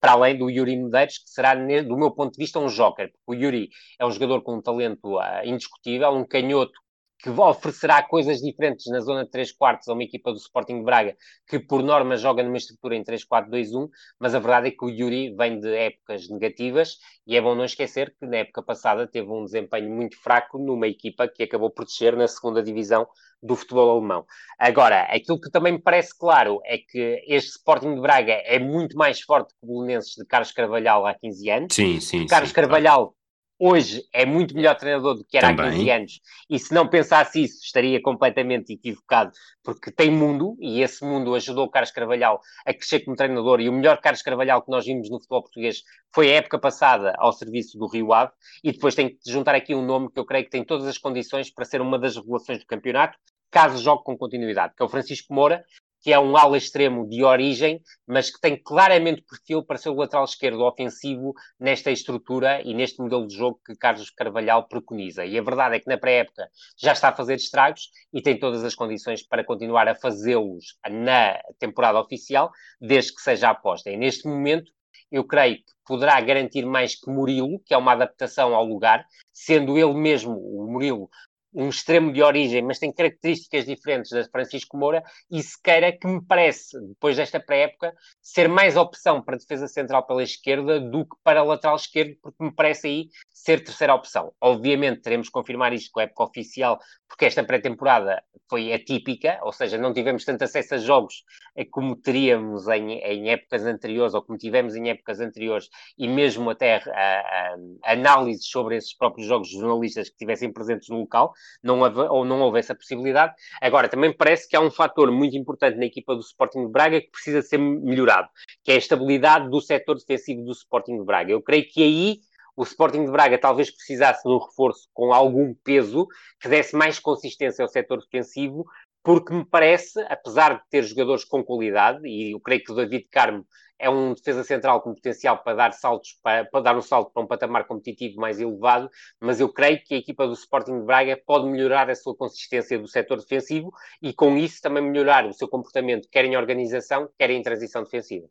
para 0.00 0.12
além 0.12 0.36
do 0.36 0.50
Yuri 0.50 0.76
Medeiros, 0.76 1.18
que 1.18 1.30
será, 1.30 1.54
do 1.54 1.96
meu 1.96 2.10
ponto 2.12 2.32
de 2.32 2.38
vista, 2.38 2.58
um 2.58 2.66
joker, 2.66 3.10
porque 3.10 3.24
o 3.26 3.34
Yuri 3.34 3.68
é 3.98 4.06
um 4.06 4.10
jogador 4.10 4.42
com 4.42 4.56
um 4.56 4.62
talento 4.62 5.18
uh, 5.18 5.44
indiscutível, 5.44 6.10
um 6.10 6.24
canhoto 6.24 6.72
que 7.18 7.30
oferecerá 7.30 8.02
coisas 8.02 8.38
diferentes 8.38 8.86
na 8.86 9.00
zona 9.00 9.24
de 9.24 9.30
3 9.30 9.52
quartos 9.52 9.88
a 9.88 9.92
uma 9.92 10.04
equipa 10.04 10.30
do 10.30 10.38
Sporting 10.38 10.78
de 10.78 10.84
Braga, 10.84 11.16
que 11.48 11.58
por 11.58 11.82
norma 11.82 12.16
joga 12.16 12.42
numa 12.42 12.56
estrutura 12.56 12.94
em 12.94 13.02
3-4-2-1, 13.02 13.88
mas 14.20 14.34
a 14.34 14.38
verdade 14.38 14.68
é 14.68 14.70
que 14.70 14.84
o 14.84 14.88
Yuri 14.88 15.34
vem 15.34 15.58
de 15.58 15.74
épocas 15.74 16.28
negativas 16.28 16.98
e 17.26 17.36
é 17.36 17.40
bom 17.40 17.54
não 17.54 17.64
esquecer 17.64 18.14
que 18.18 18.26
na 18.26 18.38
época 18.38 18.62
passada 18.62 19.06
teve 19.06 19.28
um 19.28 19.44
desempenho 19.44 19.90
muito 19.90 20.16
fraco 20.22 20.58
numa 20.58 20.86
equipa 20.86 21.26
que 21.26 21.42
acabou 21.42 21.70
por 21.70 21.84
descer 21.84 22.16
na 22.16 22.28
segunda 22.28 22.62
divisão 22.62 23.06
do 23.42 23.56
futebol 23.56 23.90
alemão. 23.90 24.24
Agora, 24.58 25.02
aquilo 25.02 25.40
que 25.40 25.50
também 25.50 25.72
me 25.72 25.80
parece 25.80 26.16
claro 26.16 26.60
é 26.64 26.78
que 26.78 27.22
este 27.26 27.50
Sporting 27.50 27.94
de 27.94 28.00
Braga 28.00 28.32
é 28.32 28.58
muito 28.58 28.96
mais 28.96 29.20
forte 29.20 29.54
que 29.54 29.60
o 29.62 29.66
Belenenses 29.66 30.14
de 30.14 30.24
Carlos 30.24 30.52
Carvalhal 30.52 31.06
há 31.06 31.14
15 31.14 31.50
anos. 31.50 31.74
Sim, 31.74 32.00
sim. 32.00 32.26
Carlos 32.26 32.50
sim, 32.50 32.54
Carvalhal 32.54 32.96
claro 32.96 33.17
hoje 33.58 34.04
é 34.12 34.24
muito 34.24 34.54
melhor 34.54 34.76
treinador 34.76 35.14
do 35.14 35.24
que 35.24 35.36
era 35.36 35.48
Também. 35.48 35.66
há 35.66 35.72
15 35.72 35.90
anos. 35.90 36.20
E 36.48 36.58
se 36.58 36.72
não 36.72 36.86
pensasse 36.86 37.42
isso, 37.42 37.64
estaria 37.64 38.00
completamente 38.00 38.72
equivocado, 38.72 39.32
porque 39.62 39.90
tem 39.90 40.10
mundo, 40.10 40.56
e 40.60 40.80
esse 40.82 41.04
mundo 41.04 41.34
ajudou 41.34 41.66
o 41.66 41.70
Carlos 41.70 41.90
Carvalhal 41.90 42.40
a 42.64 42.72
crescer 42.72 43.00
como 43.00 43.16
treinador. 43.16 43.60
E 43.60 43.68
o 43.68 43.72
melhor 43.72 44.00
Carlos 44.00 44.22
Carvalhal 44.22 44.62
que 44.62 44.70
nós 44.70 44.84
vimos 44.84 45.10
no 45.10 45.18
futebol 45.18 45.42
português 45.42 45.82
foi 46.14 46.30
a 46.30 46.36
época 46.36 46.58
passada 46.58 47.14
ao 47.18 47.32
serviço 47.32 47.76
do 47.78 47.86
Rio 47.86 48.12
Ave. 48.12 48.32
E 48.62 48.72
depois 48.72 48.94
tem 48.94 49.08
que 49.08 49.18
juntar 49.26 49.54
aqui 49.54 49.74
um 49.74 49.84
nome 49.84 50.10
que 50.12 50.20
eu 50.20 50.24
creio 50.24 50.44
que 50.44 50.50
tem 50.50 50.64
todas 50.64 50.86
as 50.86 50.98
condições 50.98 51.50
para 51.50 51.64
ser 51.64 51.80
uma 51.80 51.98
das 51.98 52.16
revelações 52.16 52.58
do 52.58 52.66
campeonato, 52.66 53.18
caso 53.50 53.82
jogue 53.82 54.04
com 54.04 54.16
continuidade, 54.16 54.74
que 54.76 54.82
é 54.82 54.86
o 54.86 54.88
Francisco 54.88 55.32
Moura, 55.32 55.64
que 56.00 56.12
é 56.12 56.18
um 56.18 56.36
ala 56.36 56.56
extremo 56.56 57.08
de 57.08 57.24
origem, 57.24 57.80
mas 58.06 58.30
que 58.30 58.40
tem 58.40 58.56
claramente 58.56 59.22
perfil 59.22 59.62
para 59.62 59.76
ser 59.78 59.90
o 59.90 59.94
lateral 59.94 60.24
esquerdo 60.24 60.64
ofensivo 60.64 61.34
nesta 61.58 61.90
estrutura 61.90 62.62
e 62.62 62.72
neste 62.74 63.00
modelo 63.00 63.26
de 63.26 63.36
jogo 63.36 63.60
que 63.64 63.76
Carlos 63.76 64.10
Carvalhal 64.10 64.68
preconiza. 64.68 65.24
E 65.24 65.38
a 65.38 65.42
verdade 65.42 65.76
é 65.76 65.80
que 65.80 65.88
na 65.88 65.98
pré-época 65.98 66.48
já 66.76 66.92
está 66.92 67.08
a 67.08 67.14
fazer 67.14 67.34
estragos 67.34 67.90
e 68.12 68.22
tem 68.22 68.38
todas 68.38 68.64
as 68.64 68.74
condições 68.74 69.22
para 69.22 69.44
continuar 69.44 69.88
a 69.88 69.94
fazê-los 69.94 70.78
na 70.88 71.38
temporada 71.58 72.00
oficial, 72.00 72.50
desde 72.80 73.14
que 73.14 73.20
seja 73.20 73.50
aposta. 73.50 73.90
E 73.90 73.96
neste 73.96 74.26
momento, 74.26 74.70
eu 75.10 75.24
creio 75.24 75.56
que 75.56 75.72
poderá 75.86 76.20
garantir 76.20 76.64
mais 76.66 76.94
que 76.94 77.10
Murilo, 77.10 77.60
que 77.64 77.72
é 77.72 77.76
uma 77.76 77.92
adaptação 77.92 78.54
ao 78.54 78.64
lugar, 78.64 79.06
sendo 79.32 79.78
ele 79.78 79.94
mesmo, 79.94 80.32
o 80.32 80.70
Murilo, 80.70 81.08
um 81.52 81.68
extremo 81.68 82.12
de 82.12 82.22
origem, 82.22 82.62
mas 82.62 82.78
tem 82.78 82.92
características 82.92 83.64
diferentes 83.64 84.10
da 84.10 84.24
Francisco 84.24 84.76
Moura, 84.76 85.02
e 85.30 85.42
se 85.42 85.60
queira 85.62 85.92
que 85.92 86.06
me 86.06 86.22
parece, 86.24 86.78
depois 86.88 87.16
desta 87.16 87.40
pré-época, 87.40 87.94
ser 88.20 88.48
mais 88.48 88.76
opção 88.76 89.22
para 89.22 89.36
defesa 89.36 89.66
central 89.66 90.06
pela 90.06 90.22
esquerda 90.22 90.80
do 90.80 91.04
que 91.04 91.16
para 91.22 91.42
lateral 91.42 91.76
esquerdo, 91.76 92.16
porque 92.22 92.44
me 92.44 92.52
parece 92.52 92.86
aí 92.86 93.08
ser 93.32 93.64
terceira 93.64 93.94
opção. 93.94 94.32
Obviamente 94.40 95.00
teremos 95.00 95.28
que 95.28 95.32
confirmar 95.32 95.72
isto 95.72 95.90
com 95.92 96.00
a 96.00 96.04
época 96.04 96.24
oficial, 96.24 96.78
porque 97.08 97.24
esta 97.24 97.42
pré-temporada 97.42 98.22
foi 98.48 98.72
atípica, 98.72 99.38
ou 99.42 99.52
seja, 99.52 99.78
não 99.78 99.92
tivemos 99.92 100.24
tanto 100.24 100.42
acesso 100.42 100.74
a 100.74 100.78
jogos 100.78 101.24
eh, 101.56 101.64
como 101.64 101.96
teríamos 101.96 102.66
em, 102.68 102.92
em 102.98 103.30
épocas 103.30 103.64
anteriores, 103.64 104.14
ou 104.14 104.22
como 104.22 104.38
tivemos 104.38 104.74
em 104.74 104.90
épocas 104.90 105.20
anteriores, 105.20 105.68
e 105.96 106.06
mesmo 106.08 106.50
até 106.50 106.76
a, 106.76 107.56
a 107.84 107.92
análises 107.92 108.46
sobre 108.48 108.76
esses 108.76 108.94
próprios 108.94 109.26
jogos 109.26 109.50
jornalistas 109.50 110.08
que 110.08 110.14
estivessem 110.14 110.52
presentes 110.52 110.88
no 110.88 110.98
local, 110.98 111.32
não 111.62 111.80
houve, 111.80 112.00
ou 112.00 112.24
não 112.24 112.40
houve 112.40 112.58
essa 112.58 112.74
possibilidade. 112.74 113.34
Agora, 113.60 113.88
também 113.88 114.12
parece 114.12 114.48
que 114.48 114.56
há 114.56 114.60
um 114.60 114.70
fator 114.70 115.10
muito 115.10 115.36
importante 115.36 115.76
na 115.76 115.86
equipa 115.86 116.14
do 116.14 116.20
Sporting 116.20 116.66
de 116.66 116.72
Braga 116.72 117.00
que 117.00 117.10
precisa 117.10 117.42
ser 117.42 117.58
melhorado, 117.58 118.28
que 118.62 118.72
é 118.72 118.74
a 118.74 118.78
estabilidade 118.78 119.48
do 119.50 119.60
setor 119.60 119.96
defensivo 119.96 120.44
do 120.44 120.52
Sporting 120.52 120.98
de 120.98 121.04
Braga. 121.04 121.32
Eu 121.32 121.42
creio 121.42 121.68
que 121.68 121.82
aí 121.82 122.20
o 122.56 122.64
Sporting 122.64 123.04
de 123.04 123.10
Braga 123.12 123.38
talvez 123.38 123.70
precisasse 123.70 124.22
de 124.22 124.34
um 124.34 124.38
reforço 124.38 124.88
com 124.92 125.12
algum 125.12 125.54
peso 125.62 126.08
que 126.40 126.48
desse 126.48 126.74
mais 126.74 126.98
consistência 126.98 127.62
ao 127.62 127.68
setor 127.68 128.00
defensivo, 128.00 128.64
porque 129.02 129.32
me 129.32 129.44
parece, 129.44 130.00
apesar 130.08 130.54
de 130.54 130.62
ter 130.68 130.82
jogadores 130.82 131.24
com 131.24 131.44
qualidade, 131.44 132.06
e 132.06 132.32
eu 132.32 132.40
creio 132.40 132.62
que 132.62 132.72
o 132.72 132.74
David 132.74 133.06
Carmo 133.10 133.46
é 133.78 133.88
um 133.88 134.12
defesa 134.12 134.42
central 134.42 134.80
com 134.82 134.94
potencial 134.94 135.38
para 135.38 135.54
dar 135.54 135.72
saltos, 135.72 136.18
para, 136.22 136.44
para, 136.44 136.60
dar 136.60 136.76
um 136.76 136.82
salto 136.82 137.12
para 137.12 137.22
um 137.22 137.26
patamar 137.26 137.64
competitivo 137.66 138.20
mais 138.20 138.40
elevado, 138.40 138.90
mas 139.20 139.40
eu 139.40 139.48
creio 139.48 139.80
que 139.84 139.94
a 139.94 139.98
equipa 139.98 140.26
do 140.26 140.32
Sporting 140.32 140.80
de 140.80 140.86
Braga 140.86 141.20
pode 141.24 141.46
melhorar 141.46 141.88
a 141.88 141.94
sua 141.94 142.14
consistência 142.14 142.78
do 142.78 142.88
setor 142.88 143.18
defensivo 143.18 143.72
e 144.02 144.12
com 144.12 144.36
isso 144.36 144.60
também 144.60 144.82
melhorar 144.82 145.26
o 145.26 145.32
seu 145.32 145.48
comportamento, 145.48 146.08
quer 146.10 146.24
em 146.24 146.36
organização, 146.36 147.08
quer 147.18 147.30
em 147.30 147.42
transição 147.42 147.84
defensiva. 147.84 148.26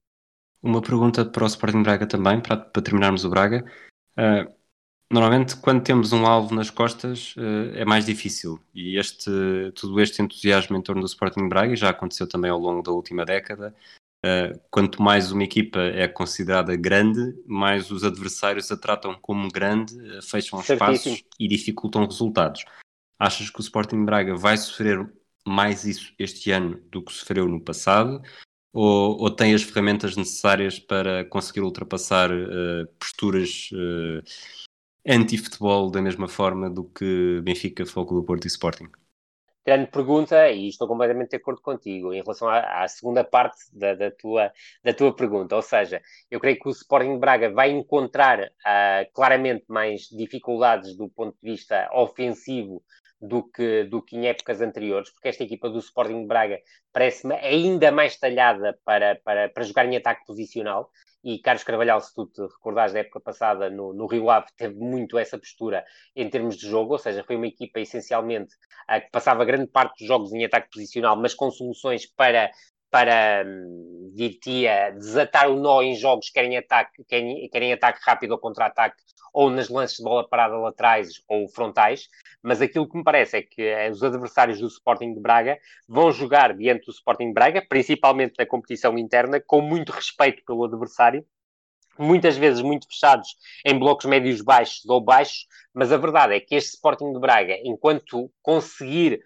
Uma 0.61 0.81
pergunta 0.81 1.23
para 1.23 1.43
o 1.43 1.47
Sporting 1.47 1.77
de 1.77 1.83
Braga 1.83 2.07
também, 2.07 2.41
para, 2.41 2.57
para 2.57 2.81
terminarmos 2.81 3.23
o 3.23 3.29
Braga. 3.29 3.63
Uh, 4.17 4.51
normalmente, 5.11 5.55
quando 5.57 5.83
temos 5.83 6.11
um 6.11 6.25
alvo 6.25 6.53
nas 6.53 6.69
costas, 6.69 7.35
uh, 7.37 7.75
é 7.75 7.85
mais 7.85 8.05
difícil. 8.05 8.59
E 8.73 8.97
este, 8.97 9.29
todo 9.79 9.99
este 10.01 10.21
entusiasmo 10.21 10.75
em 10.75 10.81
torno 10.81 11.01
do 11.01 11.07
Sporting 11.07 11.43
de 11.43 11.49
Braga 11.49 11.75
já 11.75 11.89
aconteceu 11.89 12.27
também 12.27 12.49
ao 12.49 12.59
longo 12.59 12.81
da 12.81 12.91
última 12.91 13.23
década. 13.23 13.73
Uh, 14.25 14.59
quanto 14.71 15.01
mais 15.01 15.31
uma 15.31 15.43
equipa 15.43 15.79
é 15.79 16.07
considerada 16.07 16.75
grande, 16.75 17.19
mais 17.45 17.91
os 17.91 18.03
adversários 18.03 18.71
a 18.71 18.77
tratam 18.77 19.17
como 19.21 19.47
grande, 19.49 19.93
fecham 20.21 20.59
espaços 20.59 21.23
e 21.39 21.47
dificultam 21.47 22.05
resultados. 22.05 22.65
Achas 23.19 23.49
que 23.49 23.59
o 23.59 23.61
Sporting 23.61 24.03
Braga 24.03 24.35
vai 24.35 24.57
sofrer 24.57 25.07
mais 25.45 25.85
isso 25.85 26.13
este 26.19 26.51
ano 26.51 26.79
do 26.91 27.01
que 27.01 27.13
sofreu 27.13 27.47
no 27.47 27.61
passado? 27.61 28.21
ou, 28.79 29.19
ou 29.21 29.31
tem 29.31 29.55
as 29.55 29.63
ferramentas 29.63 30.15
necessárias 30.15 30.77
para 30.77 31.25
conseguir 31.25 31.61
ultrapassar 31.61 32.31
uh, 32.31 32.87
posturas 32.99 33.71
uh, 33.73 34.21
anti-futebol 35.03 35.89
da 35.89 35.99
mesma 35.99 36.27
forma 36.27 36.69
do 36.69 36.83
que 36.83 37.41
Benfica, 37.41 37.87
Foco 37.87 38.13
do 38.13 38.23
Porto 38.23 38.45
e 38.45 38.47
Sporting? 38.47 38.89
Grande 39.67 39.91
pergunta, 39.91 40.49
e 40.49 40.69
estou 40.69 40.87
completamente 40.87 41.31
de 41.31 41.35
acordo 41.35 41.61
contigo 41.61 42.13
em 42.13 42.21
relação 42.21 42.47
à, 42.47 42.83
à 42.83 42.87
segunda 42.87 43.21
parte 43.21 43.57
da, 43.73 43.95
da, 43.95 44.09
tua, 44.09 44.49
da 44.81 44.93
tua 44.93 45.13
pergunta. 45.13 45.57
Ou 45.57 45.61
seja, 45.61 46.01
eu 46.31 46.39
creio 46.39 46.57
que 46.57 46.69
o 46.69 46.71
Sporting 46.71 47.19
Braga 47.19 47.51
vai 47.51 47.71
encontrar 47.71 48.39
uh, 48.39 49.11
claramente 49.13 49.65
mais 49.67 50.03
dificuldades 50.03 50.95
do 50.95 51.09
ponto 51.09 51.35
de 51.43 51.51
vista 51.51 51.89
ofensivo 51.91 52.81
do 53.19 53.43
que, 53.43 53.83
do 53.85 54.01
que 54.01 54.15
em 54.15 54.27
épocas 54.27 54.61
anteriores, 54.61 55.09
porque 55.09 55.29
esta 55.29 55.43
equipa 55.43 55.69
do 55.69 55.79
Sporting 55.79 56.21
de 56.21 56.27
Braga 56.27 56.59
parece-me 56.93 57.35
ainda 57.35 57.91
mais 57.91 58.17
talhada 58.17 58.77
para, 58.85 59.15
para, 59.23 59.49
para 59.49 59.63
jogar 59.63 59.85
em 59.85 59.97
ataque 59.97 60.25
posicional. 60.25 60.89
E 61.23 61.39
Carlos 61.39 61.63
Carvalhal, 61.63 61.99
se 61.99 62.13
tu 62.13 62.27
te 62.27 62.41
recordares 62.41 62.93
da 62.93 62.99
época 62.99 63.19
passada 63.19 63.69
no, 63.69 63.91
no 63.91 64.05
Rio 64.05 64.29
Ave, 64.29 64.47
teve 64.55 64.75
muito 64.75 65.17
essa 65.17 65.37
postura 65.37 65.83
em 66.15 66.29
termos 66.29 66.55
de 66.55 66.69
jogo, 66.69 66.93
ou 66.93 66.99
seja, 66.99 67.23
foi 67.23 67.35
uma 67.35 67.47
equipa 67.47 67.79
essencialmente 67.79 68.55
a, 68.87 69.01
que 69.01 69.09
passava 69.09 69.43
grande 69.43 69.67
parte 69.67 69.99
dos 69.99 70.07
jogos 70.07 70.31
em 70.31 70.45
ataque 70.45 70.69
posicional, 70.71 71.17
mas 71.17 71.33
com 71.33 71.49
soluções 71.51 72.05
para 72.05 72.51
para, 72.89 73.43
hum, 73.45 74.11
dir-te-ia, 74.15 74.91
desatar 74.91 75.49
o 75.51 75.55
nó 75.59 75.81
em 75.81 75.95
jogos, 75.95 76.29
querem 76.29 76.57
ataque, 76.57 77.03
querem, 77.03 77.49
querem 77.49 77.73
ataque 77.73 77.99
rápido 78.01 78.31
ou 78.31 78.39
contra-ataque, 78.39 79.03
ou 79.37 79.51
nas 79.51 79.69
lances 79.69 79.97
de 79.97 80.03
bola 80.03 80.27
parada 80.27 80.57
laterais 80.57 81.21
ou 81.27 81.47
frontais, 81.47 82.09
mas 82.41 82.59
aquilo 82.59 82.89
que 82.89 82.97
me 82.97 83.03
parece 83.03 83.37
é 83.37 83.41
que 83.43 83.61
eh, 83.61 83.91
os 83.91 84.01
adversários 84.01 84.59
do 84.59 84.65
Sporting 84.65 85.13
de 85.13 85.19
Braga 85.19 85.59
vão 85.87 86.11
jogar 86.11 86.57
diante 86.57 86.87
do 86.87 86.91
Sporting 86.91 87.27
de 87.27 87.33
Braga, 87.35 87.63
principalmente 87.69 88.33
na 88.39 88.47
competição 88.47 88.97
interna, 88.97 89.39
com 89.39 89.61
muito 89.61 89.91
respeito 89.91 90.43
pelo 90.43 90.65
adversário, 90.65 91.23
muitas 91.99 92.35
vezes 92.35 92.63
muito 92.63 92.87
fechados 92.87 93.35
em 93.63 93.77
blocos 93.77 94.05
médios 94.05 94.41
baixos 94.41 94.83
ou 94.89 94.99
baixos, 94.99 95.45
mas 95.71 95.91
a 95.91 95.97
verdade 95.97 96.33
é 96.33 96.39
que 96.39 96.55
este 96.55 96.73
Sporting 96.73 97.13
de 97.13 97.19
Braga, 97.19 97.59
enquanto 97.63 98.31
conseguir 98.41 99.21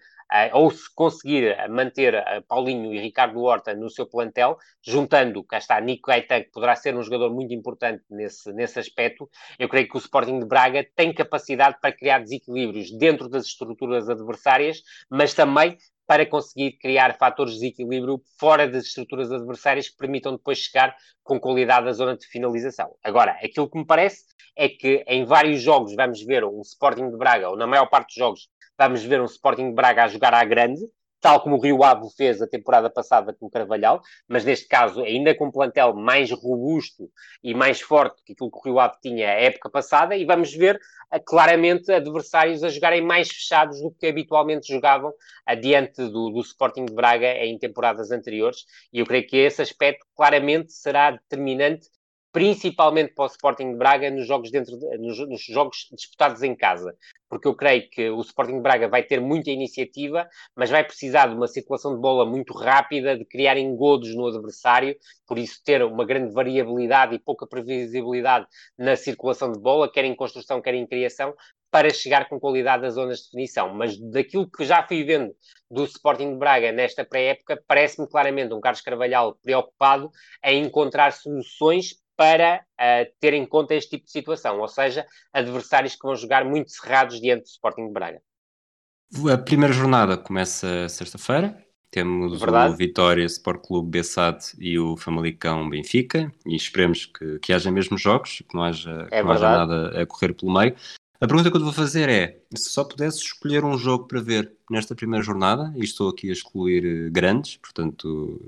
ou 0.52 0.70
se 0.70 0.92
conseguir 0.94 1.56
manter 1.68 2.24
Paulinho 2.48 2.92
e 2.92 3.00
Ricardo 3.00 3.42
Horta 3.42 3.74
no 3.74 3.90
seu 3.90 4.06
plantel, 4.06 4.56
juntando, 4.82 5.44
cá 5.44 5.58
está, 5.58 5.80
Nico 5.80 6.08
Gaetan, 6.08 6.42
que 6.42 6.50
poderá 6.50 6.74
ser 6.74 6.96
um 6.96 7.02
jogador 7.02 7.32
muito 7.32 7.52
importante 7.52 8.02
nesse, 8.10 8.52
nesse 8.52 8.78
aspecto, 8.78 9.28
eu 9.58 9.68
creio 9.68 9.88
que 9.88 9.96
o 9.96 9.98
Sporting 9.98 10.38
de 10.38 10.46
Braga 10.46 10.86
tem 10.96 11.12
capacidade 11.12 11.78
para 11.80 11.92
criar 11.92 12.20
desequilíbrios 12.20 12.90
dentro 12.90 13.28
das 13.28 13.46
estruturas 13.46 14.08
adversárias, 14.08 14.82
mas 15.10 15.34
também 15.34 15.76
para 16.06 16.26
conseguir 16.26 16.72
criar 16.72 17.16
fatores 17.16 17.54
de 17.54 17.60
desequilíbrio 17.60 18.20
fora 18.38 18.68
das 18.68 18.84
estruturas 18.84 19.30
adversárias 19.30 19.88
que 19.88 19.96
permitam 19.96 20.32
depois 20.32 20.58
chegar 20.58 20.94
com 21.22 21.38
qualidade 21.38 21.88
à 21.88 21.92
zona 21.92 22.16
de 22.16 22.26
finalização. 22.26 22.94
Agora, 23.02 23.32
aquilo 23.42 23.70
que 23.70 23.78
me 23.78 23.86
parece 23.86 24.24
é 24.56 24.68
que 24.68 25.04
em 25.06 25.24
vários 25.24 25.62
jogos 25.62 25.94
vamos 25.94 26.22
ver 26.22 26.44
um 26.44 26.60
Sporting 26.60 27.10
de 27.10 27.16
Braga, 27.16 27.48
ou 27.48 27.56
na 27.56 27.66
maior 27.66 27.86
parte 27.86 28.08
dos 28.08 28.16
jogos, 28.16 28.48
vamos 28.82 29.04
ver 29.04 29.20
um 29.20 29.26
Sporting 29.26 29.72
Braga 29.72 30.04
a 30.04 30.08
jogar 30.08 30.34
à 30.34 30.44
grande, 30.44 30.80
tal 31.20 31.40
como 31.40 31.56
o 31.56 31.60
Rio 31.60 31.84
Ave 31.84 32.08
fez 32.16 32.42
a 32.42 32.48
temporada 32.48 32.90
passada 32.90 33.32
com 33.32 33.46
o 33.46 33.50
Carvalhal, 33.50 34.02
mas 34.26 34.44
neste 34.44 34.66
caso 34.66 35.02
ainda 35.02 35.32
com 35.36 35.46
um 35.46 35.52
plantel 35.52 35.94
mais 35.94 36.32
robusto 36.32 37.08
e 37.44 37.54
mais 37.54 37.80
forte 37.80 38.20
que 38.24 38.32
aquilo 38.32 38.50
que 38.50 38.58
o 38.58 38.62
Rio 38.62 38.80
Ave 38.80 38.96
tinha 39.00 39.28
a 39.28 39.40
época 39.40 39.70
passada, 39.70 40.16
e 40.16 40.24
vamos 40.24 40.52
ver 40.52 40.80
uh, 41.14 41.20
claramente 41.24 41.92
adversários 41.92 42.64
a 42.64 42.68
jogarem 42.68 43.00
mais 43.00 43.28
fechados 43.28 43.80
do 43.80 43.92
que 43.92 44.08
habitualmente 44.08 44.66
jogavam 44.66 45.12
adiante 45.46 46.02
do, 46.02 46.30
do 46.30 46.40
Sporting 46.40 46.86
de 46.86 46.92
Braga 46.92 47.36
em 47.36 47.56
temporadas 47.56 48.10
anteriores, 48.10 48.64
e 48.92 48.98
eu 48.98 49.06
creio 49.06 49.26
que 49.28 49.36
esse 49.36 49.62
aspecto 49.62 50.04
claramente 50.16 50.72
será 50.72 51.12
determinante 51.12 51.88
principalmente 52.32 53.12
para 53.14 53.24
o 53.24 53.26
Sporting 53.26 53.72
de 53.72 53.76
Braga 53.76 54.10
nos 54.10 54.26
jogos, 54.26 54.50
dentro 54.50 54.78
de, 54.78 54.98
nos, 54.98 55.18
nos, 55.28 55.44
jogos 55.44 55.86
disputados 55.92 56.42
em 56.42 56.56
casa, 56.56 56.96
porque 57.28 57.46
eu 57.46 57.54
creio 57.54 57.88
que 57.90 58.08
o 58.08 58.20
Sporting 58.22 58.56
de 58.56 58.62
Braga 58.62 58.88
vai 58.88 59.02
ter 59.02 59.20
muita 59.20 59.50
iniciativa, 59.50 60.26
mas 60.56 60.70
vai 60.70 60.82
precisar 60.82 61.26
de 61.26 61.34
uma 61.34 61.46
circulação 61.46 61.94
de 61.94 62.00
bola 62.00 62.24
muito 62.24 62.54
rápida, 62.54 63.16
de 63.16 63.24
criar 63.26 63.58
engodos 63.58 64.14
no 64.16 64.26
adversário, 64.26 64.96
por 65.26 65.38
isso 65.38 65.60
ter 65.62 65.82
uma 65.82 66.06
grande 66.06 66.32
variabilidade 66.32 67.14
e 67.14 67.18
pouca 67.18 67.46
previsibilidade 67.46 68.46
na 68.78 68.96
circulação 68.96 69.52
de 69.52 69.60
bola, 69.60 69.90
quer 69.90 70.06
em 70.06 70.16
construção, 70.16 70.62
quer 70.62 70.74
em 70.74 70.86
criação, 70.86 71.34
para 71.70 71.88
chegar 71.88 72.28
com 72.28 72.38
qualidade 72.38 72.84
às 72.84 72.94
zonas 72.94 73.20
de 73.20 73.24
definição. 73.24 73.74
Mas 73.74 73.98
daquilo 73.98 74.48
que 74.50 74.62
já 74.62 74.86
fui 74.86 75.04
vendo 75.04 75.34
do 75.70 75.84
Sporting 75.84 76.32
de 76.32 76.38
Braga 76.38 76.70
nesta 76.70 77.02
pré-época, 77.02 77.62
parece-me 77.66 78.06
claramente 78.06 78.52
um 78.52 78.60
Carlos 78.60 78.82
Carvalhal 78.82 79.38
preocupado 79.42 80.10
em 80.44 80.62
encontrar 80.64 81.12
soluções 81.12 82.01
para 82.16 82.64
uh, 82.80 83.12
ter 83.20 83.32
em 83.34 83.46
conta 83.46 83.74
este 83.74 83.90
tipo 83.90 84.04
de 84.06 84.12
situação, 84.12 84.60
ou 84.60 84.68
seja, 84.68 85.06
adversários 85.32 85.94
que 85.94 86.06
vão 86.06 86.14
jogar 86.14 86.44
muito 86.44 86.70
cerrados 86.70 87.20
diante 87.20 87.42
do 87.42 87.48
Sporting 87.48 87.86
de 87.86 87.92
Braga. 87.92 88.22
A 89.32 89.38
primeira 89.38 89.74
jornada 89.74 90.16
começa 90.16 90.88
sexta-feira. 90.88 91.62
Temos 91.90 92.40
Verdade. 92.40 92.72
o 92.72 92.76
Vitória 92.76 93.24
Sport 93.26 93.66
Clube 93.66 93.90
Bessade 93.90 94.46
e 94.58 94.78
o 94.78 94.96
Famalicão 94.96 95.68
Benfica 95.68 96.32
e 96.46 96.56
esperemos 96.56 97.04
que, 97.04 97.38
que 97.38 97.52
haja 97.52 97.70
mesmo 97.70 97.98
jogos, 97.98 98.42
que 98.48 98.54
não 98.54 98.64
haja, 98.64 99.06
é 99.10 99.18
que 99.18 99.22
não 99.22 99.32
haja 99.32 99.66
nada 99.66 100.00
a 100.00 100.06
correr 100.06 100.32
pelo 100.32 100.54
meio. 100.54 100.74
A 101.20 101.26
pergunta 101.28 101.50
que 101.50 101.56
eu 101.56 101.60
te 101.60 101.64
vou 101.64 101.72
fazer 101.72 102.08
é: 102.08 102.40
se 102.56 102.70
só 102.70 102.82
pudesse 102.82 103.18
escolher 103.18 103.62
um 103.62 103.76
jogo 103.76 104.08
para 104.08 104.20
ver 104.20 104.56
nesta 104.70 104.94
primeira 104.94 105.22
jornada, 105.22 105.72
e 105.76 105.84
estou 105.84 106.08
aqui 106.08 106.30
a 106.30 106.32
excluir 106.32 106.84
eh, 106.84 107.10
grandes, 107.10 107.58
portanto, 107.58 108.40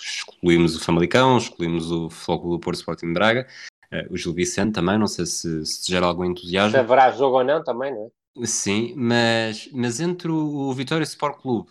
excluímos 0.00 0.76
o 0.76 0.80
Famalicão, 0.80 1.38
excluímos 1.38 1.90
o 1.90 2.10
Foco 2.10 2.50
do 2.50 2.60
Porto 2.60 2.78
Sporting 2.78 3.12
Braga, 3.12 3.46
uh, 3.92 4.12
o 4.12 4.16
Gil 4.16 4.32
Vicente 4.34 4.74
também, 4.74 4.98
não 4.98 5.06
sei 5.06 5.26
se, 5.26 5.64
se 5.64 5.90
gera 5.90 6.06
algum 6.06 6.24
entusiasmo. 6.24 6.72
Se 6.72 6.78
haverá 6.78 7.10
jogo 7.10 7.38
ou 7.38 7.44
não 7.44 7.62
também, 7.62 7.92
não 7.92 8.06
é? 8.06 8.46
Sim, 8.46 8.94
mas, 8.96 9.68
mas 9.72 9.98
entre 9.98 10.28
o, 10.28 10.68
o 10.68 10.72
Vitória 10.74 11.04
Sport 11.04 11.40
Clube, 11.40 11.70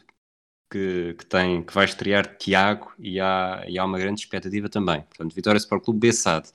que, 0.72 1.14
que, 1.18 1.26
tem, 1.26 1.64
que 1.64 1.74
vai 1.74 1.86
estrear 1.86 2.38
Tiago, 2.38 2.92
e 2.98 3.20
há, 3.20 3.64
e 3.68 3.78
há 3.78 3.86
uma 3.86 4.00
grande 4.00 4.22
expectativa 4.22 4.68
também. 4.68 5.02
Portanto, 5.04 5.34
Vitória 5.36 5.58
Sport 5.58 5.84
Clube 5.84 6.00
Bessade. 6.00 6.52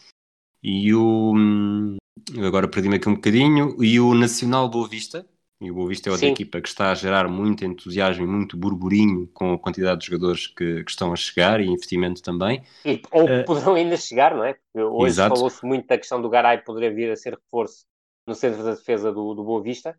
E 0.63 0.93
o. 0.95 1.33
Hum, 1.35 1.97
agora 2.45 2.69
perdi-me 2.69 2.97
aqui 2.97 3.09
um 3.09 3.15
bocadinho. 3.15 3.83
E 3.83 3.99
o 4.01 4.15
Nacional 4.15 4.69
Boa 4.69 4.89
Vista, 4.89 5.27
e 5.61 5.71
o 5.71 5.75
Boa 5.75 5.89
Vista 5.89 6.09
é 6.09 6.13
outra 6.13 6.27
Sim. 6.27 6.33
equipa 6.33 6.59
que 6.61 6.69
está 6.69 6.91
a 6.91 6.95
gerar 6.95 7.29
muito 7.29 7.65
entusiasmo 7.65 8.25
e 8.25 8.27
muito 8.27 8.57
burburinho 8.57 9.27
com 9.35 9.53
a 9.53 9.59
quantidade 9.59 10.01
de 10.01 10.07
jogadores 10.07 10.47
que, 10.47 10.83
que 10.83 10.91
estão 10.91 11.13
a 11.13 11.17
chegar 11.17 11.61
e 11.61 11.67
investimento 11.67 12.23
também. 12.23 12.63
E, 12.83 13.03
ou 13.13 13.25
uh, 13.25 13.45
poderão 13.45 13.75
ainda 13.75 13.97
chegar, 13.99 14.35
não 14.35 14.45
é? 14.45 14.55
Porque 14.55 14.81
hoje 14.81 15.17
falou-se 15.17 15.65
muito 15.67 15.87
da 15.87 15.99
questão 15.99 16.21
do 16.23 16.31
Garay 16.31 16.59
poder 16.59 16.95
vir 16.95 17.11
a 17.11 17.17
ser 17.17 17.35
reforço 17.35 17.85
no 18.27 18.35
centro 18.35 18.65
da 18.65 18.75
defesa 18.75 19.13
do, 19.13 19.35
do 19.35 19.45
Boa 19.45 19.63
Vista. 19.63 19.95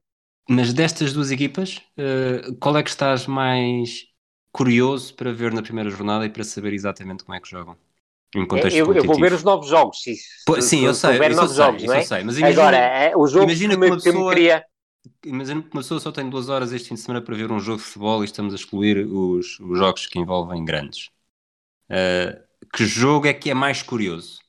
Mas 0.50 0.74
destas 0.74 1.14
duas 1.14 1.30
equipas, 1.30 1.78
uh, 1.78 2.56
qual 2.60 2.76
é 2.76 2.82
que 2.82 2.90
estás 2.90 3.28
mais 3.28 4.08
curioso 4.52 5.14
para 5.14 5.32
ver 5.32 5.54
na 5.54 5.62
primeira 5.62 5.92
jornada 5.92 6.26
e 6.26 6.30
para 6.30 6.44
saber 6.44 6.74
exatamente 6.74 7.24
como 7.24 7.36
é 7.38 7.40
que 7.40 7.48
jogam? 7.48 7.78
Em 8.36 8.48
contexto 8.48 8.78
eu, 8.78 8.94
eu 8.94 9.04
vou 9.04 9.20
ver 9.20 9.34
os 9.34 9.44
novos 9.44 9.68
jogos. 9.68 10.02
Se, 10.02 10.16
Pô, 10.46 10.60
sim, 10.62 10.86
eu 10.86 10.94
sei, 10.94 11.18
eu, 11.18 11.36
novos 11.36 11.52
sei, 11.52 11.66
jogos, 11.66 11.84
não 11.84 11.94
é? 11.94 12.02
sei. 12.02 12.24
Mas 12.24 12.38
imagina, 12.40 12.62
Agora, 12.62 12.78
é, 12.78 13.16
o 13.16 13.28
jogo 13.28 13.44
imagina 13.44 13.74
que, 13.74 13.80
me, 13.80 13.92
pessoa... 13.92 14.14
que 14.14 14.20
me 14.20 14.30
queria 14.30 14.66
imagina 15.26 15.62
que 15.62 15.70
uma 15.74 15.82
pessoa 15.82 16.00
só 16.00 16.12
tem 16.12 16.30
duas 16.30 16.50
horas 16.50 16.72
este 16.72 16.90
fim 16.90 16.96
de 16.96 17.02
semana 17.02 17.24
para 17.24 17.36
ver 17.36 17.52
um 17.52 17.60
jogo 17.60 17.78
de 17.78 17.84
futebol 17.84 18.22
e 18.22 18.26
estamos 18.26 18.54
a 18.54 18.56
excluir 18.56 19.06
os, 19.06 19.60
os 19.60 19.78
jogos 19.78 20.08
que 20.08 20.20
envolvem 20.20 20.64
grandes. 20.64 21.10
Uh, 21.90 22.42
que 22.74 22.86
jogo 22.86 23.28
é 23.28 23.34
que 23.34 23.50
é 23.50 23.54
mais 23.54 23.82
curioso? 23.84 24.40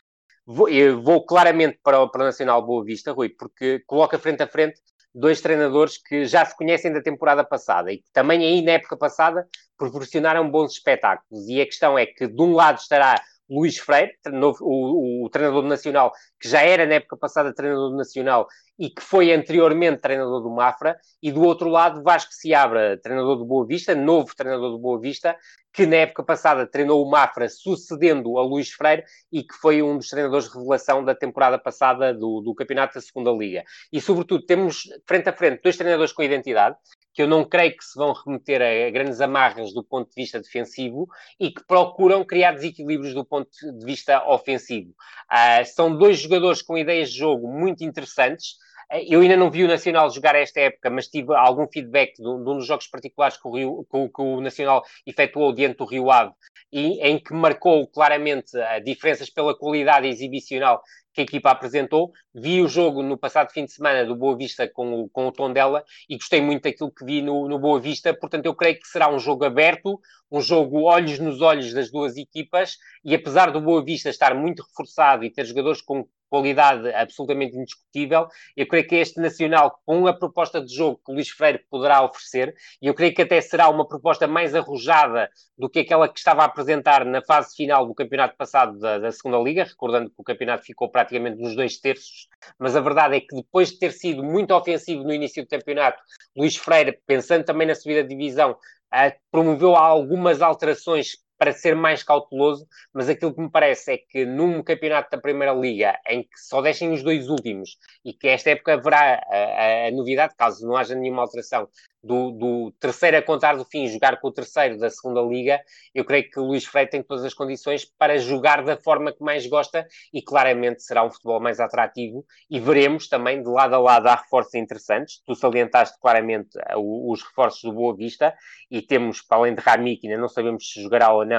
Vou, 0.45 0.69
vou 1.03 1.25
claramente 1.25 1.79
para 1.83 2.01
o, 2.01 2.09
para 2.09 2.23
o 2.23 2.25
Nacional 2.25 2.65
Boa 2.65 2.85
Vista, 2.85 3.13
Rui, 3.13 3.29
porque 3.29 3.83
coloca 3.87 4.19
frente 4.19 4.43
a 4.43 4.47
frente 4.47 4.81
dois 5.15 5.41
treinadores 5.41 5.99
que 5.99 6.25
já 6.25 6.45
se 6.45 6.57
conhecem 6.57 6.93
da 6.93 7.03
temporada 7.03 7.45
passada 7.45 7.93
e 7.93 7.99
que 7.99 8.11
também 8.13 8.45
aí 8.45 8.63
na 8.63 8.73
época 8.73 8.97
passada 8.97 9.47
proporcionaram 9.77 10.51
bons 10.51 10.73
espetáculos. 10.73 11.49
E 11.49 11.61
a 11.61 11.67
questão 11.67 11.99
é 11.99 12.07
que 12.07 12.27
de 12.27 12.43
um 12.43 12.55
lado 12.55 12.79
estará 12.79 13.21
Luís 13.49 13.79
Freire, 13.79 14.13
o, 14.27 14.55
o, 14.61 15.27
o 15.27 15.31
treinador 15.31 15.65
nacional, 15.65 16.13
que 16.41 16.49
já 16.49 16.63
era 16.63 16.87
na 16.87 16.95
época 16.95 17.17
passada 17.17 17.55
treinador 17.55 17.95
nacional 17.95 18.47
e 18.83 18.91
que 18.91 19.01
foi 19.01 19.33
anteriormente 19.33 20.01
treinador 20.01 20.43
do 20.43 20.51
Mafra, 20.51 20.99
e 21.23 21.31
do 21.31 21.41
outro 21.43 21.69
lado 21.69 22.03
Vasco 22.03 22.33
Seabra, 22.33 22.99
treinador 23.01 23.37
do 23.37 23.45
Boa 23.45 23.65
Vista, 23.65 23.95
novo 23.95 24.35
treinador 24.35 24.73
do 24.73 24.79
Boa 24.81 24.99
Vista, 24.99 25.37
que 25.73 25.87
na 25.87 25.99
época 25.99 26.25
passada 26.25 26.67
treinou 26.67 27.01
o 27.01 27.09
Mafra 27.09 27.49
sucedendo 27.49 28.37
a 28.39 28.43
Luís 28.43 28.73
Freire 28.73 29.05
e 29.31 29.45
que 29.45 29.55
foi 29.55 29.81
um 29.85 29.97
dos 29.97 30.09
treinadores 30.09 30.49
de 30.49 30.59
revelação 30.59 31.05
da 31.05 31.15
temporada 31.15 31.61
passada 31.61 32.13
do, 32.13 32.41
do 32.41 32.53
Campeonato 32.57 32.95
da 32.95 33.01
Segunda 33.01 33.31
Liga. 33.31 33.63
E 33.93 34.01
sobretudo 34.01 34.45
temos 34.45 34.83
frente 35.07 35.29
a 35.29 35.33
frente 35.33 35.63
dois 35.63 35.77
treinadores 35.77 36.13
com 36.13 36.25
identidade, 36.25 36.77
que 37.15 37.23
eu 37.23 37.29
não 37.29 37.45
creio 37.45 37.77
que 37.77 37.85
se 37.85 37.97
vão 37.97 38.13
remeter 38.13 38.61
a 38.61 38.91
grandes 38.91 39.21
amarras 39.21 39.73
do 39.73 39.85
ponto 39.85 40.09
de 40.09 40.15
vista 40.15 40.41
defensivo 40.41 41.07
e 41.39 41.51
que 41.51 41.65
procuram 41.67 42.25
criar 42.25 42.53
desequilíbrios 42.53 43.15
do 43.15 43.25
ponto 43.25 43.49
de 43.51 43.85
vista 43.85 44.27
ofensivo. 44.29 44.91
Uh, 45.31 45.65
são 45.67 45.97
dois 45.97 46.19
jogadores 46.19 46.63
com 46.63 46.77
ideias 46.77 47.11
de 47.11 47.19
jogo 47.19 47.49
muito 47.49 47.85
interessantes. 47.85 48.57
Eu 48.93 49.23
ainda 49.23 49.39
não 49.39 49.51
vi 49.51 49.65
o 49.65 49.69
Nacional 49.69 50.11
jogar 50.11 50.35
esta 50.35 50.61
época, 50.61 50.91
mas 50.91 51.09
tive 51.09 51.35
algum 51.35 51.67
feedback 51.67 52.15
de 52.15 52.29
um, 52.29 52.45
dos 52.45 52.67
jogos 52.67 52.87
particulares 52.87 53.39
que 53.39 53.49
o, 53.49 53.57
Rio, 53.57 53.87
que, 53.91 54.09
que 54.11 54.21
o 54.21 54.41
Nacional 54.43 54.85
efetuou 55.07 55.51
diante 55.55 55.79
do 55.79 55.87
Rio 55.87 56.11
Ave, 56.11 56.33
e, 56.71 57.01
em 57.01 57.19
que 57.19 57.33
marcou 57.33 57.87
claramente 57.87 58.53
diferenças 58.85 59.31
pela 59.31 59.57
qualidade 59.57 60.07
exibicional 60.07 60.83
que 61.15 61.23
a 61.23 61.25
equipa 61.25 61.51
apresentou. 61.51 62.13
Vi 62.35 62.61
o 62.61 62.69
jogo 62.69 63.03
no 63.03 63.17
passado 63.17 63.51
fim 63.51 63.65
de 63.65 63.73
semana 63.73 64.05
do 64.05 64.15
Boa 64.15 64.37
Vista 64.37 64.69
com 64.69 65.05
o, 65.05 65.09
com 65.09 65.27
o 65.27 65.33
Tondela 65.33 65.83
e 66.07 66.17
gostei 66.17 66.43
muito 66.43 66.65
daquilo 66.65 66.91
que 66.91 67.05
vi 67.05 67.23
no, 67.23 67.49
no 67.49 67.59
Boa 67.59 67.81
Vista. 67.81 68.13
Portanto, 68.13 68.45
eu 68.45 68.55
creio 68.55 68.79
que 68.79 68.87
será 68.87 69.11
um 69.11 69.19
jogo 69.19 69.45
aberto, 69.45 69.99
um 70.31 70.41
jogo 70.41 70.83
olhos 70.83 71.19
nos 71.19 71.41
olhos 71.41 71.73
das 71.73 71.91
duas 71.91 72.17
equipas. 72.19 72.77
E 73.03 73.15
apesar 73.15 73.51
do 73.51 73.61
Boa 73.61 73.83
Vista 73.83 74.11
estar 74.11 74.35
muito 74.35 74.63
reforçado 74.63 75.25
e 75.25 75.31
ter 75.31 75.47
jogadores 75.47 75.81
com 75.81 76.07
qualidade 76.33 76.89
absolutamente 76.95 77.55
indiscutível. 77.55 78.27
Eu 78.57 78.67
creio 78.67 78.87
que 78.89 78.97
este 78.97 79.21
Nacional, 79.21 79.79
com 79.85 80.07
a 80.07 80.15
proposta 80.15 80.65
de 80.65 80.75
jogo 80.75 80.99
que 81.05 81.13
o 81.13 81.15
Luís 81.15 81.29
Freire 81.29 81.63
poderá 81.69 82.03
oferecer, 82.03 82.55
e 82.81 82.87
eu 82.87 82.95
creio 82.95 83.15
que 83.15 83.21
até 83.21 83.39
será 83.43 83.69
uma 83.69 83.87
proposta 83.87 84.27
mais 84.27 84.55
arrojada 84.55 85.29
do 85.59 85.69
que 85.69 85.81
aquela 85.81 86.09
que 86.09 86.19
estava 86.19 86.41
a 86.41 86.47
apresentar 86.47 87.05
na 87.05 87.21
fase 87.21 87.55
final 87.55 87.87
do 87.87 87.95
campeonato 87.95 88.35
passado 88.35 88.79
da, 88.79 88.99
da 88.99 89.13
Segunda 89.13 89.37
Liga, 89.37 89.65
recordando 89.65 90.09
que 90.09 90.17
o 90.17 90.25
campeonato 90.25 90.65
ficou 90.65 90.89
praticamente 90.89 91.37
nos 91.39 91.55
dois 91.55 91.79
terços, 91.79 92.29
mas 92.59 92.75
a 92.75 92.81
verdade 92.81 93.17
é 93.17 93.21
que 93.21 93.37
depois 93.37 93.71
de 93.71 93.79
ter 93.79 93.93
sido 93.93 94.25
muito 94.25 94.55
ofensivo 94.55 95.05
no 95.05 95.13
início 95.13 95.45
do 95.45 95.49
campeonato, 95.49 96.01
Luís 96.35 96.57
Freire, 96.57 96.99
pensando 97.07 97.45
também 97.45 97.67
na 97.67 97.75
subida 97.75 98.03
de 98.03 98.09
divisão, 98.09 98.57
Uh, 98.95 99.11
promoveu 99.31 99.75
algumas 99.75 100.43
alterações 100.43 101.13
para 101.43 101.53
ser 101.53 101.75
mais 101.75 102.05
cauteloso, 102.05 102.69
mas 102.95 103.09
aquilo 103.09 103.35
que 103.35 103.41
me 103.41 103.51
parece 103.51 103.95
é 103.95 103.99
que 103.99 104.25
num 104.25 104.63
campeonato 104.63 105.11
da 105.11 105.19
Primeira 105.19 105.53
Liga 105.53 105.99
em 106.09 106.23
que 106.23 106.39
só 106.39 106.63
deixem 106.63 106.93
os 106.93 107.03
dois 107.03 107.29
últimos 107.29 107.79
e 108.05 108.13
que 108.13 108.29
esta 108.29 108.51
época 108.51 108.75
haverá 108.75 109.21
a, 109.29 109.37
a, 109.37 109.89
a 109.89 109.91
novidade, 109.91 110.37
caso 110.39 110.65
não 110.65 110.77
haja 110.77 110.95
nenhuma 110.95 111.23
alteração, 111.23 111.69
do, 112.03 112.33
do, 112.33 112.73
terceiro 112.81 113.17
a 113.17 113.23
contar 113.23 113.57
do 113.57 113.65
fim 113.65 113.87
jogar 113.87 114.21
com 114.21 114.29
o 114.29 114.33
terceiro 114.33 114.77
da 114.77 114.91
segunda 114.91 115.21
liga, 115.23 115.61
eu 115.95 116.05
creio 116.05 116.29
que 116.29 116.41
o 116.41 116.45
Luís 116.45 116.65
Freire 116.65 116.91
tem 116.91 117.03
todas 117.03 117.25
as 117.25 117.33
condições 117.33 117.85
para 117.85 118.19
jogar 118.19 118.65
da 118.65 118.77
forma 118.77 119.13
que 119.13 119.23
mais 119.23 119.47
gosta 119.47 119.87
e 120.13 120.21
claramente 120.21 120.83
será 120.83 121.05
um 121.05 121.11
futebol 121.11 121.41
mais 121.41 121.61
atrativo 121.61 122.25
e 122.51 122.59
veremos 122.59 123.09
também 123.09 123.41
de 123.41 123.49
lado 123.49 123.75
a 123.75 123.79
lado 123.79 124.09
há 124.09 124.17
reforços 124.17 124.55
interessantes, 124.55 125.23
tu 125.25 125.35
salientaste 125.35 125.99
claramente 126.01 126.59
uh, 126.75 127.11
os 127.13 127.23
reforços 127.23 127.63
do 127.63 127.73
Boa 127.73 127.95
Vista 127.95 128.35
e 128.71 128.83
temos, 128.83 129.23
para 129.23 129.39
além 129.39 129.55
de 129.55 129.61
Rami, 129.61 129.97
que 129.97 130.09
ainda 130.09 130.21
não 130.21 130.29
sabemos 130.29 130.73
se 130.73 130.83
jogará 130.83 131.13
ou 131.13 131.25
não, 131.25 131.32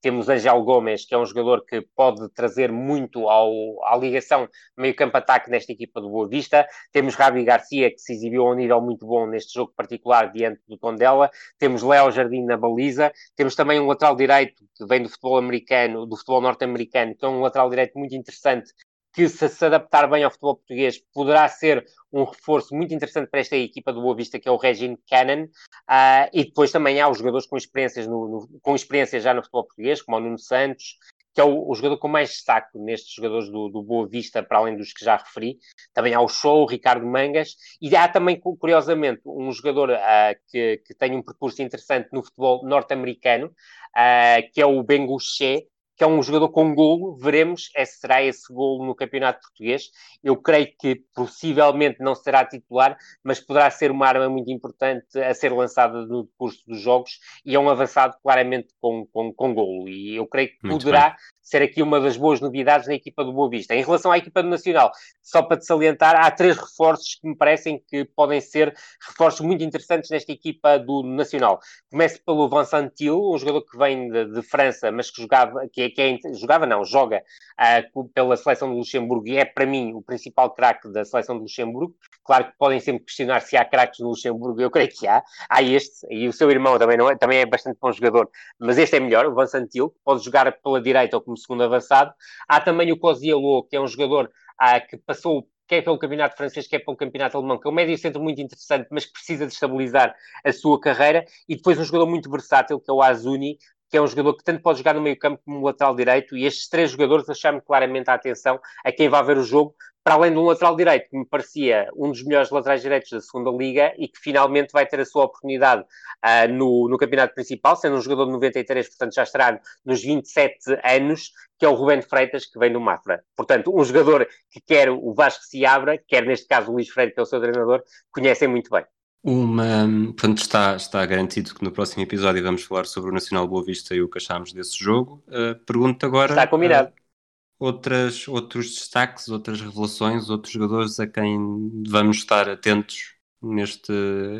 temos 0.00 0.28
Angel 0.28 0.62
Gomes, 0.62 1.04
que 1.04 1.14
é 1.14 1.18
um 1.18 1.26
jogador 1.26 1.64
que 1.64 1.82
pode 1.94 2.28
trazer 2.30 2.72
muito 2.72 3.28
ao, 3.28 3.50
à 3.84 3.96
ligação 3.96 4.48
meio-campo-ataque 4.76 5.50
nesta 5.50 5.72
equipa 5.72 6.00
do 6.00 6.08
Boa 6.08 6.28
Vista. 6.28 6.66
Temos 6.92 7.14
Ravi 7.14 7.44
Garcia, 7.44 7.90
que 7.90 7.98
se 7.98 8.14
exibiu 8.14 8.46
a 8.46 8.52
um 8.52 8.54
nível 8.54 8.80
muito 8.80 9.06
bom 9.06 9.26
neste 9.26 9.54
jogo 9.54 9.72
particular 9.76 10.32
diante 10.32 10.60
do 10.66 10.78
Tondela. 10.78 11.30
Temos 11.58 11.82
Léo 11.82 12.10
Jardim 12.10 12.44
na 12.44 12.56
baliza. 12.56 13.12
Temos 13.36 13.54
também 13.54 13.78
um 13.78 13.86
lateral 13.86 14.16
direito 14.16 14.64
que 14.74 14.86
vem 14.86 15.02
do 15.02 15.08
futebol 15.08 15.36
americano, 15.36 16.06
do 16.06 16.16
futebol 16.16 16.40
norte-americano, 16.40 17.14
que 17.14 17.24
é 17.24 17.28
um 17.28 17.40
lateral 17.40 17.68
direito 17.68 17.98
muito 17.98 18.14
interessante, 18.14 18.72
que 19.12 19.28
se, 19.28 19.48
se 19.48 19.64
adaptar 19.64 20.08
bem 20.08 20.22
ao 20.22 20.30
futebol 20.30 20.56
português 20.56 20.98
poderá 21.12 21.48
ser 21.48 21.84
um 22.12 22.24
reforço 22.24 22.74
muito 22.74 22.94
interessante 22.94 23.28
para 23.28 23.40
esta 23.40 23.56
equipa 23.56 23.92
do 23.92 24.02
Boa 24.02 24.14
Vista, 24.14 24.38
que 24.38 24.48
é 24.48 24.52
o 24.52 24.56
Regine 24.56 24.98
Cannon, 25.08 25.44
uh, 25.44 26.28
e 26.32 26.44
depois 26.44 26.70
também 26.70 27.00
há 27.00 27.08
os 27.08 27.18
jogadores 27.18 27.46
com 27.46 27.56
experiências, 27.56 28.06
no, 28.06 28.28
no, 28.28 28.60
com 28.60 28.74
experiências 28.74 29.22
já 29.22 29.34
no 29.34 29.42
futebol 29.42 29.64
português, 29.64 30.02
como 30.02 30.16
o 30.16 30.20
Nuno 30.20 30.38
Santos, 30.38 30.96
que 31.34 31.40
é 31.40 31.44
o, 31.44 31.68
o 31.68 31.74
jogador 31.74 31.98
com 31.98 32.08
mais 32.08 32.30
destaque 32.30 32.76
nestes 32.78 33.14
jogadores 33.14 33.48
do, 33.50 33.68
do, 33.68 33.82
Boa 33.82 34.08
Vista, 34.08 34.42
para 34.42 34.58
além 34.58 34.76
dos 34.76 34.92
que 34.92 35.04
já 35.04 35.16
referi. 35.16 35.58
Também 35.92 36.14
há 36.14 36.20
o 36.20 36.28
Show, 36.28 36.62
o 36.62 36.66
Ricardo 36.66 37.06
Mangas, 37.06 37.56
e 37.80 37.94
há 37.94 38.08
também, 38.08 38.38
curiosamente, 38.40 39.22
um 39.24 39.50
jogador 39.52 39.90
uh, 39.90 40.36
que, 40.48 40.78
que 40.84 40.94
tem 40.94 41.16
um 41.16 41.22
percurso 41.22 41.62
interessante 41.62 42.08
no 42.12 42.22
futebol 42.22 42.64
norte-americano, 42.66 43.46
uh, 43.46 44.52
que 44.52 44.60
é 44.60 44.66
o 44.66 44.82
Benguche, 44.82 45.66
que 46.00 46.04
é 46.04 46.06
um 46.06 46.22
jogador 46.22 46.48
com 46.48 46.74
golo, 46.74 47.14
veremos 47.14 47.68
se 47.76 47.84
será 47.84 48.22
esse 48.22 48.50
golo 48.50 48.86
no 48.86 48.94
campeonato 48.94 49.42
português. 49.42 49.90
Eu 50.24 50.34
creio 50.34 50.74
que 50.78 51.04
possivelmente 51.14 51.98
não 52.00 52.14
será 52.14 52.42
titular, 52.42 52.96
mas 53.22 53.38
poderá 53.38 53.70
ser 53.70 53.90
uma 53.90 54.06
arma 54.06 54.26
muito 54.26 54.50
importante 54.50 55.20
a 55.20 55.34
ser 55.34 55.52
lançada 55.52 56.06
no 56.06 56.26
curso 56.38 56.64
dos 56.66 56.80
jogos 56.80 57.18
e 57.44 57.54
é 57.54 57.58
um 57.58 57.68
avançado 57.68 58.16
claramente 58.22 58.68
com, 58.80 59.06
com, 59.12 59.30
com 59.34 59.52
golo. 59.52 59.90
E 59.90 60.16
eu 60.16 60.26
creio 60.26 60.48
que 60.48 60.66
poderá 60.66 61.14
ser 61.50 61.62
aqui 61.62 61.82
uma 61.82 62.00
das 62.00 62.16
boas 62.16 62.40
novidades 62.40 62.86
na 62.86 62.94
equipa 62.94 63.24
do 63.24 63.32
Boa 63.32 63.50
Vista. 63.50 63.74
Em 63.74 63.82
relação 63.82 64.12
à 64.12 64.18
equipa 64.18 64.40
do 64.40 64.48
Nacional, 64.48 64.92
só 65.20 65.42
para 65.42 65.56
te 65.56 65.66
salientar, 65.66 66.14
há 66.14 66.30
três 66.30 66.56
reforços 66.56 67.16
que 67.20 67.28
me 67.28 67.36
parecem 67.36 67.82
que 67.88 68.04
podem 68.04 68.40
ser 68.40 68.72
reforços 69.08 69.40
muito 69.40 69.64
interessantes 69.64 70.10
nesta 70.10 70.30
equipa 70.30 70.78
do 70.78 71.02
Nacional. 71.02 71.58
Começo 71.90 72.22
pelo 72.24 72.48
Vincent 72.48 72.92
Til, 72.94 73.18
um 73.18 73.36
jogador 73.36 73.62
que 73.62 73.76
vem 73.76 74.08
de, 74.08 74.26
de, 74.26 74.42
França, 74.42 74.92
mas 74.92 75.10
que 75.10 75.22
jogava, 75.22 75.68
que, 75.72 75.82
é, 75.82 75.89
que 75.90 76.00
é, 76.00 76.18
jogava 76.34 76.66
não, 76.66 76.84
joga 76.84 77.22
uh, 77.58 78.08
pela 78.08 78.36
seleção 78.36 78.70
de 78.70 78.76
Luxemburgo 78.76 79.26
e 79.28 79.36
é 79.36 79.44
para 79.44 79.66
mim 79.66 79.92
o 79.94 80.02
principal 80.02 80.50
craque 80.54 80.90
da 80.92 81.04
seleção 81.04 81.36
de 81.36 81.42
Luxemburgo. 81.42 81.94
Claro 82.24 82.46
que 82.46 82.52
podem 82.58 82.80
sempre 82.80 83.04
questionar 83.04 83.40
se 83.40 83.56
há 83.56 83.64
craques 83.64 84.00
no 84.00 84.08
Luxemburgo, 84.08 84.60
eu 84.60 84.70
creio 84.70 84.88
que 84.88 85.06
há. 85.06 85.22
Há 85.48 85.62
este, 85.62 86.06
e 86.10 86.28
o 86.28 86.32
seu 86.32 86.50
irmão 86.50 86.78
também, 86.78 86.96
não 86.96 87.10
é, 87.10 87.16
também 87.16 87.38
é 87.38 87.46
bastante 87.46 87.78
bom 87.80 87.92
jogador, 87.92 88.30
mas 88.58 88.78
este 88.78 88.96
é 88.96 89.00
melhor, 89.00 89.26
o 89.26 89.34
Vincent 89.34 89.68
Til, 89.68 89.90
que 89.90 89.98
pode 90.04 90.24
jogar 90.24 90.50
pela 90.60 90.80
direita 90.80 91.16
ou 91.16 91.22
como 91.22 91.36
segundo 91.36 91.64
avançado. 91.64 92.12
Há 92.48 92.60
também 92.60 92.92
o 92.92 92.98
Coziello, 92.98 93.64
que 93.64 93.76
é 93.76 93.80
um 93.80 93.86
jogador 93.86 94.30
ah, 94.58 94.80
que 94.80 94.96
passou 94.96 95.46
quer 95.70 95.82
pelo 95.82 95.98
campeonato 96.00 96.36
francês, 96.36 96.66
quer 96.66 96.80
pelo 96.80 96.96
campeonato 96.96 97.36
alemão, 97.36 97.56
que 97.56 97.68
é 97.68 97.70
um 97.70 97.74
médio 97.74 97.96
centro 97.96 98.20
muito 98.20 98.40
interessante, 98.40 98.88
mas 98.90 99.04
que 99.06 99.12
precisa 99.12 99.46
de 99.46 99.52
estabilizar 99.52 100.16
a 100.44 100.52
sua 100.52 100.80
carreira, 100.80 101.24
e 101.48 101.54
depois 101.54 101.78
um 101.78 101.84
jogador 101.84 102.06
muito 102.06 102.28
versátil, 102.28 102.80
que 102.80 102.90
é 102.90 102.92
o 102.92 103.00
Azuni, 103.00 103.56
que 103.90 103.96
é 103.96 104.00
um 104.00 104.06
jogador 104.06 104.36
que 104.36 104.44
tanto 104.44 104.62
pode 104.62 104.78
jogar 104.78 104.94
no 104.94 105.00
meio 105.00 105.18
campo 105.18 105.42
como 105.44 105.58
no 105.58 105.64
lateral 105.64 105.94
direito, 105.94 106.36
e 106.36 106.46
estes 106.46 106.68
três 106.68 106.92
jogadores 106.92 107.28
acham 107.28 107.60
claramente 107.60 108.08
a 108.08 108.14
atenção 108.14 108.60
a 108.84 108.92
quem 108.92 109.08
vai 109.08 109.22
ver 109.24 109.36
o 109.36 109.42
jogo, 109.42 109.74
para 110.02 110.14
além 110.14 110.32
de 110.32 110.38
um 110.38 110.44
lateral 110.44 110.74
direito 110.76 111.10
que 111.10 111.18
me 111.18 111.26
parecia 111.26 111.90
um 111.94 112.10
dos 112.10 112.24
melhores 112.24 112.50
laterais 112.50 112.80
direitos 112.80 113.10
da 113.10 113.20
segunda 113.20 113.50
liga 113.50 113.92
e 113.98 114.08
que 114.08 114.18
finalmente 114.18 114.72
vai 114.72 114.86
ter 114.86 115.00
a 115.00 115.04
sua 115.04 115.24
oportunidade 115.24 115.82
uh, 115.82 116.52
no, 116.52 116.88
no 116.88 116.96
campeonato 116.96 117.34
principal, 117.34 117.76
sendo 117.76 117.96
um 117.96 118.00
jogador 118.00 118.26
de 118.26 118.32
93, 118.32 118.88
portanto 118.88 119.14
já 119.14 119.22
estará 119.24 119.60
nos 119.84 120.02
27 120.02 120.56
anos, 120.82 121.32
que 121.58 121.66
é 121.66 121.68
o 121.68 121.74
Rubén 121.74 122.00
Freitas, 122.00 122.46
que 122.46 122.58
vem 122.58 122.72
do 122.72 122.80
Mafra. 122.80 123.22
Portanto, 123.36 123.76
um 123.76 123.84
jogador 123.84 124.26
que 124.50 124.60
quer 124.60 124.90
o 124.90 125.12
Vasco 125.12 125.44
se 125.44 125.66
abra, 125.66 125.98
quer 125.98 126.24
neste 126.24 126.46
caso 126.46 126.70
o 126.70 126.74
Luís 126.74 126.88
Freire, 126.88 127.12
que 127.12 127.20
é 127.20 127.22
o 127.22 127.26
seu 127.26 127.40
treinador, 127.40 127.82
conhecem 128.10 128.48
muito 128.48 128.70
bem. 128.70 128.84
Uma, 129.22 129.86
portanto, 130.06 130.38
está, 130.38 130.76
está 130.76 131.04
garantido 131.04 131.54
que 131.54 131.62
no 131.62 131.70
próximo 131.70 132.02
episódio 132.02 132.42
vamos 132.42 132.62
falar 132.62 132.86
sobre 132.86 133.10
o 133.10 133.12
Nacional 133.12 133.46
Boa 133.46 133.62
Vista 133.62 133.94
e 133.94 134.00
o 134.00 134.08
que 134.08 134.18
achámos 134.18 134.52
desse 134.52 134.78
jogo. 134.78 135.22
Uh, 135.28 135.54
Pergunto 135.66 136.06
agora. 136.06 136.32
Está 136.32 136.46
combinado. 136.46 136.88
Uh, 136.88 137.66
outras, 137.66 138.26
outros 138.26 138.74
destaques, 138.74 139.28
outras 139.28 139.60
revelações, 139.60 140.30
outros 140.30 140.52
jogadores 140.52 140.98
a 140.98 141.06
quem 141.06 141.38
vamos 141.86 142.16
estar 142.16 142.48
atentos 142.48 143.14
neste, 143.42 143.92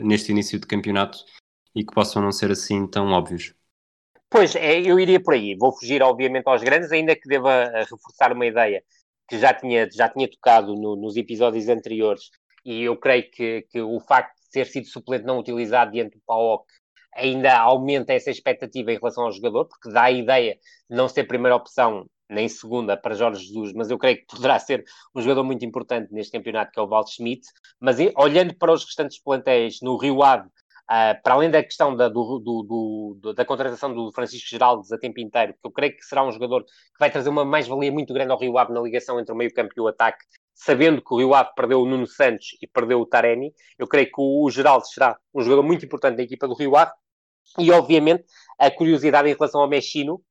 neste 0.03 0.33
início 0.33 0.59
de 0.59 0.67
campeonato 0.67 1.19
e 1.75 1.85
que 1.85 1.95
possam 1.95 2.23
não 2.23 2.33
ser 2.33 2.51
assim 2.51 2.87
tão 2.87 3.09
óbvios? 3.13 3.55
Pois, 4.31 4.55
é, 4.55 4.81
eu 4.81 4.99
iria 4.99 5.21
por 5.21 5.35
aí. 5.35 5.57
Vou 5.57 5.77
fugir, 5.77 6.03
obviamente, 6.03 6.47
aos 6.47 6.63
grandes, 6.63 6.93
ainda 6.93 7.17
que 7.17 7.29
deva 7.29 7.51
eh, 7.53 7.81
reforçar 7.81 8.33
uma 8.33 8.47
ideia 8.47 8.83
que 9.29 9.39
já 9.39 9.53
tinha, 9.53 9.89
já 9.91 10.09
tinha 10.09 10.29
tocado 10.29 10.75
no, 10.75 10.97
nos 10.97 11.17
episódios 11.17 11.69
anteriores, 11.69 12.31
e 12.65 12.83
eu 12.83 12.97
creio 12.97 13.31
que, 13.31 13.63
que 13.71 13.81
o 13.81 13.99
facto 14.01 14.40
ter 14.51 14.67
sido 14.67 14.87
suplente 14.87 15.25
não 15.25 15.39
utilizado 15.39 15.93
diante 15.93 16.17
do 16.17 16.23
PAOC 16.27 16.67
ainda 17.15 17.59
aumenta 17.59 18.13
essa 18.13 18.31
expectativa 18.31 18.93
em 18.93 18.97
relação 18.97 19.25
ao 19.25 19.33
jogador, 19.33 19.67
porque 19.67 19.91
dá 19.91 20.05
a 20.05 20.11
ideia 20.11 20.59
de 20.89 20.97
não 20.97 21.09
ser 21.09 21.25
primeira 21.25 21.57
opção 21.57 22.07
nem 22.29 22.49
segunda 22.49 22.97
para 22.97 23.15
Jorge 23.15 23.45
Jesus, 23.45 23.73
mas 23.73 23.91
eu 23.91 23.99
creio 23.99 24.19
que 24.19 24.27
poderá 24.27 24.59
ser 24.59 24.85
um 25.15 25.21
jogador 25.21 25.43
muito 25.43 25.65
importante 25.65 26.13
neste 26.13 26.31
campeonato, 26.31 26.71
que 26.71 26.79
é 26.79 26.83
o 26.83 26.87
Val 26.87 27.05
Schmidt. 27.07 27.43
Mas 27.81 27.97
olhando 28.17 28.55
para 28.55 28.73
os 28.73 28.85
restantes 28.85 29.21
plantéis 29.21 29.81
no 29.83 29.97
Rio 29.97 30.23
Ave, 30.23 30.49
uh, 30.91 31.23
para 31.23 31.35
além 31.35 31.51
da 31.51 31.63
questão 31.63 31.95
da, 31.95 32.09
do, 32.09 32.39
do, 32.41 33.17
do, 33.21 33.33
da 33.33 33.45
contratação 33.45 33.95
do 33.95 34.13
Francisco 34.13 34.49
Geraldes 34.49 34.91
a 34.91 34.99
tempo 34.99 35.21
inteiro, 35.21 35.53
que 35.55 35.67
eu 35.67 35.71
creio 35.71 35.97
que 35.97 36.03
será 36.03 36.25
um 36.25 36.33
jogador 36.33 36.65
que 36.65 36.99
vai 36.99 37.11
trazer 37.11 37.29
uma 37.29 37.45
mais-valia 37.45 37.93
muito 37.93 38.13
grande 38.13 38.33
ao 38.33 38.39
Rio 38.39 38.59
Ave 38.59 38.73
na 38.73 38.81
ligação 38.81 39.21
entre 39.21 39.33
o 39.33 39.37
meio-campo 39.37 39.73
e 39.77 39.81
o 39.81 39.89
ataque, 39.89 40.25
sabendo 40.55 41.01
que 41.01 41.15
o 41.15 41.19
Rio 41.19 41.35
Ave 41.35 41.51
perdeu 41.55 41.81
o 41.81 41.87
Nuno 41.87 42.07
Santos 42.07 42.49
e 42.61 42.67
perdeu 42.67 43.01
o 43.01 43.07
Taremi, 43.07 43.55
eu 43.79 43.87
creio 43.87 44.07
que 44.07 44.21
o, 44.21 44.45
o 44.45 44.51
Geraldes 44.51 44.93
será 44.93 45.17
um 45.33 45.41
jogador 45.41 45.63
muito 45.63 45.85
importante 45.85 46.17
da 46.17 46.23
equipa 46.23 46.49
do 46.49 46.55
Rio 46.55 46.77
Ave, 46.77 46.93
e 47.59 47.71
obviamente 47.71 48.25
a 48.59 48.71
curiosidade 48.71 49.29
em 49.29 49.35
relação 49.35 49.61
ao 49.61 49.69
Mexino, 49.69 50.23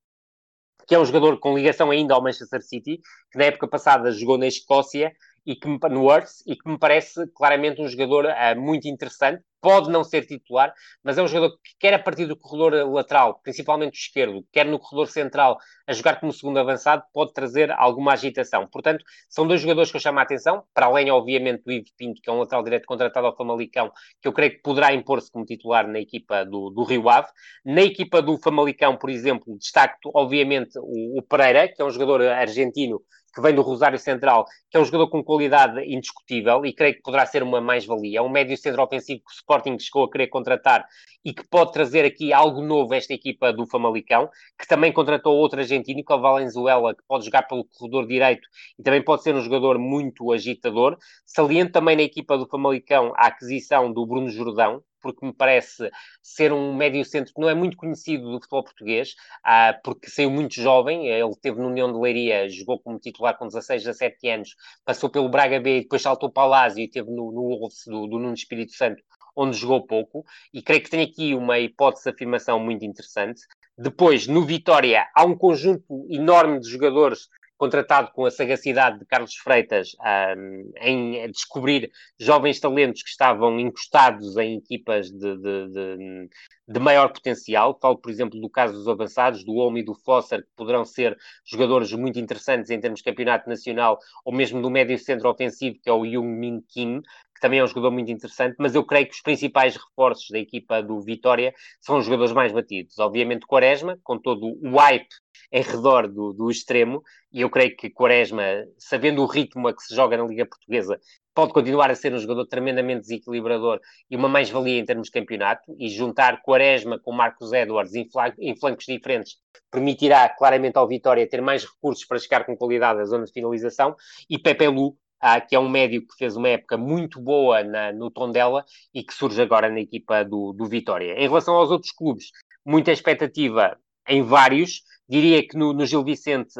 que 0.88 0.95
é 0.95 0.99
um 0.99 1.05
jogador 1.05 1.39
com 1.39 1.55
ligação 1.55 1.91
ainda 1.91 2.14
ao 2.14 2.24
Manchester 2.24 2.62
City, 2.62 2.99
que 3.32 3.38
na 3.38 3.45
época 3.45 3.68
passada 3.68 4.12
jogou 4.12 4.38
na 4.38 4.47
Escócia 4.47 5.12
e 5.45 5.55
que 5.55 5.68
no 5.68 6.12
Earth 6.12 6.30
e 6.47 6.55
que 6.55 6.70
me 6.70 6.80
parece 6.80 7.28
claramente 7.36 7.82
um 7.82 7.88
jogador 7.88 8.26
uh, 8.26 8.60
muito 8.60 8.88
interessante. 8.88 9.43
Pode 9.62 9.89
não 9.89 10.03
ser 10.03 10.26
titular, 10.26 10.74
mas 11.03 11.18
é 11.18 11.22
um 11.22 11.28
jogador 11.28 11.57
que 11.57 11.72
quer 11.80 11.93
a 11.93 11.99
partir 11.99 12.26
do 12.26 12.38
corredor 12.38 12.89
lateral, 12.91 13.39
principalmente 13.43 13.99
esquerdo, 13.99 14.45
quer 14.51 14.66
no 14.66 14.80
corredor 14.80 15.07
central, 15.07 15.57
a 15.86 15.91
jogar 15.91 16.20
como 16.20 16.32
segundo 16.32 16.60
avançado, 16.60 17.03
pode 17.14 17.34
trazer 17.34 17.72
alguma 17.72 18.14
agitação. 18.14 18.68
Portanto, 18.68 19.03
são 19.28 19.45
dois 19.45 19.60
jogadores 19.60 19.91
que 19.91 19.97
eu 19.97 20.01
chamo 20.01 20.20
a 20.20 20.22
atenção, 20.22 20.64
para 20.74 20.86
além, 20.86 21.12
obviamente, 21.12 21.64
do 21.64 21.72
Ivo 21.72 21.88
Pinto, 21.97 22.22
que 22.22 22.30
é 22.30 22.34
um 22.34 22.39
lateral 22.39 22.64
direto 22.64 22.86
contratado 22.86 23.28
ao 23.28 23.36
Famalicão, 23.36 23.91
que 24.22 24.28
eu 24.28 24.34
creio 24.34 24.51
que 24.51 24.62
poderá 24.62 24.93
impor-se 24.93 25.32
como 25.32 25.45
titular 25.45 25.88
na 25.88 25.99
equipa 25.99 26.45
do, 26.45 26.70
do 26.70 26.84
Rio 26.84 27.10
Ave. 27.10 27.28
Na 27.66 27.82
equipa 27.82 28.22
do 28.22 28.38
Famalicão, 28.38 28.95
por 28.95 29.10
exemplo, 29.10 29.57
destaco, 29.57 30.12
obviamente, 30.14 30.78
o, 30.80 31.20
o 31.20 31.22
Pereira, 31.22 31.68
que 31.68 31.82
é 31.82 31.86
um 31.86 31.91
jogador 31.91 32.22
argentino 32.22 33.01
que 33.34 33.42
vem 33.42 33.54
do 33.54 33.62
Rosário 33.62 34.00
Central, 34.00 34.46
que 34.70 34.78
é 34.78 34.80
um 34.80 34.86
jogador 34.86 35.10
com 35.10 35.24
qualidade 35.24 35.82
indiscutível 35.82 36.66
e 36.66 36.74
creio 36.74 36.96
que 36.96 37.02
poderá 37.02 37.26
ser 37.26 37.44
uma 37.44 37.62
mais-valia. 37.62 38.20
É 38.20 38.22
um 38.22 38.30
médio 38.30 38.58
centro 38.58 38.82
ofensivo 38.82 39.20
que 39.20 39.32
o 39.32 39.36
Sporting 39.36 39.78
chegou 39.80 40.06
a 40.06 40.12
querer 40.12 40.28
contratar 40.28 40.86
e 41.24 41.34
que 41.34 41.46
pode 41.48 41.72
trazer 41.72 42.06
aqui 42.06 42.32
algo 42.32 42.62
novo 42.62 42.94
a 42.94 42.98
esta 42.98 43.14
equipa 43.14 43.52
do 43.52 43.68
Famalicão, 43.68 44.30
que 44.58 44.68
também 44.68 44.92
contratou 44.92 45.36
outro 45.36 45.60
argentino, 45.60 46.04
que 46.04 46.12
é 46.12 46.16
o 46.16 46.22
Valenzuela, 46.22 46.96
que 46.96 47.04
pode 47.08 47.26
jogar 47.26 47.44
pelo 47.44 47.66
corredor 47.66 48.08
direito 48.08 48.48
e 48.78 48.84
também 48.84 49.04
pode 49.04 49.24
ser 49.24 49.36
um 49.36 49.42
jogador 49.42 49.78
muito 49.78 50.32
agitador. 50.32 50.98
Saliento 51.26 51.74
também 51.74 51.96
na 51.96 52.04
equipa 52.04 52.38
do 52.38 52.48
Famalicão 52.48 53.14
a 53.16 53.28
aquisição 53.28 53.92
do 53.92 54.06
Bruno 54.06 54.30
Jordão, 54.30 54.82
porque 55.02 55.26
me 55.26 55.34
parece 55.34 55.89
ser 56.22 56.52
um 56.52 56.74
médio 56.74 57.04
centro 57.06 57.34
que 57.34 57.41
não 57.41 57.50
é 57.50 57.54
muito 57.54 57.78
conhecido 57.78 58.24
do 58.32 58.39
futebol 58.39 58.64
português, 58.64 59.16
ah, 59.43 59.78
porque 59.84 60.10
saiu 60.10 60.30
muito 60.30 60.56
jovem, 60.56 61.08
ele 61.08 61.36
teve 61.41 61.60
no 61.60 61.68
União 61.68 61.91
de 61.91 62.00
Leiria, 62.00 62.50
jogou 62.50 62.80
como 62.80 63.00
titular 63.00 63.38
com 63.38 63.47
16, 63.47 63.84
17 63.84 64.30
anos, 64.30 64.56
passou 64.86 65.10
pelo 65.10 65.30
Braga 65.30 65.60
B, 65.60 65.82
depois 65.82 66.02
saltou 66.02 66.32
para 66.32 66.43
o 66.43 66.50
Lásio 66.50 66.84
e 66.84 66.89
teve 66.89 67.10
no, 67.10 67.32
no 67.32 67.41
Wolves 67.60 67.84
do, 67.86 68.08
do 68.08 68.20
Nuno 68.20 68.34
Espírito 68.34 68.74
Santo, 68.74 69.02
onde 69.36 69.58
jogou 69.58 69.86
pouco, 69.86 70.26
e 70.54 70.62
creio 70.62 70.84
que 70.84 70.89
tem 70.89 71.02
aqui 71.02 71.34
uma 71.34 71.60
hipótese 71.60 72.04
de 72.06 72.10
afirmação 72.12 72.60
muito 72.60 72.84
interessante. 72.84 73.41
Depois, 73.78 74.28
no 74.28 74.45
Vitória, 74.45 75.08
há 75.16 75.24
um 75.24 75.38
conjunto 75.38 76.06
enorme 76.10 76.60
de 76.60 76.70
jogadores 76.70 77.30
contratado 77.60 78.10
com 78.14 78.26
a 78.26 78.32
sagacidade 78.32 78.99
de 78.99 79.05
Carlos 79.05 79.36
Freitas 79.36 79.89
um, 80.38 80.72
em 80.82 81.30
descobrir 81.30 81.91
jovens 82.18 82.57
talentos 82.57 83.03
que 83.03 83.10
estavam 83.10 83.60
encostados 83.60 84.38
em 84.38 84.57
equipas 84.57 85.12
de, 85.12 85.38
de, 85.38 85.68
de, 85.68 86.30
de, 86.70 86.80
maior 86.80 87.12
potencial. 87.12 87.78
Falo, 87.82 87.97
por 87.97 88.10
exemplo, 88.10 88.39
do 88.39 88.49
caso 88.49 88.74
dos 88.74 88.88
avançados, 88.88 89.43
do 89.43 89.55
Olmo 89.55 89.78
e 89.78 89.84
do 89.84 89.93
Fosser, 89.93 90.41
que 90.41 90.55
poderão 90.55 90.86
ser 90.86 91.18
jogadores 91.43 91.91
muito 91.91 92.18
interessantes 92.18 92.72
em 92.72 92.80
termos 92.80 93.01
de 93.01 93.03
campeonato 93.03 93.49
nacional, 93.49 93.99
ou 94.24 94.34
mesmo 94.34 94.62
do 94.62 94.70
médio 94.70 94.97
centro 94.97 95.30
ofensivo, 95.30 95.78
que 95.84 95.89
é 95.89 95.93
o 95.93 96.05
Jung 96.05 96.30
Min 96.39 96.62
Kim, 96.62 97.01
que 97.40 97.42
também 97.42 97.60
é 97.60 97.64
um 97.64 97.68
jogador 97.68 97.92
muito 97.92 98.12
interessante, 98.12 98.56
mas 98.60 98.76
eu 98.76 98.86
creio 98.86 99.08
que 99.08 99.14
os 99.14 99.22
principais 99.22 99.76
reforços 99.78 100.28
da 100.30 100.38
equipa 100.38 100.84
do 100.84 101.02
Vitória 101.02 101.54
são 101.80 101.98
os 101.98 102.06
jogadores 102.06 102.34
mais 102.34 102.52
batidos. 102.52 103.00
Obviamente, 103.00 103.48
Quaresma, 103.48 103.98
com 104.04 104.20
todo 104.20 104.58
o 104.62 104.78
hype 104.78 105.08
em 105.52 105.64
redor 105.64 106.08
do, 106.08 106.34
do 106.34 106.52
extremo, 106.52 107.02
e 107.32 107.42
eu 107.42 107.50
creio 107.50 107.76
que 107.76 107.90
Quaresma, 107.90 108.44
sabendo 108.78 109.22
o 109.24 109.26
ritmo 109.26 109.68
a 109.68 109.74
que 109.74 109.82
se 109.82 109.96
joga 109.96 110.18
na 110.18 110.26
Liga 110.26 110.46
Portuguesa, 110.46 111.00
pode 111.34 111.54
continuar 111.54 111.90
a 111.90 111.96
ser 111.96 112.14
um 112.14 112.20
jogador 112.20 112.46
tremendamente 112.46 113.02
desequilibrador 113.02 113.80
e 114.12 114.16
uma 114.18 114.28
mais-valia 114.28 114.78
em 114.78 114.86
termos 114.86 115.08
de 115.08 115.14
campeonato, 115.14 115.74
e 115.80 115.88
juntar 115.88 116.42
Quaresma 116.42 117.00
com 117.00 117.14
Marcos 117.14 117.54
Edwards 117.54 117.96
em, 117.96 118.08
em 118.40 118.56
flancos 118.60 118.86
diferentes 118.86 119.38
permitirá 119.72 120.28
claramente 120.28 120.78
ao 120.78 120.88
Vitória 120.88 121.28
ter 121.30 121.42
mais 121.42 121.64
recursos 121.64 122.06
para 122.06 122.20
chegar 122.20 122.46
com 122.46 122.58
qualidade 122.58 123.00
à 123.00 123.06
zona 123.06 123.26
de 123.26 123.32
finalização, 123.32 123.96
e 124.30 124.38
Pepe 124.38 124.68
Lu, 124.68 124.98
ah, 125.20 125.39
que 125.39 125.55
é 125.55 125.59
um 125.59 125.70
médio 125.70 126.05
que 126.05 126.15
fez 126.17 126.36
uma 126.36 126.49
época 126.49 126.78
muito 126.78 127.20
boa 127.20 127.63
na, 127.63 127.91
no 127.91 128.09
Tondela 128.09 128.65
e 128.93 129.03
que 129.03 129.13
surge 129.13 129.41
agora 129.41 129.70
na 129.70 129.80
equipa 129.80 130.24
do, 130.24 130.53
do 130.53 130.65
Vitória. 130.65 131.13
Em 131.13 131.28
relação 131.28 131.55
aos 131.55 131.72
outros 131.72 131.91
clubes, 131.91 132.32
muita 132.65 132.91
expectativa 132.91 133.78
em 134.07 134.24
vários, 134.24 134.84
Diria 135.09 135.41
que 135.41 135.57
no, 135.57 135.74
no 135.74 135.88
Gil 135.88 136.03
Vicente, 136.03 136.53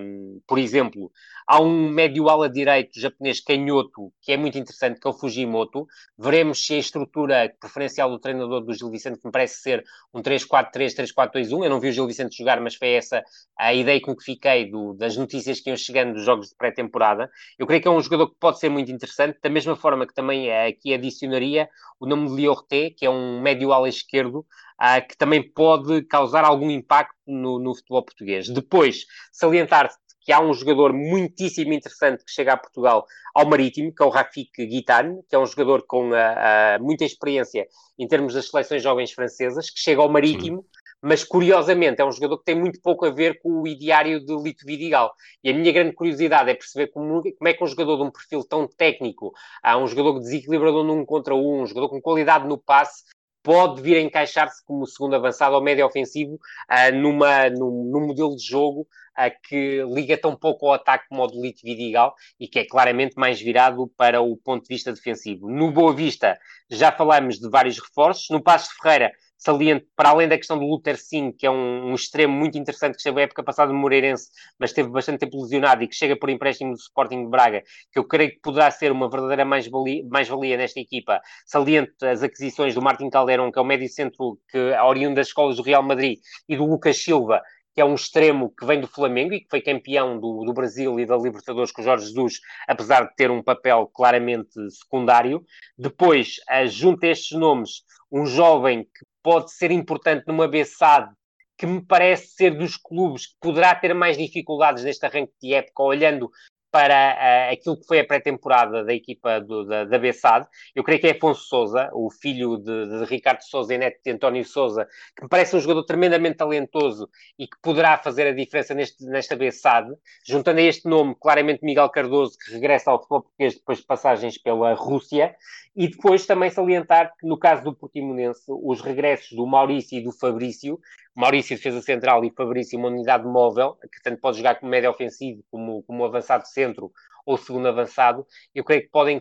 um, 0.00 0.40
por 0.44 0.58
exemplo, 0.58 1.08
há 1.46 1.60
um 1.60 1.88
médio 1.88 2.28
ala 2.28 2.50
direito 2.50 2.98
japonês 2.98 3.40
canhoto 3.40 4.12
que 4.20 4.32
é 4.32 4.36
muito 4.36 4.58
interessante, 4.58 4.98
que 4.98 5.06
é 5.06 5.10
o 5.10 5.14
Fujimoto. 5.14 5.86
Veremos 6.18 6.66
se 6.66 6.74
a 6.74 6.78
estrutura 6.78 7.54
preferencial 7.60 8.10
do 8.10 8.18
treinador 8.18 8.62
do 8.62 8.74
Gil 8.74 8.90
Vicente, 8.90 9.18
que 9.20 9.26
me 9.26 9.32
parece 9.32 9.60
ser 9.60 9.84
um 10.12 10.20
3-4-3, 10.20 11.12
3-4-2-1. 11.14 11.64
Eu 11.64 11.70
não 11.70 11.80
vi 11.80 11.88
o 11.88 11.92
Gil 11.92 12.06
Vicente 12.06 12.36
jogar, 12.36 12.60
mas 12.60 12.74
foi 12.74 12.88
essa 12.88 13.22
a 13.56 13.72
ideia 13.72 14.00
com 14.00 14.16
que 14.16 14.24
fiquei 14.24 14.70
do, 14.70 14.94
das 14.94 15.16
notícias 15.16 15.60
que 15.60 15.70
iam 15.70 15.76
chegando 15.76 16.14
dos 16.14 16.24
jogos 16.24 16.48
de 16.48 16.56
pré-temporada. 16.56 17.30
Eu 17.58 17.66
creio 17.66 17.80
que 17.80 17.88
é 17.88 17.90
um 17.90 18.00
jogador 18.00 18.28
que 18.28 18.36
pode 18.40 18.58
ser 18.58 18.68
muito 18.68 18.90
interessante, 18.90 19.38
da 19.40 19.48
mesma 19.48 19.76
forma 19.76 20.06
que 20.06 20.14
também 20.14 20.52
aqui 20.52 20.92
adicionaria 20.92 21.68
o 22.00 22.06
nome 22.06 22.28
de 22.28 22.36
Liorté, 22.36 22.90
que 22.90 23.06
é 23.06 23.10
um 23.10 23.40
médio 23.40 23.72
ala 23.72 23.88
esquerdo, 23.88 24.40
uh, 24.80 25.08
que 25.08 25.16
também 25.16 25.42
pode 25.42 26.02
causar 26.02 26.44
algum 26.44 26.70
impacto 26.70 27.14
no, 27.26 27.58
no 27.58 27.74
futebol 27.74 28.04
português. 28.04 28.48
Depois, 28.48 29.04
salientar 29.32 29.90
que 30.26 30.32
há 30.32 30.40
um 30.40 30.52
jogador 30.52 30.92
muitíssimo 30.92 31.72
interessante 31.72 32.24
que 32.24 32.32
chega 32.32 32.52
a 32.52 32.56
Portugal 32.56 33.06
ao 33.32 33.46
Marítimo, 33.46 33.94
que 33.94 34.02
é 34.02 34.06
o 34.06 34.10
Rafik 34.10 34.66
Guitane, 34.66 35.22
que 35.28 35.36
é 35.36 35.38
um 35.38 35.46
jogador 35.46 35.84
com 35.86 36.10
uh, 36.10 36.14
uh, 36.14 36.82
muita 36.82 37.04
experiência 37.04 37.64
em 37.96 38.08
termos 38.08 38.34
das 38.34 38.50
seleções 38.50 38.82
jovens 38.82 39.12
francesas, 39.12 39.70
que 39.70 39.78
chega 39.78 40.02
ao 40.02 40.08
Marítimo, 40.08 40.62
Sim. 40.62 40.68
mas 41.00 41.22
curiosamente 41.22 42.02
é 42.02 42.04
um 42.04 42.10
jogador 42.10 42.38
que 42.38 42.44
tem 42.44 42.56
muito 42.56 42.80
pouco 42.80 43.06
a 43.06 43.10
ver 43.10 43.40
com 43.40 43.62
o 43.62 43.68
ideário 43.68 44.18
de 44.18 44.34
Lito 44.34 44.66
Vidigal. 44.66 45.14
E 45.44 45.50
a 45.50 45.54
minha 45.54 45.70
grande 45.70 45.92
curiosidade 45.92 46.50
é 46.50 46.54
perceber 46.54 46.88
como, 46.88 47.22
como 47.22 47.48
é 47.48 47.54
que 47.54 47.62
um 47.62 47.68
jogador 47.68 47.96
de 47.96 48.02
um 48.02 48.10
perfil 48.10 48.42
tão 48.42 48.66
técnico, 48.66 49.32
uh, 49.64 49.76
um 49.78 49.86
jogador 49.86 50.18
desequilibrador 50.18 50.82
num 50.82 51.06
contra 51.06 51.36
um, 51.36 51.62
um 51.62 51.66
jogador 51.66 51.88
com 51.88 52.00
qualidade 52.00 52.48
no 52.48 52.58
passe, 52.58 53.04
pode 53.46 53.80
vir 53.80 53.96
a 53.96 54.00
encaixar-se 54.00 54.64
como 54.64 54.84
segundo 54.88 55.14
avançado 55.14 55.54
ou 55.54 55.62
médio 55.62 55.86
ofensivo 55.86 56.34
uh, 56.34 56.92
numa, 56.92 57.48
num, 57.48 57.84
num, 57.92 58.06
modelo 58.08 58.34
de 58.34 58.44
jogo 58.44 58.80
uh, 58.80 59.48
que 59.48 59.84
liga 59.84 60.18
tão 60.18 60.34
pouco 60.34 60.66
ao 60.66 60.72
ataque 60.72 61.06
como 61.08 61.22
ao 61.22 61.28
do 61.28 61.40
Lito 61.40 61.60
Vidigal 61.62 62.12
e 62.40 62.48
que 62.48 62.58
é 62.58 62.64
claramente 62.64 63.14
mais 63.14 63.40
virado 63.40 63.86
para 63.96 64.20
o 64.20 64.36
ponto 64.36 64.62
de 64.62 64.74
vista 64.74 64.92
defensivo. 64.92 65.48
No 65.48 65.70
Boa 65.70 65.94
Vista 65.94 66.36
já 66.68 66.90
falamos 66.90 67.38
de 67.38 67.48
vários 67.48 67.78
reforços. 67.78 68.26
No 68.30 68.42
Passo 68.42 68.70
de 68.70 68.82
Ferreira 68.82 69.12
saliente, 69.46 69.86
para 69.94 70.08
além 70.08 70.26
da 70.26 70.36
questão 70.36 70.58
do 70.58 70.66
Luther 70.66 70.98
Sim, 70.98 71.30
que 71.30 71.46
é 71.46 71.50
um, 71.50 71.90
um, 71.90 71.94
extremo 71.94 72.34
muito 72.34 72.58
interessante 72.58 72.96
que 72.96 73.02
chegou 73.02 73.20
à 73.20 73.22
época 73.22 73.44
passada 73.44 73.72
no 73.72 73.78
Moreirense, 73.78 74.28
mas 74.58 74.72
teve 74.72 74.88
bastante 74.88 75.20
tempo 75.20 75.40
lesionado 75.40 75.84
e 75.84 75.88
que 75.88 75.94
chega 75.94 76.16
por 76.16 76.28
empréstimo 76.28 76.72
do 76.72 76.78
Sporting 76.78 77.24
de 77.24 77.30
Braga, 77.30 77.62
que 77.92 77.98
eu 77.98 78.04
creio 78.04 78.30
que 78.30 78.40
poderá 78.40 78.68
ser 78.72 78.90
uma 78.90 79.08
verdadeira 79.08 79.44
mais-valia 79.44 80.02
mais 80.10 80.28
-valia 80.28 80.56
nesta 80.56 80.80
equipa. 80.80 81.20
Saliente 81.46 81.92
as 82.02 82.24
aquisições 82.24 82.74
do 82.74 82.82
Martin 82.82 83.08
Calderon, 83.08 83.52
que 83.52 83.58
é 83.58 83.62
o 83.62 83.64
médio 83.64 83.88
centro 83.88 84.36
que 84.50 84.58
oriundo 84.58 85.14
das 85.14 85.28
escolas 85.28 85.56
do 85.56 85.62
Real 85.62 85.82
Madrid, 85.82 86.18
e 86.48 86.56
do 86.56 86.66
Lucas 86.66 86.96
Silva, 86.96 87.40
que 87.72 87.80
é 87.80 87.84
um 87.84 87.94
extremo 87.94 88.52
que 88.58 88.66
vem 88.66 88.80
do 88.80 88.88
Flamengo 88.88 89.34
e 89.34 89.40
que 89.40 89.48
foi 89.48 89.60
campeão 89.60 90.18
do, 90.18 90.44
do, 90.44 90.52
Brasil 90.52 90.98
e 90.98 91.06
da 91.06 91.16
Libertadores 91.16 91.70
com 91.70 91.82
o 91.82 91.84
Jorge 91.84 92.06
Jesus, 92.06 92.40
apesar 92.66 93.04
de 93.04 93.14
ter 93.14 93.30
um 93.30 93.42
papel 93.42 93.88
claramente 93.94 94.58
secundário. 94.70 95.44
Depois, 95.78 96.36
junta 96.68 97.06
estes 97.06 97.38
nomes, 97.38 97.82
um 98.10 98.24
jovem 98.24 98.84
que 98.84 99.04
pode 99.26 99.50
ser 99.50 99.72
importante 99.72 100.24
numa 100.28 100.46
BSAD, 100.46 101.12
que 101.58 101.66
me 101.66 101.84
parece 101.84 102.28
ser 102.28 102.56
dos 102.56 102.76
clubes 102.76 103.26
que 103.26 103.34
poderá 103.40 103.74
ter 103.74 103.92
mais 103.92 104.16
dificuldades 104.16 104.84
neste 104.84 105.04
arranque 105.04 105.32
de 105.42 105.52
época, 105.52 105.82
olhando 105.82 106.30
para 106.76 107.48
uh, 107.48 107.52
aquilo 107.54 107.74
que 107.78 107.86
foi 107.86 108.00
a 108.00 108.04
pré-temporada 108.04 108.84
da 108.84 108.92
equipa 108.92 109.40
do, 109.40 109.64
da, 109.64 109.86
da 109.86 109.98
Bessade. 109.98 110.46
Eu 110.74 110.84
creio 110.84 111.00
que 111.00 111.06
é 111.06 111.12
Afonso 111.12 111.48
Souza, 111.48 111.88
o 111.94 112.10
filho 112.10 112.58
de, 112.58 112.98
de, 112.98 113.04
Ricardo 113.06 113.40
Souza 113.40 113.72
e 113.72 113.78
neto 113.78 113.98
de 114.04 114.10
António 114.10 114.44
Souza, 114.44 114.86
que 115.16 115.22
me 115.22 115.28
parece 115.30 115.56
um 115.56 115.60
jogador 115.60 115.84
tremendamente 115.84 116.36
talentoso 116.36 117.08
e 117.38 117.46
que 117.46 117.56
poderá 117.62 117.96
fazer 117.96 118.26
a 118.26 118.32
diferença 118.34 118.74
neste, 118.74 119.06
nesta 119.06 119.34
Bessade. 119.34 119.90
Juntando 120.22 120.60
a 120.60 120.64
este 120.64 120.86
nome, 120.86 121.16
claramente 121.18 121.64
Miguel 121.64 121.88
Cardoso, 121.88 122.36
que 122.36 122.52
regressa 122.52 122.90
ao 122.90 122.98
futebol 122.98 123.22
português 123.22 123.54
depois 123.54 123.78
de 123.78 123.86
passagens 123.86 124.36
pela 124.36 124.74
Rússia. 124.74 125.34
E 125.74 125.88
depois 125.88 126.26
também 126.26 126.50
salientar 126.50 127.14
que, 127.18 127.26
no 127.26 127.38
caso 127.38 127.64
do 127.64 127.74
Portimonense, 127.74 128.42
os 128.48 128.82
regressos 128.82 129.34
do 129.34 129.46
Maurício 129.46 129.98
e 129.98 130.02
do 130.02 130.12
Fabrício, 130.12 130.78
Maurício 131.16 131.56
defesa 131.56 131.80
central 131.80 132.22
e 132.26 132.30
Fabrício 132.30 132.78
uma 132.78 132.88
unidade 132.88 133.26
móvel, 133.26 133.78
que 133.90 134.02
tanto 134.02 134.20
pode 134.20 134.36
jogar 134.36 134.60
como 134.60 134.70
médio 134.70 134.90
ofensivo, 134.90 135.42
como, 135.50 135.82
como 135.84 136.04
avançado 136.04 136.46
centro, 136.46 136.92
ou 137.26 137.36
segundo 137.36 137.66
avançado, 137.68 138.24
eu 138.54 138.64
creio 138.64 138.82
que 138.82 138.88
podem 138.88 139.20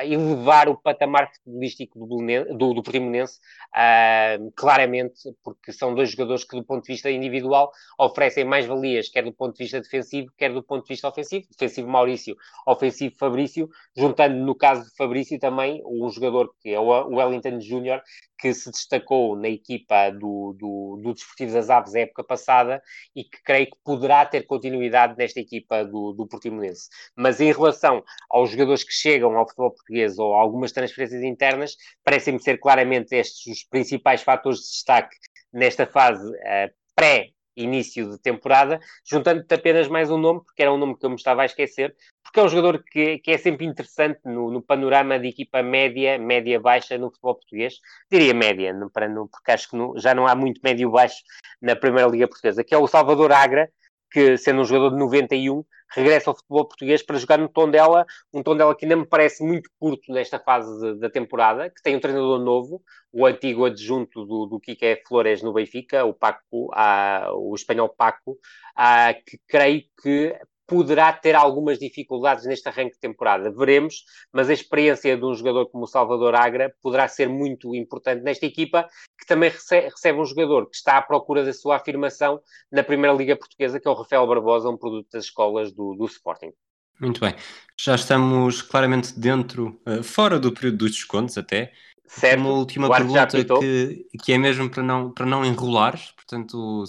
elevar 0.00 0.68
o 0.68 0.76
patamar 0.76 1.30
futebolístico 1.32 1.98
do, 1.98 2.56
do, 2.56 2.74
do 2.74 2.82
Portimonense, 2.82 3.38
uh, 3.74 4.52
claramente, 4.54 5.34
porque 5.42 5.72
são 5.72 5.94
dois 5.94 6.10
jogadores 6.10 6.44
que, 6.44 6.56
do 6.56 6.64
ponto 6.64 6.84
de 6.84 6.92
vista 6.92 7.10
individual, 7.10 7.70
oferecem 7.98 8.44
mais 8.44 8.66
valias, 8.66 9.08
quer 9.08 9.24
do 9.24 9.32
ponto 9.32 9.56
de 9.56 9.64
vista 9.64 9.80
defensivo, 9.80 10.30
quer 10.36 10.52
do 10.52 10.62
ponto 10.62 10.82
de 10.82 10.88
vista 10.88 11.08
ofensivo. 11.08 11.46
Defensivo 11.50 11.88
Maurício, 11.88 12.36
ofensivo 12.66 13.14
Fabrício, 13.18 13.68
juntando 13.96 14.36
no 14.36 14.54
caso 14.54 14.84
de 14.84 14.94
Fabrício 14.94 15.38
também 15.38 15.82
um 15.86 16.08
jogador 16.10 16.52
que 16.60 16.70
é 16.70 16.78
o 16.78 17.16
Wellington 17.16 17.60
Júnior, 17.60 18.02
que 18.38 18.52
se 18.52 18.70
destacou 18.70 19.36
na 19.36 19.48
equipa 19.48 20.10
do, 20.10 20.54
do, 20.58 21.00
do 21.00 21.14
Desportivo 21.14 21.52
das 21.52 21.70
Aves 21.70 21.94
época 21.94 22.24
passada 22.24 22.82
e 23.14 23.22
que 23.22 23.40
creio 23.44 23.66
que 23.66 23.76
poderá 23.84 24.26
ter 24.26 24.42
continuidade 24.42 25.14
nesta 25.16 25.38
equipa 25.38 25.84
do, 25.84 26.12
do 26.12 26.26
Portimonense. 26.26 26.88
Mas 27.16 27.40
em 27.42 27.52
relação 27.52 28.02
aos 28.30 28.50
jogadores 28.50 28.84
que 28.84 28.92
chegam 28.92 29.36
ao 29.36 29.46
futebol 29.46 29.70
português 29.70 30.18
ou 30.18 30.34
algumas 30.34 30.72
transferências 30.72 31.22
internas, 31.22 31.76
parecem-me 32.04 32.40
ser 32.40 32.58
claramente 32.58 33.14
estes 33.14 33.46
os 33.46 33.64
principais 33.64 34.22
fatores 34.22 34.60
de 34.60 34.68
destaque 34.68 35.16
nesta 35.52 35.86
fase 35.86 36.26
uh, 36.28 36.72
pré 36.94 37.30
início 37.56 38.10
de 38.10 38.18
temporada, 38.18 38.80
juntando-te 39.04 39.54
apenas 39.54 39.88
mais 39.88 40.10
um 40.10 40.16
nome, 40.16 40.42
porque 40.44 40.62
era 40.62 40.72
um 40.72 40.78
nome 40.78 40.96
que 40.96 41.04
eu 41.04 41.10
me 41.10 41.16
estava 41.16 41.42
a 41.42 41.46
esquecer, 41.46 41.94
porque 42.22 42.40
é 42.40 42.42
um 42.42 42.48
jogador 42.48 42.82
que, 42.82 43.18
que 43.18 43.30
é 43.30 43.38
sempre 43.38 43.66
interessante 43.66 44.20
no, 44.24 44.50
no 44.50 44.62
panorama 44.62 45.18
de 45.18 45.28
equipa 45.28 45.62
média, 45.62 46.18
média-baixa 46.18 46.96
no 46.96 47.10
futebol 47.10 47.34
português, 47.34 47.74
diria 48.10 48.32
média, 48.32 48.74
para, 48.92 49.08
no, 49.08 49.28
porque 49.28 49.50
acho 49.50 49.68
que 49.68 49.76
já 49.96 50.14
não 50.14 50.26
há 50.26 50.34
muito 50.34 50.60
médio-baixo 50.62 51.22
na 51.60 51.76
Primeira 51.76 52.08
Liga 52.08 52.28
Portuguesa, 52.28 52.64
que 52.64 52.74
é 52.74 52.78
o 52.78 52.86
Salvador 52.86 53.32
Agra, 53.32 53.70
que 54.12 54.36
sendo 54.36 54.60
um 54.60 54.64
jogador 54.64 54.90
de 54.90 54.98
91, 54.98 55.64
regressa 55.94 56.30
ao 56.30 56.36
futebol 56.36 56.66
português 56.66 57.02
para 57.02 57.18
jogar 57.18 57.38
no 57.38 57.48
Tondela, 57.48 58.06
um 58.32 58.42
Tondela 58.42 58.74
que 58.74 58.84
ainda 58.84 58.96
me 58.96 59.06
parece 59.06 59.44
muito 59.44 59.70
curto 59.78 60.12
nesta 60.12 60.38
fase 60.38 60.94
da 60.98 61.10
temporada, 61.10 61.70
que 61.70 61.82
tem 61.82 61.96
um 61.96 62.00
treinador 62.00 62.38
novo, 62.40 62.82
o 63.12 63.26
antigo 63.26 63.64
adjunto 63.64 64.24
do, 64.24 64.46
do 64.46 64.60
Kike 64.60 65.02
Flores 65.06 65.42
no 65.42 65.52
Benfica, 65.52 66.04
o 66.04 66.14
Paco, 66.14 66.70
ah, 66.74 67.28
o 67.34 67.54
espanhol 67.54 67.88
Paco, 67.88 68.38
ah, 68.76 69.14
que 69.14 69.38
creio 69.46 69.82
que 70.02 70.34
poderá 70.66 71.12
ter 71.12 71.34
algumas 71.34 71.78
dificuldades 71.78 72.46
neste 72.46 72.68
arranque 72.68 72.94
de 72.94 73.00
temporada. 73.00 73.50
Veremos, 73.50 74.04
mas 74.32 74.48
a 74.48 74.52
experiência 74.52 75.16
de 75.16 75.24
um 75.24 75.34
jogador 75.34 75.66
como 75.66 75.84
o 75.84 75.88
Salvador 75.88 76.34
Agra 76.34 76.74
poderá 76.80 77.08
ser 77.08 77.28
muito 77.28 77.74
importante 77.74 78.22
nesta 78.22 78.46
equipa, 78.46 78.88
que 79.18 79.26
também 79.26 79.50
recebe 79.50 80.18
um 80.18 80.24
jogador 80.24 80.68
que 80.68 80.76
está 80.76 80.98
à 80.98 81.02
procura 81.02 81.44
da 81.44 81.52
sua 81.52 81.76
afirmação 81.76 82.40
na 82.70 82.82
Primeira 82.82 83.16
Liga 83.16 83.36
Portuguesa, 83.36 83.80
que 83.80 83.86
é 83.86 83.90
o 83.90 83.94
Rafael 83.94 84.26
Barbosa, 84.26 84.68
um 84.68 84.76
produto 84.76 85.08
das 85.12 85.24
escolas 85.24 85.72
do, 85.72 85.94
do 85.94 86.06
Sporting. 86.06 86.52
Muito 87.00 87.20
bem. 87.20 87.34
Já 87.78 87.96
estamos 87.96 88.62
claramente 88.62 89.18
dentro, 89.18 89.80
uh, 89.86 90.02
fora 90.02 90.38
do 90.38 90.52
período 90.52 90.78
dos 90.78 90.92
descontos 90.92 91.36
até. 91.36 91.72
Certo. 92.06 92.40
Uma 92.40 92.50
última 92.50 92.90
pergunta 92.90 93.44
que, 93.60 94.06
que 94.22 94.32
é 94.32 94.38
mesmo 94.38 94.70
para 94.70 94.82
não, 94.82 95.10
para 95.10 95.24
não 95.24 95.44
enrolares, 95.44 96.12
portanto, 96.12 96.84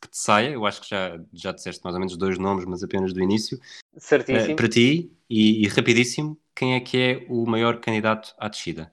que 0.00 0.08
te 0.08 0.18
saia. 0.18 0.50
Eu 0.50 0.66
acho 0.66 0.80
que 0.80 0.88
já, 0.88 1.18
já 1.32 1.52
disseste 1.52 1.82
mais 1.82 1.94
ou 1.94 2.00
menos 2.00 2.16
dois 2.16 2.38
nomes, 2.38 2.64
mas 2.64 2.82
apenas 2.82 3.12
do 3.12 3.22
início. 3.22 3.58
Certíssimo. 3.96 4.54
Uh, 4.54 4.56
para 4.56 4.68
ti, 4.68 5.12
e, 5.28 5.64
e, 5.64 5.68
rapidíssimo, 5.68 6.38
quem 6.54 6.74
é 6.74 6.80
que 6.80 6.96
é 6.96 7.26
o 7.28 7.46
maior 7.46 7.80
candidato 7.80 8.34
à 8.38 8.48
descida? 8.48 8.92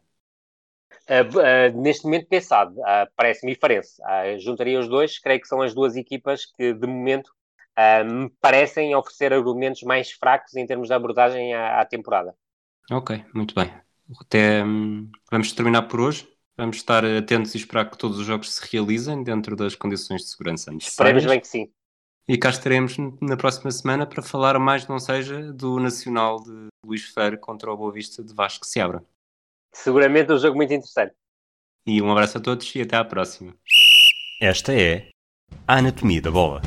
Uh, 1.08 1.38
uh, 1.38 1.82
neste 1.82 2.06
momento 2.06 2.28
pensado, 2.28 2.76
parece-me 3.16 3.54
diferença. 3.54 4.02
juntaria 4.40 4.80
os 4.80 4.88
dois, 4.88 5.20
creio 5.20 5.40
que 5.40 5.48
são 5.48 5.62
as 5.62 5.74
duas 5.74 5.96
equipas 5.96 6.46
que 6.46 6.74
de 6.74 6.88
momento 6.88 7.32
me 8.06 8.30
parecem 8.40 8.96
oferecer 8.96 9.34
argumentos 9.34 9.84
mais 9.84 10.12
fracos 10.12 10.56
em 10.56 10.66
termos 10.66 10.88
de 10.88 10.94
abordagem 10.94 11.54
à, 11.54 11.82
à 11.82 11.86
temporada. 11.86 12.34
Ok, 12.90 13.24
muito 13.34 13.54
bem. 13.54 13.72
Até 14.22 14.64
um, 14.64 15.10
vamos 15.32 15.52
terminar 15.52 15.84
por 15.84 16.00
hoje. 16.00 16.28
Vamos 16.58 16.78
estar 16.78 17.04
atentos 17.04 17.54
e 17.54 17.58
esperar 17.58 17.90
que 17.90 17.98
todos 17.98 18.18
os 18.18 18.26
jogos 18.26 18.54
se 18.54 18.72
realizem 18.72 19.24
dentro 19.24 19.56
das 19.56 19.76
condições 19.76 20.22
de 20.22 20.30
segurança 20.30 20.72
necessárias. 20.72 21.22
Esperemos 21.22 21.26
bem 21.26 21.40
que 21.40 21.48
sim. 21.48 21.72
E 22.28 22.38
cá 22.38 22.50
estaremos 22.50 22.98
na 23.22 23.38
próxima 23.38 23.70
semana 23.70 24.08
para 24.08 24.24
falar 24.24 24.58
mais, 24.58 24.88
não 24.88 24.98
seja, 24.98 25.54
do 25.54 25.80
Nacional 25.80 26.42
de 26.42 26.68
Luís 26.84 27.04
Ferreira 27.04 27.38
contra 27.38 27.72
o 27.72 27.78
Boa 27.78 27.92
Vista 27.92 28.24
de 28.24 28.34
Vasco 28.34 28.66
se 28.66 28.80
abra. 28.80 29.06
Seguramente 29.74 30.32
um 30.32 30.38
jogo 30.38 30.56
muito 30.56 30.74
interessante. 30.74 31.14
E 31.86 32.02
um 32.02 32.12
abraço 32.12 32.38
a 32.38 32.42
todos 32.42 32.74
e 32.74 32.82
até 32.82 32.96
à 32.96 33.06
próxima. 33.06 33.54
Esta 34.42 34.74
é 34.74 35.10
a 35.68 35.78
Anatomia 35.78 36.22
da 36.22 36.32
Bola. 36.32 36.62